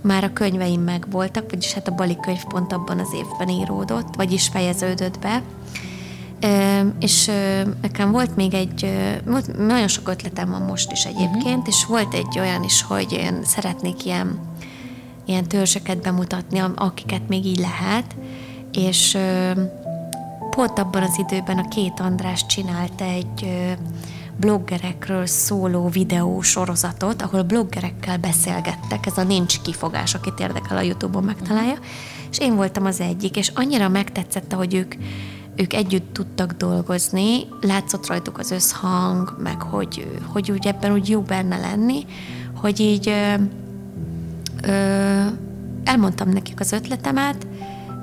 már 0.02 0.24
a 0.24 0.34
könyveim 0.34 0.82
meg 0.82 1.06
voltak, 1.12 1.50
vagyis 1.50 1.74
hát 1.74 1.88
a 1.88 1.96
Bali 1.96 2.18
könyv 2.22 2.44
pont 2.44 2.74
abban 2.74 3.00
az 3.00 3.14
évben 3.14 3.50
íródott, 3.50 4.16
vagyis 4.16 4.48
fejeződött 4.48 5.20
be. 5.20 5.42
És 7.00 7.32
nekem 7.82 8.12
volt 8.12 8.36
még 8.36 8.54
egy, 8.54 8.92
volt, 9.26 9.58
nagyon 9.58 9.88
sok 9.88 10.08
ötletem 10.08 10.50
van 10.50 10.62
most 10.62 10.92
is 10.92 11.04
egyébként, 11.04 11.46
uh-huh. 11.46 11.68
és 11.68 11.86
volt 11.86 12.14
egy 12.14 12.40
olyan 12.40 12.64
is, 12.64 12.82
hogy 12.82 13.12
én 13.12 13.40
szeretnék 13.44 14.06
ilyen, 14.06 14.40
ilyen 15.30 15.48
törzseket 15.48 16.02
bemutatni, 16.02 16.62
akiket 16.76 17.28
még 17.28 17.46
így 17.46 17.60
lehet, 17.60 18.16
és 18.72 19.18
pont 20.50 20.80
abban 20.80 21.02
az 21.02 21.20
időben 21.28 21.58
a 21.58 21.68
két 21.68 22.00
András 22.00 22.46
csinált 22.46 23.02
egy 23.02 23.68
bloggerekről 24.38 25.26
szóló 25.26 25.88
videó 25.88 26.42
sorozatot, 26.42 27.22
ahol 27.22 27.44
bloggerekkel 27.44 28.18
beszélgettek, 28.18 29.06
ez 29.06 29.18
a 29.18 29.24
nincs 29.24 29.62
kifogás, 29.62 30.14
akit 30.14 30.40
érdekel 30.40 30.78
a 30.78 30.82
Youtube-on 30.82 31.24
megtalálja, 31.24 31.78
és 32.32 32.40
én 32.40 32.56
voltam 32.56 32.86
az 32.86 33.00
egyik, 33.00 33.38
és 33.38 33.52
annyira 33.56 33.90
megtetszett, 33.90 34.54
hogy 34.54 34.74
ők 34.74 34.96
ők 35.56 35.74
együtt 35.74 36.14
tudtak 36.14 36.52
dolgozni, 36.52 37.48
látszott 37.62 38.08
rajtuk 38.08 38.38
az 38.38 38.52
összhang, 38.52 39.36
meg 39.44 39.62
hogy, 39.62 40.22
hogy 40.26 40.52
úgy 40.52 40.68
ebben 40.68 40.92
úgy 40.92 41.10
jó 41.10 41.22
benne 41.22 41.58
lenni, 41.58 42.06
hogy 42.56 42.80
így 42.80 43.14
ö, 44.64 45.24
elmondtam 45.84 46.30
nekik 46.30 46.60
az 46.60 46.72
ötletemet, 46.72 47.48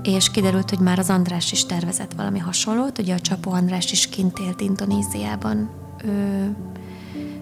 és 0.03 0.31
kiderült, 0.31 0.71
hogy 0.71 0.79
már 0.79 0.99
az 0.99 1.11
András 1.11 1.53
is 1.53 1.67
tervezett 1.67 2.13
valami 2.17 2.39
hasonlót, 2.39 2.99
ugye 2.99 3.15
a 3.15 3.21
Csapó 3.21 3.51
András 3.51 3.93
is 3.93 4.09
kint 4.09 4.39
élt 4.39 4.61
Indonéziában 4.61 5.71
ö, 6.05 6.45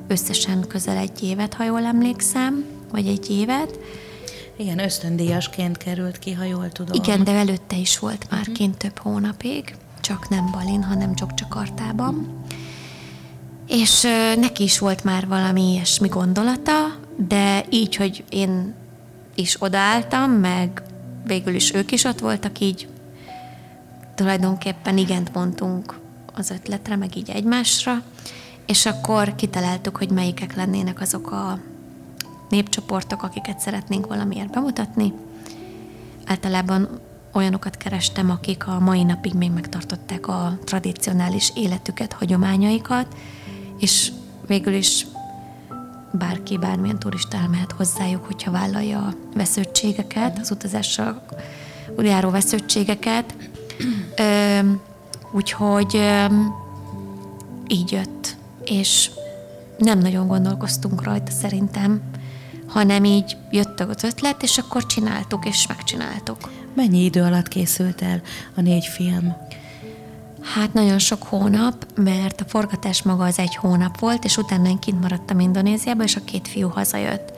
összesen 0.07 0.65
közel 0.69 0.97
egy 0.97 1.23
évet, 1.23 1.55
ha 1.55 1.65
jól 1.65 1.85
emlékszem, 1.85 2.65
vagy 2.91 3.07
egy 3.07 3.31
évet. 3.31 3.79
Igen, 4.57 4.79
ösztöndíjasként 4.79 5.77
került 5.77 6.19
ki, 6.19 6.33
ha 6.33 6.45
jól 6.45 6.69
tudom. 6.69 7.03
Igen, 7.03 7.25
de 7.25 7.33
előtte 7.33 7.77
is 7.77 7.99
volt 7.99 8.27
már 8.31 8.53
kint 8.53 8.77
több 8.77 8.99
hónapig, 8.99 9.77
csak 10.01 10.29
nem 10.29 10.51
Balin, 10.53 10.83
hanem 10.83 11.15
csak 11.15 11.35
Csakartában. 11.35 12.43
És 13.69 14.05
ö, 14.05 14.41
neki 14.41 14.63
is 14.63 14.79
volt 14.79 15.05
már 15.05 15.27
valami 15.27 15.73
ilyesmi 15.73 16.09
gondolata, 16.09 16.99
de 17.29 17.65
így, 17.71 17.97
hogy 17.97 18.25
én 18.29 18.75
is 19.35 19.63
odaálltam, 19.63 20.31
meg 20.31 20.83
végül 21.27 21.55
is 21.55 21.75
ők 21.75 21.93
is 21.93 22.05
ott 22.05 22.19
voltak, 22.19 22.59
így 22.59 22.89
tulajdonképpen 24.15 24.97
igent 24.97 25.35
mondtunk 25.35 25.99
az 26.35 26.51
ötletre, 26.51 26.97
meg 26.97 27.17
így 27.17 27.31
egymásra, 27.31 28.03
és 28.67 28.87
akkor 28.87 29.35
kitaláltuk, 29.35 29.97
hogy 29.97 30.11
melyikek 30.11 30.55
lennének 30.55 31.01
azok 31.01 31.31
a 31.31 31.59
népcsoportok, 32.49 33.23
akiket 33.23 33.61
szeretnénk 33.61 34.07
valamiért 34.07 34.51
bemutatni. 34.51 35.13
Általában 36.27 37.01
olyanokat 37.33 37.77
kerestem, 37.77 38.31
akik 38.31 38.67
a 38.67 38.81
mai 38.81 39.03
napig 39.03 39.35
még 39.35 39.51
megtartották 39.51 40.29
a 40.29 40.59
tradicionális 40.65 41.53
életüket, 41.55 42.13
hagyományaikat, 42.13 43.07
és 43.79 44.13
végül 44.47 44.73
is 44.73 45.07
bárki, 46.19 46.59
bármilyen 46.59 46.99
turista 46.99 47.37
elmehet 47.37 47.73
hozzájuk, 47.73 48.25
hogyha 48.25 48.51
vállalja 48.51 48.99
a 48.99 49.15
vesződtségeket, 49.35 50.39
az 50.39 50.51
utazással 50.51 51.27
járó 51.99 52.31
vesződtségeket. 52.31 53.35
Ö, 54.17 54.59
úgyhogy 55.33 55.97
ö, 55.97 56.25
így 57.67 57.93
jött, 57.93 58.37
és 58.65 59.11
nem 59.79 59.99
nagyon 59.99 60.27
gondolkoztunk 60.27 61.03
rajta 61.03 61.31
szerintem, 61.31 62.03
hanem 62.67 63.05
így 63.05 63.37
jött 63.51 63.81
az 63.81 64.03
ötlet, 64.03 64.43
és 64.43 64.59
akkor 64.59 64.87
csináltuk, 64.87 65.47
és 65.47 65.67
megcsináltuk. 65.67 66.51
Mennyi 66.75 67.05
idő 67.05 67.23
alatt 67.23 67.49
készült 67.49 68.03
el 68.03 68.23
a 68.55 68.61
négy 68.61 68.85
film? 68.87 69.37
Hát 70.45 70.73
nagyon 70.73 70.99
sok 70.99 71.23
hónap, 71.23 71.87
mert 71.95 72.41
a 72.41 72.45
forgatás 72.45 73.03
maga 73.03 73.25
az 73.25 73.39
egy 73.39 73.57
hónap 73.57 73.99
volt, 73.99 74.25
és 74.25 74.37
utána 74.37 74.69
én 74.69 74.79
kint 74.79 75.01
maradtam 75.01 75.41
Indonéziába, 75.41 76.03
és 76.03 76.17
a 76.17 76.25
két 76.25 76.49
fiú 76.49 76.69
hazajött. 76.69 77.33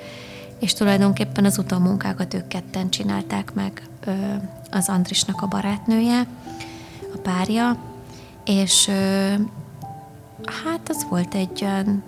És 0.59 0.73
tulajdonképpen 0.73 1.45
az 1.45 1.59
utómunkákat 1.59 2.35
ők 2.35 2.49
ketten 2.49 2.91
csinálták 2.91 3.55
meg, 3.55 3.83
az 4.71 4.89
Andrisnak 4.89 5.43
a 5.43 5.47
barátnője, 5.47 6.27
a 7.15 7.19
párja, 7.23 7.77
és 8.45 8.91
hát 10.65 10.89
az 10.89 11.07
volt 11.09 11.35
egy 11.35 11.63
olyan 11.63 12.05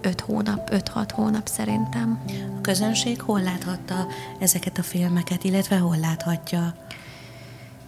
öt 0.00 0.20
hónap, 0.20 0.72
öt-hat 0.72 1.10
hónap 1.10 1.46
szerintem. 1.46 2.22
A 2.58 2.60
közönség 2.60 3.20
hol 3.20 3.40
láthatta 3.40 4.06
ezeket 4.38 4.78
a 4.78 4.82
filmeket, 4.82 5.44
illetve 5.44 5.76
hol 5.76 5.96
láthatja? 5.96 6.74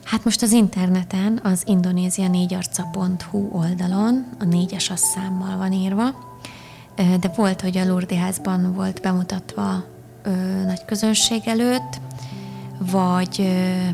Hát 0.07 0.25
most 0.25 0.43
az 0.43 0.53
interneten, 0.53 1.41
az 1.43 1.63
indonézia 1.65 2.29
négyarca.hu 2.29 3.49
oldalon, 3.53 4.27
a 4.39 4.45
négyes 4.45 4.91
az 4.91 5.01
számmal 5.01 5.57
van 5.57 5.73
írva, 5.73 6.05
de 6.97 7.33
volt, 7.37 7.61
hogy 7.61 7.77
a 7.77 7.87
Lourdes 7.87 8.19
házban 8.19 8.75
volt 8.75 9.01
bemutatva 9.01 9.85
ö, 10.23 10.31
nagy 10.65 10.85
közönség 10.85 11.41
előtt, 11.45 12.01
vagy 12.79 13.37
ö, 13.39 13.89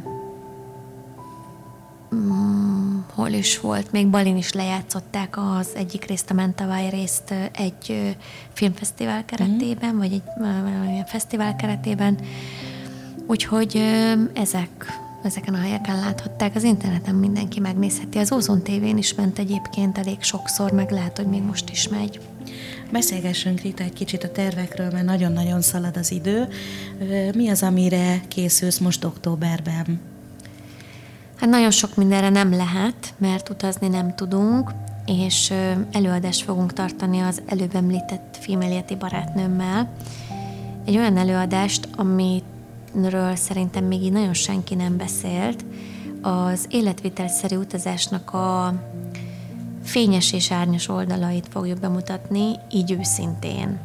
mm, 2.15 2.99
hol 3.15 3.31
is 3.31 3.61
volt, 3.61 3.93
még 3.93 4.09
Balin 4.09 4.37
is 4.37 4.53
lejátszották 4.53 5.37
az 5.37 5.69
egyik 5.75 6.05
részt, 6.05 6.31
a 6.31 6.35
Mentavai 6.35 6.89
részt 6.89 7.35
egy 7.53 7.87
ö, 7.89 8.09
filmfesztivál 8.53 9.25
keretében, 9.25 9.97
vagy 9.97 10.13
egy 10.13 10.23
valamilyen 10.39 11.07
fesztivál 11.07 11.57
keretében. 11.57 12.19
Úgyhogy 13.27 13.77
ö, 13.77 14.13
ezek, 14.33 15.02
ezeken 15.23 15.55
a 15.55 15.61
helyeken 15.61 15.97
láthatták. 15.97 16.55
Az 16.55 16.63
interneten 16.63 17.15
mindenki 17.15 17.61
megnézheti. 17.61 18.19
Az 18.19 18.33
Ozon 18.33 18.63
TV-n 18.63 18.97
is 18.97 19.15
ment 19.15 19.39
egyébként 19.39 19.99
elég 19.99 20.23
sokszor, 20.23 20.71
meg 20.71 20.91
lehet, 20.91 21.17
hogy 21.17 21.27
még 21.27 21.43
most 21.43 21.71
is 21.71 21.89
megy. 21.89 22.21
Beszélgessünk 22.93 23.61
Rita 23.61 23.83
egy 23.83 23.93
kicsit 23.93 24.25
a 24.25 24.33
tervekről, 24.33 24.91
mert 24.91 25.05
nagyon-nagyon 25.05 25.61
szalad 25.61 25.97
az 25.97 26.11
idő. 26.13 26.49
Mi 27.35 27.49
az, 27.49 27.63
amire 27.63 28.21
készülsz 28.29 28.79
most 28.79 29.05
októberben? 29.05 30.01
Hát 31.37 31.51
nagyon 31.51 31.71
sok 31.71 31.97
mindenre 31.97 32.29
nem 32.29 32.53
lehet, 32.53 33.15
mert 33.19 33.49
utazni 33.49 33.89
nem 33.89 34.15
tudunk, 34.15 34.71
és 35.07 35.53
előadást 35.93 36.43
fogunk 36.43 36.73
tartani 36.73 37.21
az 37.21 37.43
előbb 37.47 37.75
említett 37.75 38.39
Filmelieti 38.41 38.97
barátnőmmel. 38.97 39.93
Egy 40.85 40.97
olyan 40.97 41.17
előadást, 41.17 41.89
amiről 42.95 43.37
szerintem 43.37 43.85
még 43.85 44.03
így 44.03 44.13
nagyon 44.13 44.35
senki 44.35 44.75
nem 44.75 44.97
beszélt, 44.97 45.65
az 46.21 46.67
életvitelszerű 46.69 47.57
utazásnak 47.57 48.33
a 48.33 48.75
fényes 49.85 50.33
és 50.33 50.51
árnyas 50.51 50.89
oldalait 50.89 51.49
fogjuk 51.51 51.79
bemutatni, 51.79 52.53
így 52.71 52.93
őszintén. 52.93 53.81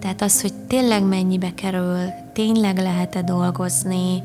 Tehát 0.00 0.22
az, 0.22 0.40
hogy 0.40 0.52
tényleg 0.54 1.02
mennyibe 1.02 1.54
kerül, 1.54 1.98
tényleg 2.32 2.78
lehet-e 2.78 3.22
dolgozni, 3.22 4.22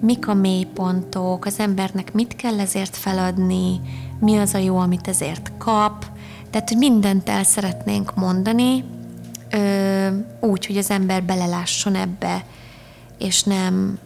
mik 0.00 0.28
a 0.28 0.34
mélypontok, 0.34 1.44
az 1.44 1.58
embernek 1.58 2.12
mit 2.12 2.36
kell 2.36 2.60
ezért 2.60 2.96
feladni, 2.96 3.80
mi 4.20 4.36
az 4.36 4.54
a 4.54 4.58
jó, 4.58 4.76
amit 4.76 5.08
ezért 5.08 5.52
kap. 5.58 6.06
Tehát, 6.50 6.68
hogy 6.68 6.78
mindent 6.78 7.28
el 7.28 7.44
szeretnénk 7.44 8.14
mondani, 8.14 8.84
ö, 9.50 10.08
úgy, 10.40 10.66
hogy 10.66 10.76
az 10.76 10.90
ember 10.90 11.22
belelásson 11.22 11.94
ebbe, 11.94 12.44
és 13.18 13.42
nem, 13.42 13.98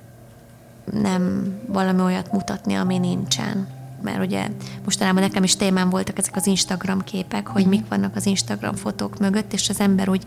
nem 0.93 1.55
valami 1.67 2.01
olyat 2.01 2.33
mutatni, 2.33 2.75
ami 2.75 2.99
nincsen. 2.99 3.69
Mert 4.03 4.25
ugye 4.25 4.49
mostanában 4.85 5.23
nekem 5.23 5.43
is 5.43 5.57
témám 5.57 5.91
voltak 5.91 6.19
ezek 6.19 6.37
az 6.37 6.47
Instagram 6.47 7.05
képek, 7.05 7.47
hogy 7.47 7.67
mik 7.67 7.89
vannak 7.89 8.17
az 8.17 8.27
Instagram 8.27 8.75
fotók 8.75 9.19
mögött, 9.19 9.53
és 9.53 9.69
az 9.69 9.81
ember 9.81 10.09
úgy 10.09 10.25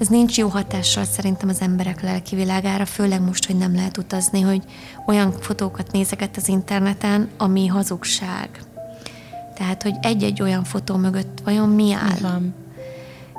ez 0.00 0.08
nincs 0.08 0.38
jó 0.38 0.48
hatással 0.48 1.04
szerintem 1.04 1.48
az 1.48 1.60
emberek 1.60 2.02
lelki 2.02 2.34
világára, 2.34 2.86
főleg 2.86 3.20
most, 3.20 3.46
hogy 3.46 3.56
nem 3.56 3.74
lehet 3.74 3.96
utazni, 3.96 4.40
hogy 4.40 4.62
olyan 5.06 5.32
fotókat 5.32 5.92
nézeket 5.92 6.36
az 6.36 6.48
interneten, 6.48 7.28
ami 7.36 7.66
hazugság. 7.66 8.62
Tehát, 9.54 9.82
hogy 9.82 9.94
egy-egy 10.02 10.42
olyan 10.42 10.64
fotó 10.64 10.96
mögött 10.96 11.40
vajon 11.44 11.68
mi 11.68 11.92
áll? 11.92 12.18
Van. 12.20 12.54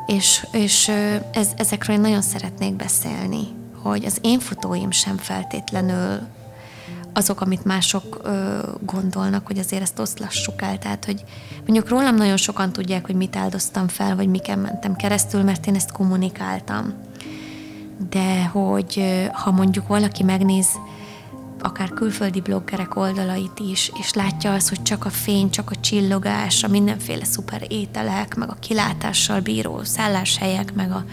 És, 0.06 0.48
és 0.52 0.88
ez, 1.34 1.48
ezekről 1.56 1.96
én 1.96 2.02
nagyon 2.02 2.22
szeretnék 2.22 2.76
beszélni, 2.76 3.48
hogy 3.84 4.06
az 4.06 4.18
én 4.22 4.40
fotóim 4.40 4.92
sem 4.92 5.18
feltétlenül 5.18 6.20
azok, 7.14 7.42
amit 7.42 7.66
mások 7.66 8.20
ö, 8.24 8.60
gondolnak, 8.86 9.48
hogy 9.48 9.58
azért 9.58 9.82
ezt 9.82 10.00
oszlassuk 10.00 10.62
el. 10.62 10.78
Tehát, 10.78 11.06
hogy 11.06 11.24
mondjuk 11.56 11.90
rólam 11.90 12.16
nagyon 12.16 12.38
sokan 12.38 12.72
tudják, 12.72 13.06
hogy 13.06 13.16
mit 13.16 13.36
áldoztam 13.36 13.88
fel, 13.88 14.16
vagy 14.16 14.28
miken 14.28 14.60
mentem 14.60 14.96
keresztül, 14.96 15.44
mert 15.44 15.68
én 15.68 15.76
ezt 15.76 15.92
kommunikáltam. 15.92 16.94
De 18.10 18.44
hogy 18.44 18.94
ö, 18.98 19.26
ha 19.32 19.52
mondjuk 19.52 19.88
valaki 19.88 20.24
megnéz 20.24 20.68
akár 21.64 21.90
külföldi 21.90 22.42
bloggerek 22.42 22.96
oldalait 22.96 23.60
is, 23.60 23.92
és 24.00 24.14
látja 24.14 24.54
azt, 24.54 24.70
hogy 24.70 24.82
csak 24.82 25.06
a 25.06 25.10
fény, 25.10 25.50
csak 25.50 25.72
a 25.72 25.80
csillogás, 25.80 26.64
a 26.64 26.68
mindenféle 26.68 27.24
szuper 27.24 27.66
ételek, 27.68 28.36
meg 28.36 28.50
a 28.50 28.58
kilátással 28.60 29.40
bíró 29.40 29.84
szálláshelyek, 29.84 30.74
meg 30.74 30.92
a 30.92 31.06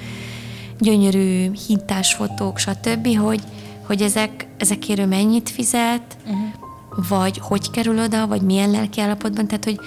gyönyörű 0.78 1.50
hintásfotók, 1.66 2.58
stb., 2.58 3.16
hogy, 3.16 3.40
hogy 3.86 4.02
ezek, 4.02 4.46
ezekért 4.56 4.98
ő 4.98 5.06
mennyit 5.06 5.50
fizet, 5.50 6.16
uh-huh. 6.24 7.08
vagy 7.08 7.38
hogy 7.38 7.70
kerül 7.70 7.98
oda, 7.98 8.26
vagy 8.26 8.42
milyen 8.42 8.70
lelki 8.70 9.00
állapotban, 9.00 9.46
tehát 9.46 9.64
hogy 9.64 9.80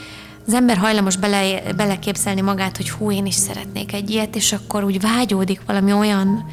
az 0.47 0.53
ember 0.53 0.77
hajlamos 0.77 1.17
bele, 1.17 1.73
beleképzelni 1.75 2.41
magát, 2.41 2.77
hogy 2.77 2.89
hú, 2.89 3.11
én 3.11 3.25
is 3.25 3.35
szeretnék 3.35 3.93
egy 3.93 4.09
ilyet, 4.09 4.35
és 4.35 4.53
akkor 4.53 4.83
úgy 4.83 5.01
vágyódik 5.01 5.61
valami 5.65 5.93
olyan 5.93 6.45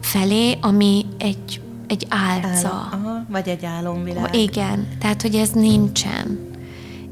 felé, 0.00 0.58
ami 0.60 1.06
egy, 1.18 1.60
egy 1.86 2.06
álca. 2.08 2.68
Álom, 2.68 3.04
aha, 3.04 3.24
vagy 3.28 3.48
egy 3.48 3.64
álomvilág. 3.64 4.34
Igen, 4.34 4.88
tehát 5.00 5.22
hogy 5.22 5.34
ez 5.34 5.50
nincsen. 5.50 6.54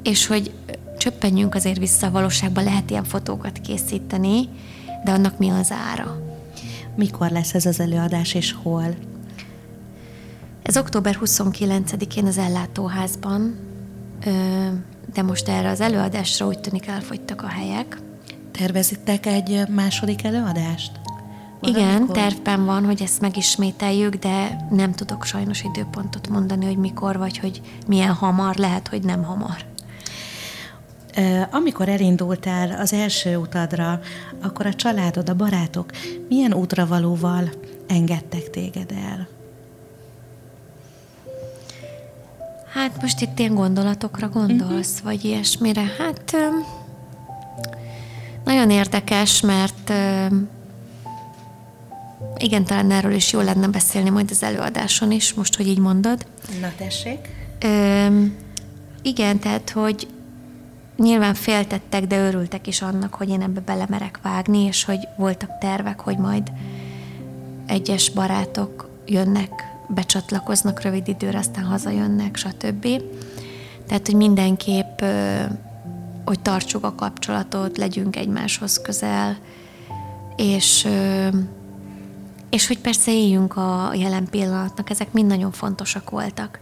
És 0.02 0.26
hogy 0.26 0.52
csöppenjünk 0.98 1.54
azért 1.54 1.78
vissza 1.78 2.06
a 2.06 2.10
valóságba, 2.10 2.60
lehet 2.60 2.90
ilyen 2.90 3.04
fotókat 3.04 3.58
készíteni, 3.58 4.48
de 5.04 5.10
annak 5.10 5.38
mi 5.38 5.48
az 5.48 5.72
ára? 5.90 6.33
Mikor 6.96 7.30
lesz 7.30 7.54
ez 7.54 7.66
az 7.66 7.80
előadás, 7.80 8.34
és 8.34 8.54
hol? 8.62 8.94
Ez 10.62 10.76
október 10.76 11.18
29-én 11.24 12.26
az 12.26 12.38
ellátóházban, 12.38 13.56
de 15.14 15.22
most 15.22 15.48
erre 15.48 15.68
az 15.68 15.80
előadásra 15.80 16.46
úgy 16.46 16.60
tűnik 16.60 16.86
elfogytak 16.86 17.42
a 17.42 17.46
helyek. 17.46 17.98
Tervezitek 18.50 19.26
egy 19.26 19.68
második 19.68 20.24
előadást? 20.24 20.92
Igen, 21.60 21.84
Valamikor? 21.84 22.16
tervben 22.16 22.64
van, 22.64 22.84
hogy 22.84 23.02
ezt 23.02 23.20
megismételjük, 23.20 24.14
de 24.14 24.66
nem 24.70 24.92
tudok 24.92 25.24
sajnos 25.24 25.62
időpontot 25.62 26.28
mondani, 26.28 26.64
hogy 26.64 26.76
mikor, 26.76 27.18
vagy 27.18 27.38
hogy 27.38 27.60
milyen 27.86 28.12
hamar, 28.12 28.56
lehet, 28.56 28.88
hogy 28.88 29.02
nem 29.02 29.22
hamar. 29.22 29.56
Amikor 31.50 31.88
elindultál 31.88 32.80
az 32.80 32.92
első 32.92 33.36
utadra, 33.36 34.00
akkor 34.42 34.66
a 34.66 34.74
családod, 34.74 35.28
a 35.28 35.34
barátok 35.34 35.90
milyen 36.28 36.54
útravalóval 36.54 37.50
engedtek 37.86 38.50
téged 38.50 38.90
el? 38.90 39.28
Hát 42.72 43.00
most 43.00 43.20
itt 43.20 43.38
ilyen 43.38 43.54
gondolatokra 43.54 44.28
gondolsz, 44.28 44.90
uh-huh. 44.90 45.04
vagy 45.04 45.24
ilyesmire? 45.24 45.84
Hát 45.98 46.36
nagyon 48.44 48.70
érdekes, 48.70 49.40
mert 49.40 49.92
igen, 52.36 52.64
talán 52.64 52.90
erről 52.90 53.12
is 53.12 53.32
jó 53.32 53.40
lenne 53.40 53.68
beszélni 53.68 54.10
majd 54.10 54.30
az 54.30 54.42
előadáson 54.42 55.10
is, 55.10 55.34
most, 55.34 55.56
hogy 55.56 55.66
így 55.66 55.78
mondod. 55.78 56.26
Na 56.60 56.72
tessék. 56.76 57.18
Ö, 57.60 58.06
igen, 59.02 59.38
tehát, 59.38 59.70
hogy 59.70 60.06
nyilván 60.96 61.34
féltettek, 61.34 62.06
de 62.06 62.26
örültek 62.26 62.66
is 62.66 62.82
annak, 62.82 63.14
hogy 63.14 63.28
én 63.28 63.42
ebbe 63.42 63.60
belemerek 63.60 64.18
vágni, 64.22 64.58
és 64.58 64.84
hogy 64.84 65.08
voltak 65.16 65.58
tervek, 65.58 66.00
hogy 66.00 66.16
majd 66.18 66.52
egyes 67.66 68.10
barátok 68.10 68.88
jönnek, 69.06 69.72
becsatlakoznak 69.88 70.80
rövid 70.80 71.08
időre, 71.08 71.38
aztán 71.38 71.64
hazajönnek, 71.64 72.36
stb. 72.36 72.86
Tehát, 73.86 74.06
hogy 74.06 74.14
mindenképp, 74.14 75.00
hogy 76.24 76.40
tartsuk 76.40 76.84
a 76.84 76.94
kapcsolatot, 76.94 77.76
legyünk 77.76 78.16
egymáshoz 78.16 78.80
közel, 78.80 79.36
és, 80.36 80.88
és 82.50 82.66
hogy 82.66 82.78
persze 82.78 83.12
éljünk 83.12 83.56
a 83.56 83.90
jelen 83.94 84.26
pillanatnak, 84.30 84.90
ezek 84.90 85.12
mind 85.12 85.26
nagyon 85.26 85.52
fontosak 85.52 86.10
voltak. 86.10 86.60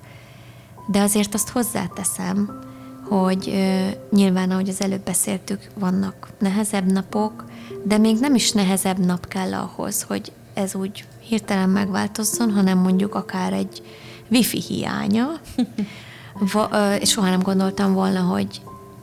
De 0.86 1.00
azért 1.00 1.34
azt 1.34 1.48
hozzáteszem, 1.48 2.70
hogy 3.18 3.48
ö, 3.48 3.86
nyilván, 4.16 4.50
ahogy 4.50 4.68
az 4.68 4.80
előbb 4.80 5.04
beszéltük, 5.04 5.60
vannak 5.74 6.28
nehezebb 6.38 6.92
napok, 6.92 7.44
de 7.84 7.98
még 7.98 8.18
nem 8.18 8.34
is 8.34 8.52
nehezebb 8.52 8.98
nap 8.98 9.28
kell 9.28 9.54
ahhoz, 9.54 10.02
hogy 10.02 10.32
ez 10.54 10.74
úgy 10.74 11.04
hirtelen 11.18 11.68
megváltozzon, 11.68 12.50
hanem 12.50 12.78
mondjuk 12.78 13.14
akár 13.14 13.52
egy 13.52 13.82
wifi 14.30 14.60
hiánya. 14.60 15.26
Va, 16.52 16.68
ö, 16.72 16.94
és 16.94 17.10
soha 17.10 17.28
nem 17.30 17.42
gondoltam 17.42 17.92
volna, 17.92 18.20
hogy 18.20 18.62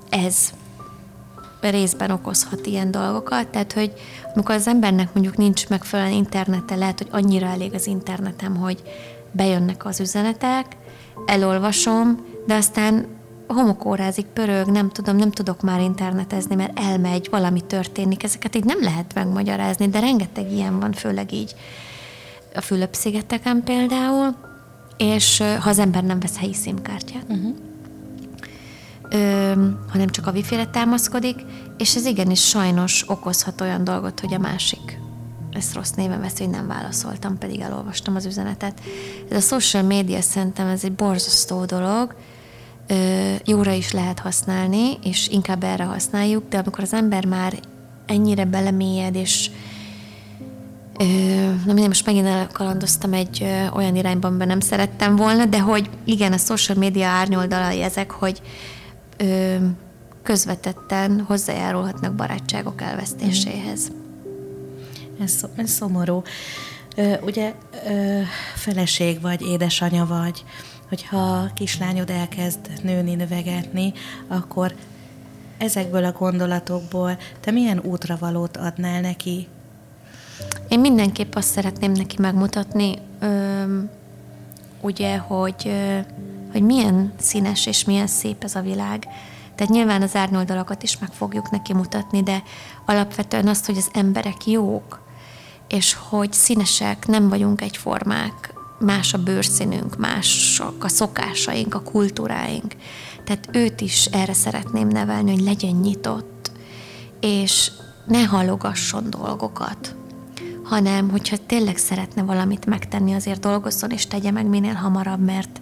ez 0.10 0.50
részben 1.62 2.12
okozhat 2.12 2.66
ilyen 2.66 2.92
dolgokat, 2.92 3.48
tehát 3.48 3.74
hogy 3.74 3.94
amikor 4.36 4.56
az 4.56 4.68
embernek 4.68 5.14
mondjuk 5.14 5.38
nincs 5.38 5.68
megfelelően 5.68 6.16
internete, 6.16 6.76
lehet, 6.76 6.98
hogy 6.98 7.10
annyira 7.12 7.48
elég 7.48 7.74
az 7.74 7.88
internetem, 7.88 8.56
hogy 8.56 8.82
bejönnek 9.32 9.86
az 9.86 10.00
üzenetek, 10.00 10.66
elolvasom, 11.26 12.26
de 12.46 12.56
aztán 12.56 13.19
homokórázik, 13.54 14.26
pörög, 14.26 14.68
nem 14.68 14.90
tudom, 14.90 15.16
nem 15.16 15.32
tudok 15.32 15.62
már 15.62 15.82
internetezni, 15.82 16.56
mert 16.56 16.80
elmegy, 16.80 17.28
valami 17.32 17.62
történik. 17.62 18.24
Ezeket 18.24 18.56
így 18.56 18.64
nem 18.64 18.82
lehet 18.82 19.14
megmagyarázni, 19.14 19.88
de 19.88 20.00
rengeteg 20.00 20.52
ilyen 20.52 20.80
van, 20.80 20.92
főleg 20.92 21.34
így 21.34 21.56
a 22.56 22.62
Fülöp-szigeteken 22.62 23.64
például, 23.64 24.36
és 24.98 25.44
ha 25.60 25.70
az 25.70 25.80
ember 25.80 26.04
nem 26.04 26.20
vesz 26.20 26.38
helyi 26.38 26.54
szimkártyát, 26.54 27.26
uh-huh. 27.30 27.56
ö, 29.10 29.52
hanem 29.92 30.08
csak 30.08 30.28
a 30.28 30.32
wifi-re 30.32 30.66
támaszkodik, 30.66 31.36
és 31.78 31.96
ez 31.96 32.06
igenis 32.06 32.48
sajnos 32.48 33.04
okozhat 33.08 33.62
olyan 33.62 33.84
dolgot, 33.84 34.20
hogy 34.20 34.34
a 34.34 34.40
másik 34.40 35.00
ezt 35.52 35.74
rossz 35.74 35.92
néven 35.92 36.22
veszi, 36.22 36.44
hogy 36.44 36.54
nem 36.54 36.68
válaszoltam, 36.68 37.38
pedig 37.38 37.60
elolvastam 37.60 38.16
az 38.16 38.26
üzenetet. 38.26 38.82
Ez 39.30 39.38
a 39.38 39.60
social 39.60 39.84
media 39.84 40.22
szerintem 40.22 40.68
ez 40.68 40.84
egy 40.84 40.94
borzasztó 40.94 41.66
dolog, 41.66 42.16
jóra 43.46 43.72
is 43.72 43.92
lehet 43.92 44.20
használni, 44.20 44.98
és 45.04 45.28
inkább 45.28 45.64
erre 45.64 45.84
használjuk, 45.84 46.50
de 46.50 46.58
amikor 46.58 46.84
az 46.84 46.94
ember 46.94 47.26
már 47.26 47.60
ennyire 48.06 48.46
belemélyed, 48.46 49.16
és 49.16 49.50
ö, 51.00 51.06
na 51.44 51.74
mindig 51.74 51.88
most 51.88 52.06
megint 52.06 52.26
elkalandoztam 52.26 53.14
egy 53.14 53.40
ö, 53.42 53.68
olyan 53.76 53.96
irányban, 53.96 54.30
amiben 54.30 54.48
nem 54.48 54.60
szerettem 54.60 55.16
volna, 55.16 55.46
de 55.46 55.60
hogy 55.60 55.90
igen, 56.04 56.34
a 56.34 56.38
social 56.38 56.78
media 56.78 57.08
árnyoldalai 57.08 57.82
ezek, 57.82 58.12
hogy 58.12 58.42
ö, 59.18 59.56
közvetetten 60.24 61.24
hozzájárulhatnak 61.28 62.14
barátságok 62.14 62.82
elvesztéséhez. 62.82 63.92
Ez, 65.22 65.42
ez 65.56 65.70
szomorú. 65.70 66.22
Ö, 66.96 67.14
ugye 67.22 67.54
ö, 67.88 68.22
feleség 68.56 69.22
vagy, 69.22 69.42
édesanya 69.42 70.06
vagy, 70.06 70.44
hogyha 70.90 71.18
a 71.18 71.52
kislányod 71.54 72.10
elkezd 72.10 72.60
nőni, 72.84 73.16
növegetni, 73.16 73.94
akkor 74.28 74.76
ezekből 75.58 76.04
a 76.04 76.12
gondolatokból 76.12 77.18
te 77.40 77.52
milyen 77.52 77.80
útravalót 77.80 78.58
adnál 78.58 79.02
neki? 79.02 79.48
Én 80.68 80.80
mindenképp 80.80 81.36
azt 81.36 81.50
szeretném 81.50 81.92
neki 81.92 82.16
megmutatni, 82.20 82.98
ö, 83.20 83.64
ugye, 84.82 85.18
hogy, 85.18 85.64
ö, 85.66 86.00
hogy 86.52 86.64
milyen 86.64 87.14
színes 87.20 87.66
és 87.66 87.86
milyen 87.86 88.08
szép 88.08 88.44
ez 88.44 88.56
a 88.56 88.62
világ. 88.62 89.08
Tehát 89.56 89.74
nyilván 89.74 90.02
az 90.02 90.16
árnyoldalakat 90.16 90.84
is 90.84 90.98
meg 90.98 91.12
fogjuk 91.12 91.50
neki 91.50 91.74
mutatni, 91.74 92.24
de 92.24 92.44
alapvetően 92.86 93.48
azt, 93.48 93.66
hogy 93.66 93.78
az 93.78 93.90
emberek 93.94 94.46
jók, 94.46 95.02
és 95.68 95.94
hogy 95.94 96.34
színesek, 96.34 97.08
nem 97.08 97.30
vagyunk 97.30 97.62
egyformák, 97.62 98.49
más 98.80 99.14
a 99.14 99.24
bőrszínünk, 99.24 99.98
mások 99.98 100.84
a 100.84 100.88
szokásaink, 100.88 101.76
a 101.76 101.82
kultúráink. 101.82 102.76
Tehát 103.24 103.50
őt 103.52 103.82
is 103.82 104.06
erre 104.06 104.34
szeretném 104.34 104.88
nevelni, 104.88 105.32
hogy 105.32 105.44
legyen 105.44 105.76
nyitott, 105.76 106.52
és 107.20 107.72
ne 108.06 108.24
halogasson 108.24 109.10
dolgokat, 109.10 109.96
hanem 110.64 111.10
hogyha 111.10 111.38
tényleg 111.46 111.78
szeretne 111.78 112.22
valamit 112.22 112.66
megtenni, 112.66 113.14
azért 113.14 113.40
dolgozzon 113.40 113.92
és 113.92 114.08
tegye 114.08 114.32
meg 114.32 114.46
minél 114.46 114.74
hamarabb, 114.74 115.20
mert 115.20 115.62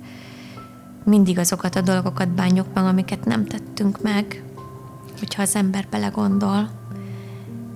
mindig 1.04 1.40
azokat 1.40 1.76
a 1.76 1.82
dolgokat 1.82 2.30
bánjuk 2.30 2.74
meg, 2.74 2.84
amiket 2.84 3.26
nem 3.26 3.46
tettünk 3.46 4.02
meg, 4.02 4.44
hogyha 5.20 5.42
az 5.42 5.56
ember 5.56 5.88
belegondol. 5.90 6.70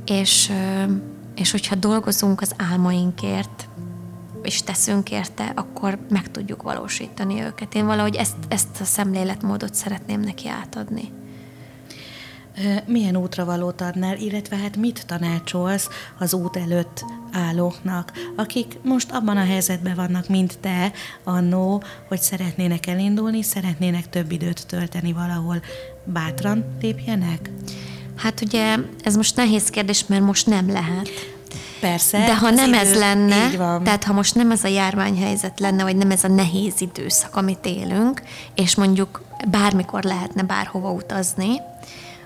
És, 0.06 0.52
és 1.36 1.52
hogyha 1.52 1.76
dolgozunk 1.76 2.42
az 2.42 2.54
álmainkért, 2.58 3.70
és 4.44 4.64
teszünk 4.64 5.12
érte, 5.12 5.52
akkor 5.56 6.00
meg 6.10 6.32
tudjuk 6.32 6.62
valósítani 6.62 7.42
őket. 7.42 7.76
Én 7.76 7.86
valahogy 7.86 8.16
ezt, 8.16 8.36
ezt 8.48 8.82
a 8.82 8.84
szemléletmódot 8.84 9.74
szeretném 9.74 10.20
neki 10.20 10.48
átadni. 10.48 11.12
Milyen 12.86 13.16
útravalót 13.16 13.82
adnál, 13.82 14.18
illetve 14.18 14.56
hát 14.56 14.78
mit 14.78 15.06
tanácsolsz 15.06 15.90
az 16.20 16.34
út 16.34 16.56
előtt 16.56 17.06
állóknak, 17.32 18.12
akik 18.36 18.78
most 18.84 19.12
abban 19.12 19.38
a 19.38 19.46
helyzetben 19.46 19.96
vannak, 19.96 20.28
mint 20.28 20.60
te, 20.60 20.92
annó, 21.24 21.84
hogy 22.08 22.20
szeretnének 22.20 22.88
elindulni, 22.88 23.42
szeretnének 23.42 24.10
több 24.10 24.32
időt 24.32 24.68
tölteni 24.68 25.14
valahol. 25.14 25.62
Bátran 26.04 26.66
lépjenek? 26.82 27.50
Hát 28.16 28.42
ugye 28.42 28.78
ez 29.04 29.16
most 29.16 29.36
nehéz 29.36 29.70
kérdés, 29.70 30.06
mert 30.08 30.24
most 30.24 30.48
nem 30.48 30.72
lehet. 30.72 31.10
Persze. 31.82 32.18
De 32.18 32.36
ha 32.38 32.50
nem 32.50 32.70
idő, 32.70 32.78
ez 32.78 32.98
lenne, 32.98 33.48
így 33.48 33.58
van. 33.58 33.84
tehát 33.84 34.04
ha 34.04 34.14
most 34.14 34.36
nem 34.36 34.52
ez 34.52 34.64
a 34.64 34.68
járványhelyzet 34.68 35.60
lenne, 35.60 35.84
vagy 35.84 35.96
nem 35.96 36.12
ez 36.12 36.24
a 36.24 36.28
nehéz 36.28 36.82
időszak, 36.82 37.36
amit 37.36 37.66
élünk, 37.66 38.22
és 38.56 38.76
mondjuk 38.76 39.22
bármikor 39.50 40.04
lehetne 40.04 40.44
bárhova 40.44 40.92
utazni, 40.92 41.62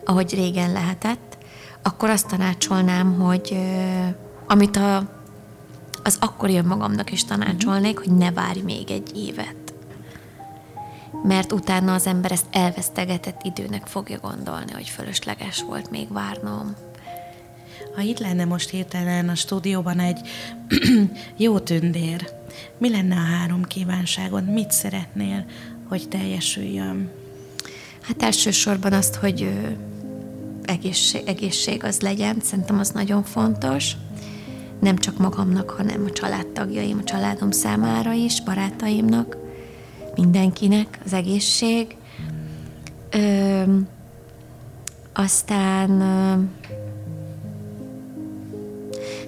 ahogy 0.06 0.34
régen 0.34 0.72
lehetett, 0.72 1.38
akkor 1.84 2.10
azt 2.10 2.28
tanácsolnám, 2.28 3.20
hogy 3.20 3.58
amit 4.48 4.78
a, 4.78 5.04
az 6.04 6.18
akkori 6.20 6.58
önmagamnak 6.58 7.12
is 7.12 7.26
tanácsolnék, 7.26 7.98
hogy 7.98 8.12
ne 8.12 8.32
várj 8.32 8.60
még 8.60 8.92
egy 8.92 9.18
évet. 9.18 9.74
Mert 11.24 11.52
utána 11.52 11.94
az 11.94 12.08
ember 12.08 12.32
ezt 12.32 12.46
elvesztegetett 12.52 13.42
időnek 13.44 13.88
fogja 13.88 14.18
gondolni, 14.20 14.72
hogy 14.72 14.90
fölösleges 14.90 15.64
volt 15.68 15.90
még 15.90 16.14
várnom. 16.14 16.76
Ha 17.96 18.02
itt 18.02 18.20
lenne 18.20 18.46
most 18.46 18.70
hirtelen 18.70 19.30
a 19.30 19.36
stúdióban 19.36 20.00
egy 20.00 20.20
jó 21.38 21.60
tündér, 21.60 22.30
mi 22.78 22.90
lenne 22.90 23.16
a 23.16 23.36
három 23.36 23.64
kívánságod? 23.64 24.52
Mit 24.52 24.72
szeretnél, 24.72 25.46
hogy 25.88 26.08
teljesüljön? 26.10 27.10
Hát 28.02 28.24
elsősorban 28.24 28.94
azt, 28.94 29.16
hogy 29.16 29.50
egészség, 30.64 31.22
egészség 31.26 31.84
az 31.84 32.00
legyen, 32.00 32.38
szerintem 32.44 32.80
az 32.80 32.90
nagyon 32.90 33.24
fontos. 33.24 33.92
Nem 34.80 34.98
csak 34.98 35.18
magamnak, 35.18 35.70
hanem 35.70 36.06
a 36.06 36.12
családtagjaim, 36.12 36.98
a 36.98 37.04
családom 37.04 37.52
számára 37.52 38.12
is, 38.12 38.42
barátaimnak, 38.42 39.38
mindenkinek 40.16 41.00
az 41.06 41.14
egészség. 41.14 41.96
Ö, 43.12 43.64
aztán 45.14 46.02
ö, 46.02 46.44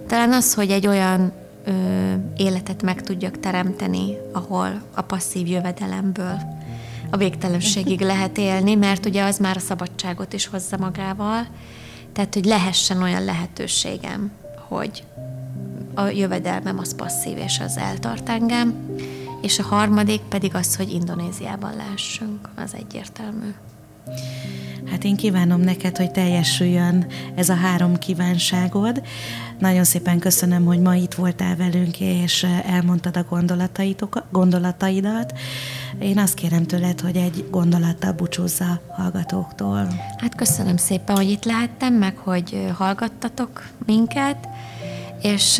talán 0.08 0.34
az, 0.34 0.54
hogy 0.54 0.72
egy 0.72 0.88
olyan 0.88 1.32
ö, 1.66 1.72
életet 2.36 2.82
meg 2.84 3.02
tudjak 3.02 3.40
teremteni, 3.40 4.18
ahol 4.32 4.82
a 4.94 5.02
passzív 5.02 5.48
jövedelemből 5.48 6.40
a 7.10 7.18
végtelenségig 7.18 8.02
lehet 8.12 8.38
élni, 8.38 8.76
mert 8.76 9.06
ugye 9.06 9.24
az 9.24 9.38
már 9.38 9.56
a 9.56 9.60
szabadságot 9.60 10.34
is 10.34 10.48
hozza 10.48 10.78
magával, 10.78 11.48
tehát 12.14 12.34
hogy 12.34 12.46
lehessen 12.46 13.02
olyan 13.02 13.24
lehetőségem, 13.24 14.32
hogy 14.68 15.04
a 15.94 16.08
jövedelmem 16.08 16.80
az 16.80 16.96
passzív, 16.96 17.38
és 17.38 17.60
az 17.60 17.78
eltart 17.78 18.30
engem, 18.30 18.76
és 19.42 19.60
a 19.60 19.64
harmadik 19.64 20.22
pedig 20.22 20.56
az, 20.56 20.76
hogy 20.76 20.94
Indonéziában 20.94 21.76
lehessünk, 21.76 22.50
az 22.56 22.74
egyértelmű. 22.74 23.54
Hát 24.92 25.04
én 25.04 25.16
kívánom 25.16 25.62
neked, 25.62 25.98
hogy 25.98 26.12
teljesüljön 26.12 27.06
ez 27.36 27.50
a 27.50 27.56
három 27.56 27.98
kívánságod. 27.98 29.02
Nagyon 29.60 29.84
szépen 29.84 30.20
köszönöm, 30.20 30.66
hogy 30.66 30.80
ma 30.80 30.96
itt 30.96 31.14
voltál 31.14 31.56
velünk, 31.56 32.00
és 32.00 32.46
elmondtad 32.66 33.18
a 33.18 33.26
gondolataidat. 34.32 35.34
Én 36.00 36.18
azt 36.18 36.34
kérem 36.34 36.64
tőled, 36.64 37.00
hogy 37.00 37.16
egy 37.16 37.46
gondolattal 37.52 38.12
búcsúzza 38.12 38.82
hallgatóktól. 38.90 39.88
Hát 40.18 40.36
köszönöm 40.36 40.78
szépen, 40.78 41.16
hogy 41.16 41.30
itt 41.30 41.46
lehettem, 41.46 41.94
meg 41.94 42.18
hogy 42.18 42.72
hallgattatok 42.74 43.68
minket, 43.86 44.48
és 45.22 45.58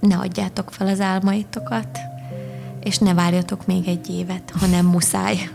ne 0.00 0.16
adjátok 0.16 0.70
fel 0.70 0.86
az 0.86 1.00
álmaitokat, 1.00 1.98
és 2.82 2.98
ne 2.98 3.14
várjatok 3.14 3.66
még 3.66 3.88
egy 3.88 4.10
évet, 4.10 4.52
ha 4.60 4.66
nem 4.66 4.86
muszáj. 4.86 5.50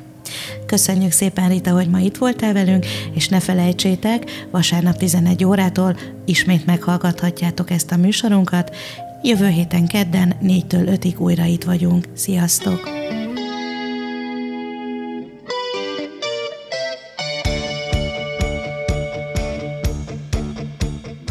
Köszönjük 0.65 1.11
szépen, 1.11 1.49
Rita, 1.49 1.71
hogy 1.71 1.89
ma 1.89 1.99
itt 1.99 2.17
voltál 2.17 2.53
velünk, 2.53 2.85
és 3.13 3.27
ne 3.27 3.39
felejtsétek, 3.39 4.47
vasárnap 4.51 4.97
11 4.97 5.45
órától 5.45 5.97
ismét 6.25 6.65
meghallgathatjátok 6.65 7.71
ezt 7.71 7.91
a 7.91 7.97
műsorunkat. 7.97 8.75
Jövő 9.21 9.47
héten 9.47 9.87
kedden 9.87 10.35
4-től 10.43 10.99
5-ig 11.01 11.17
újra 11.17 11.45
itt 11.45 11.63
vagyunk. 11.63 12.05
Sziasztok! 12.13 12.89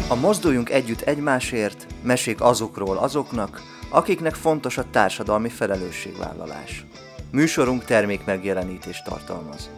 A 0.09 0.15
Mozduljunk 0.15 0.69
Együtt 0.69 1.01
Egymásért 1.01 1.87
mesék 2.01 2.41
azokról 2.41 2.97
azoknak, 2.97 3.61
akiknek 3.89 4.35
fontos 4.35 4.77
a 4.77 4.89
társadalmi 4.91 5.49
felelősségvállalás. 5.49 6.85
Műsorunk 7.31 7.83
termék 7.83 8.25
megjelenítést 8.25 9.03
tartalmaz. 9.03 9.69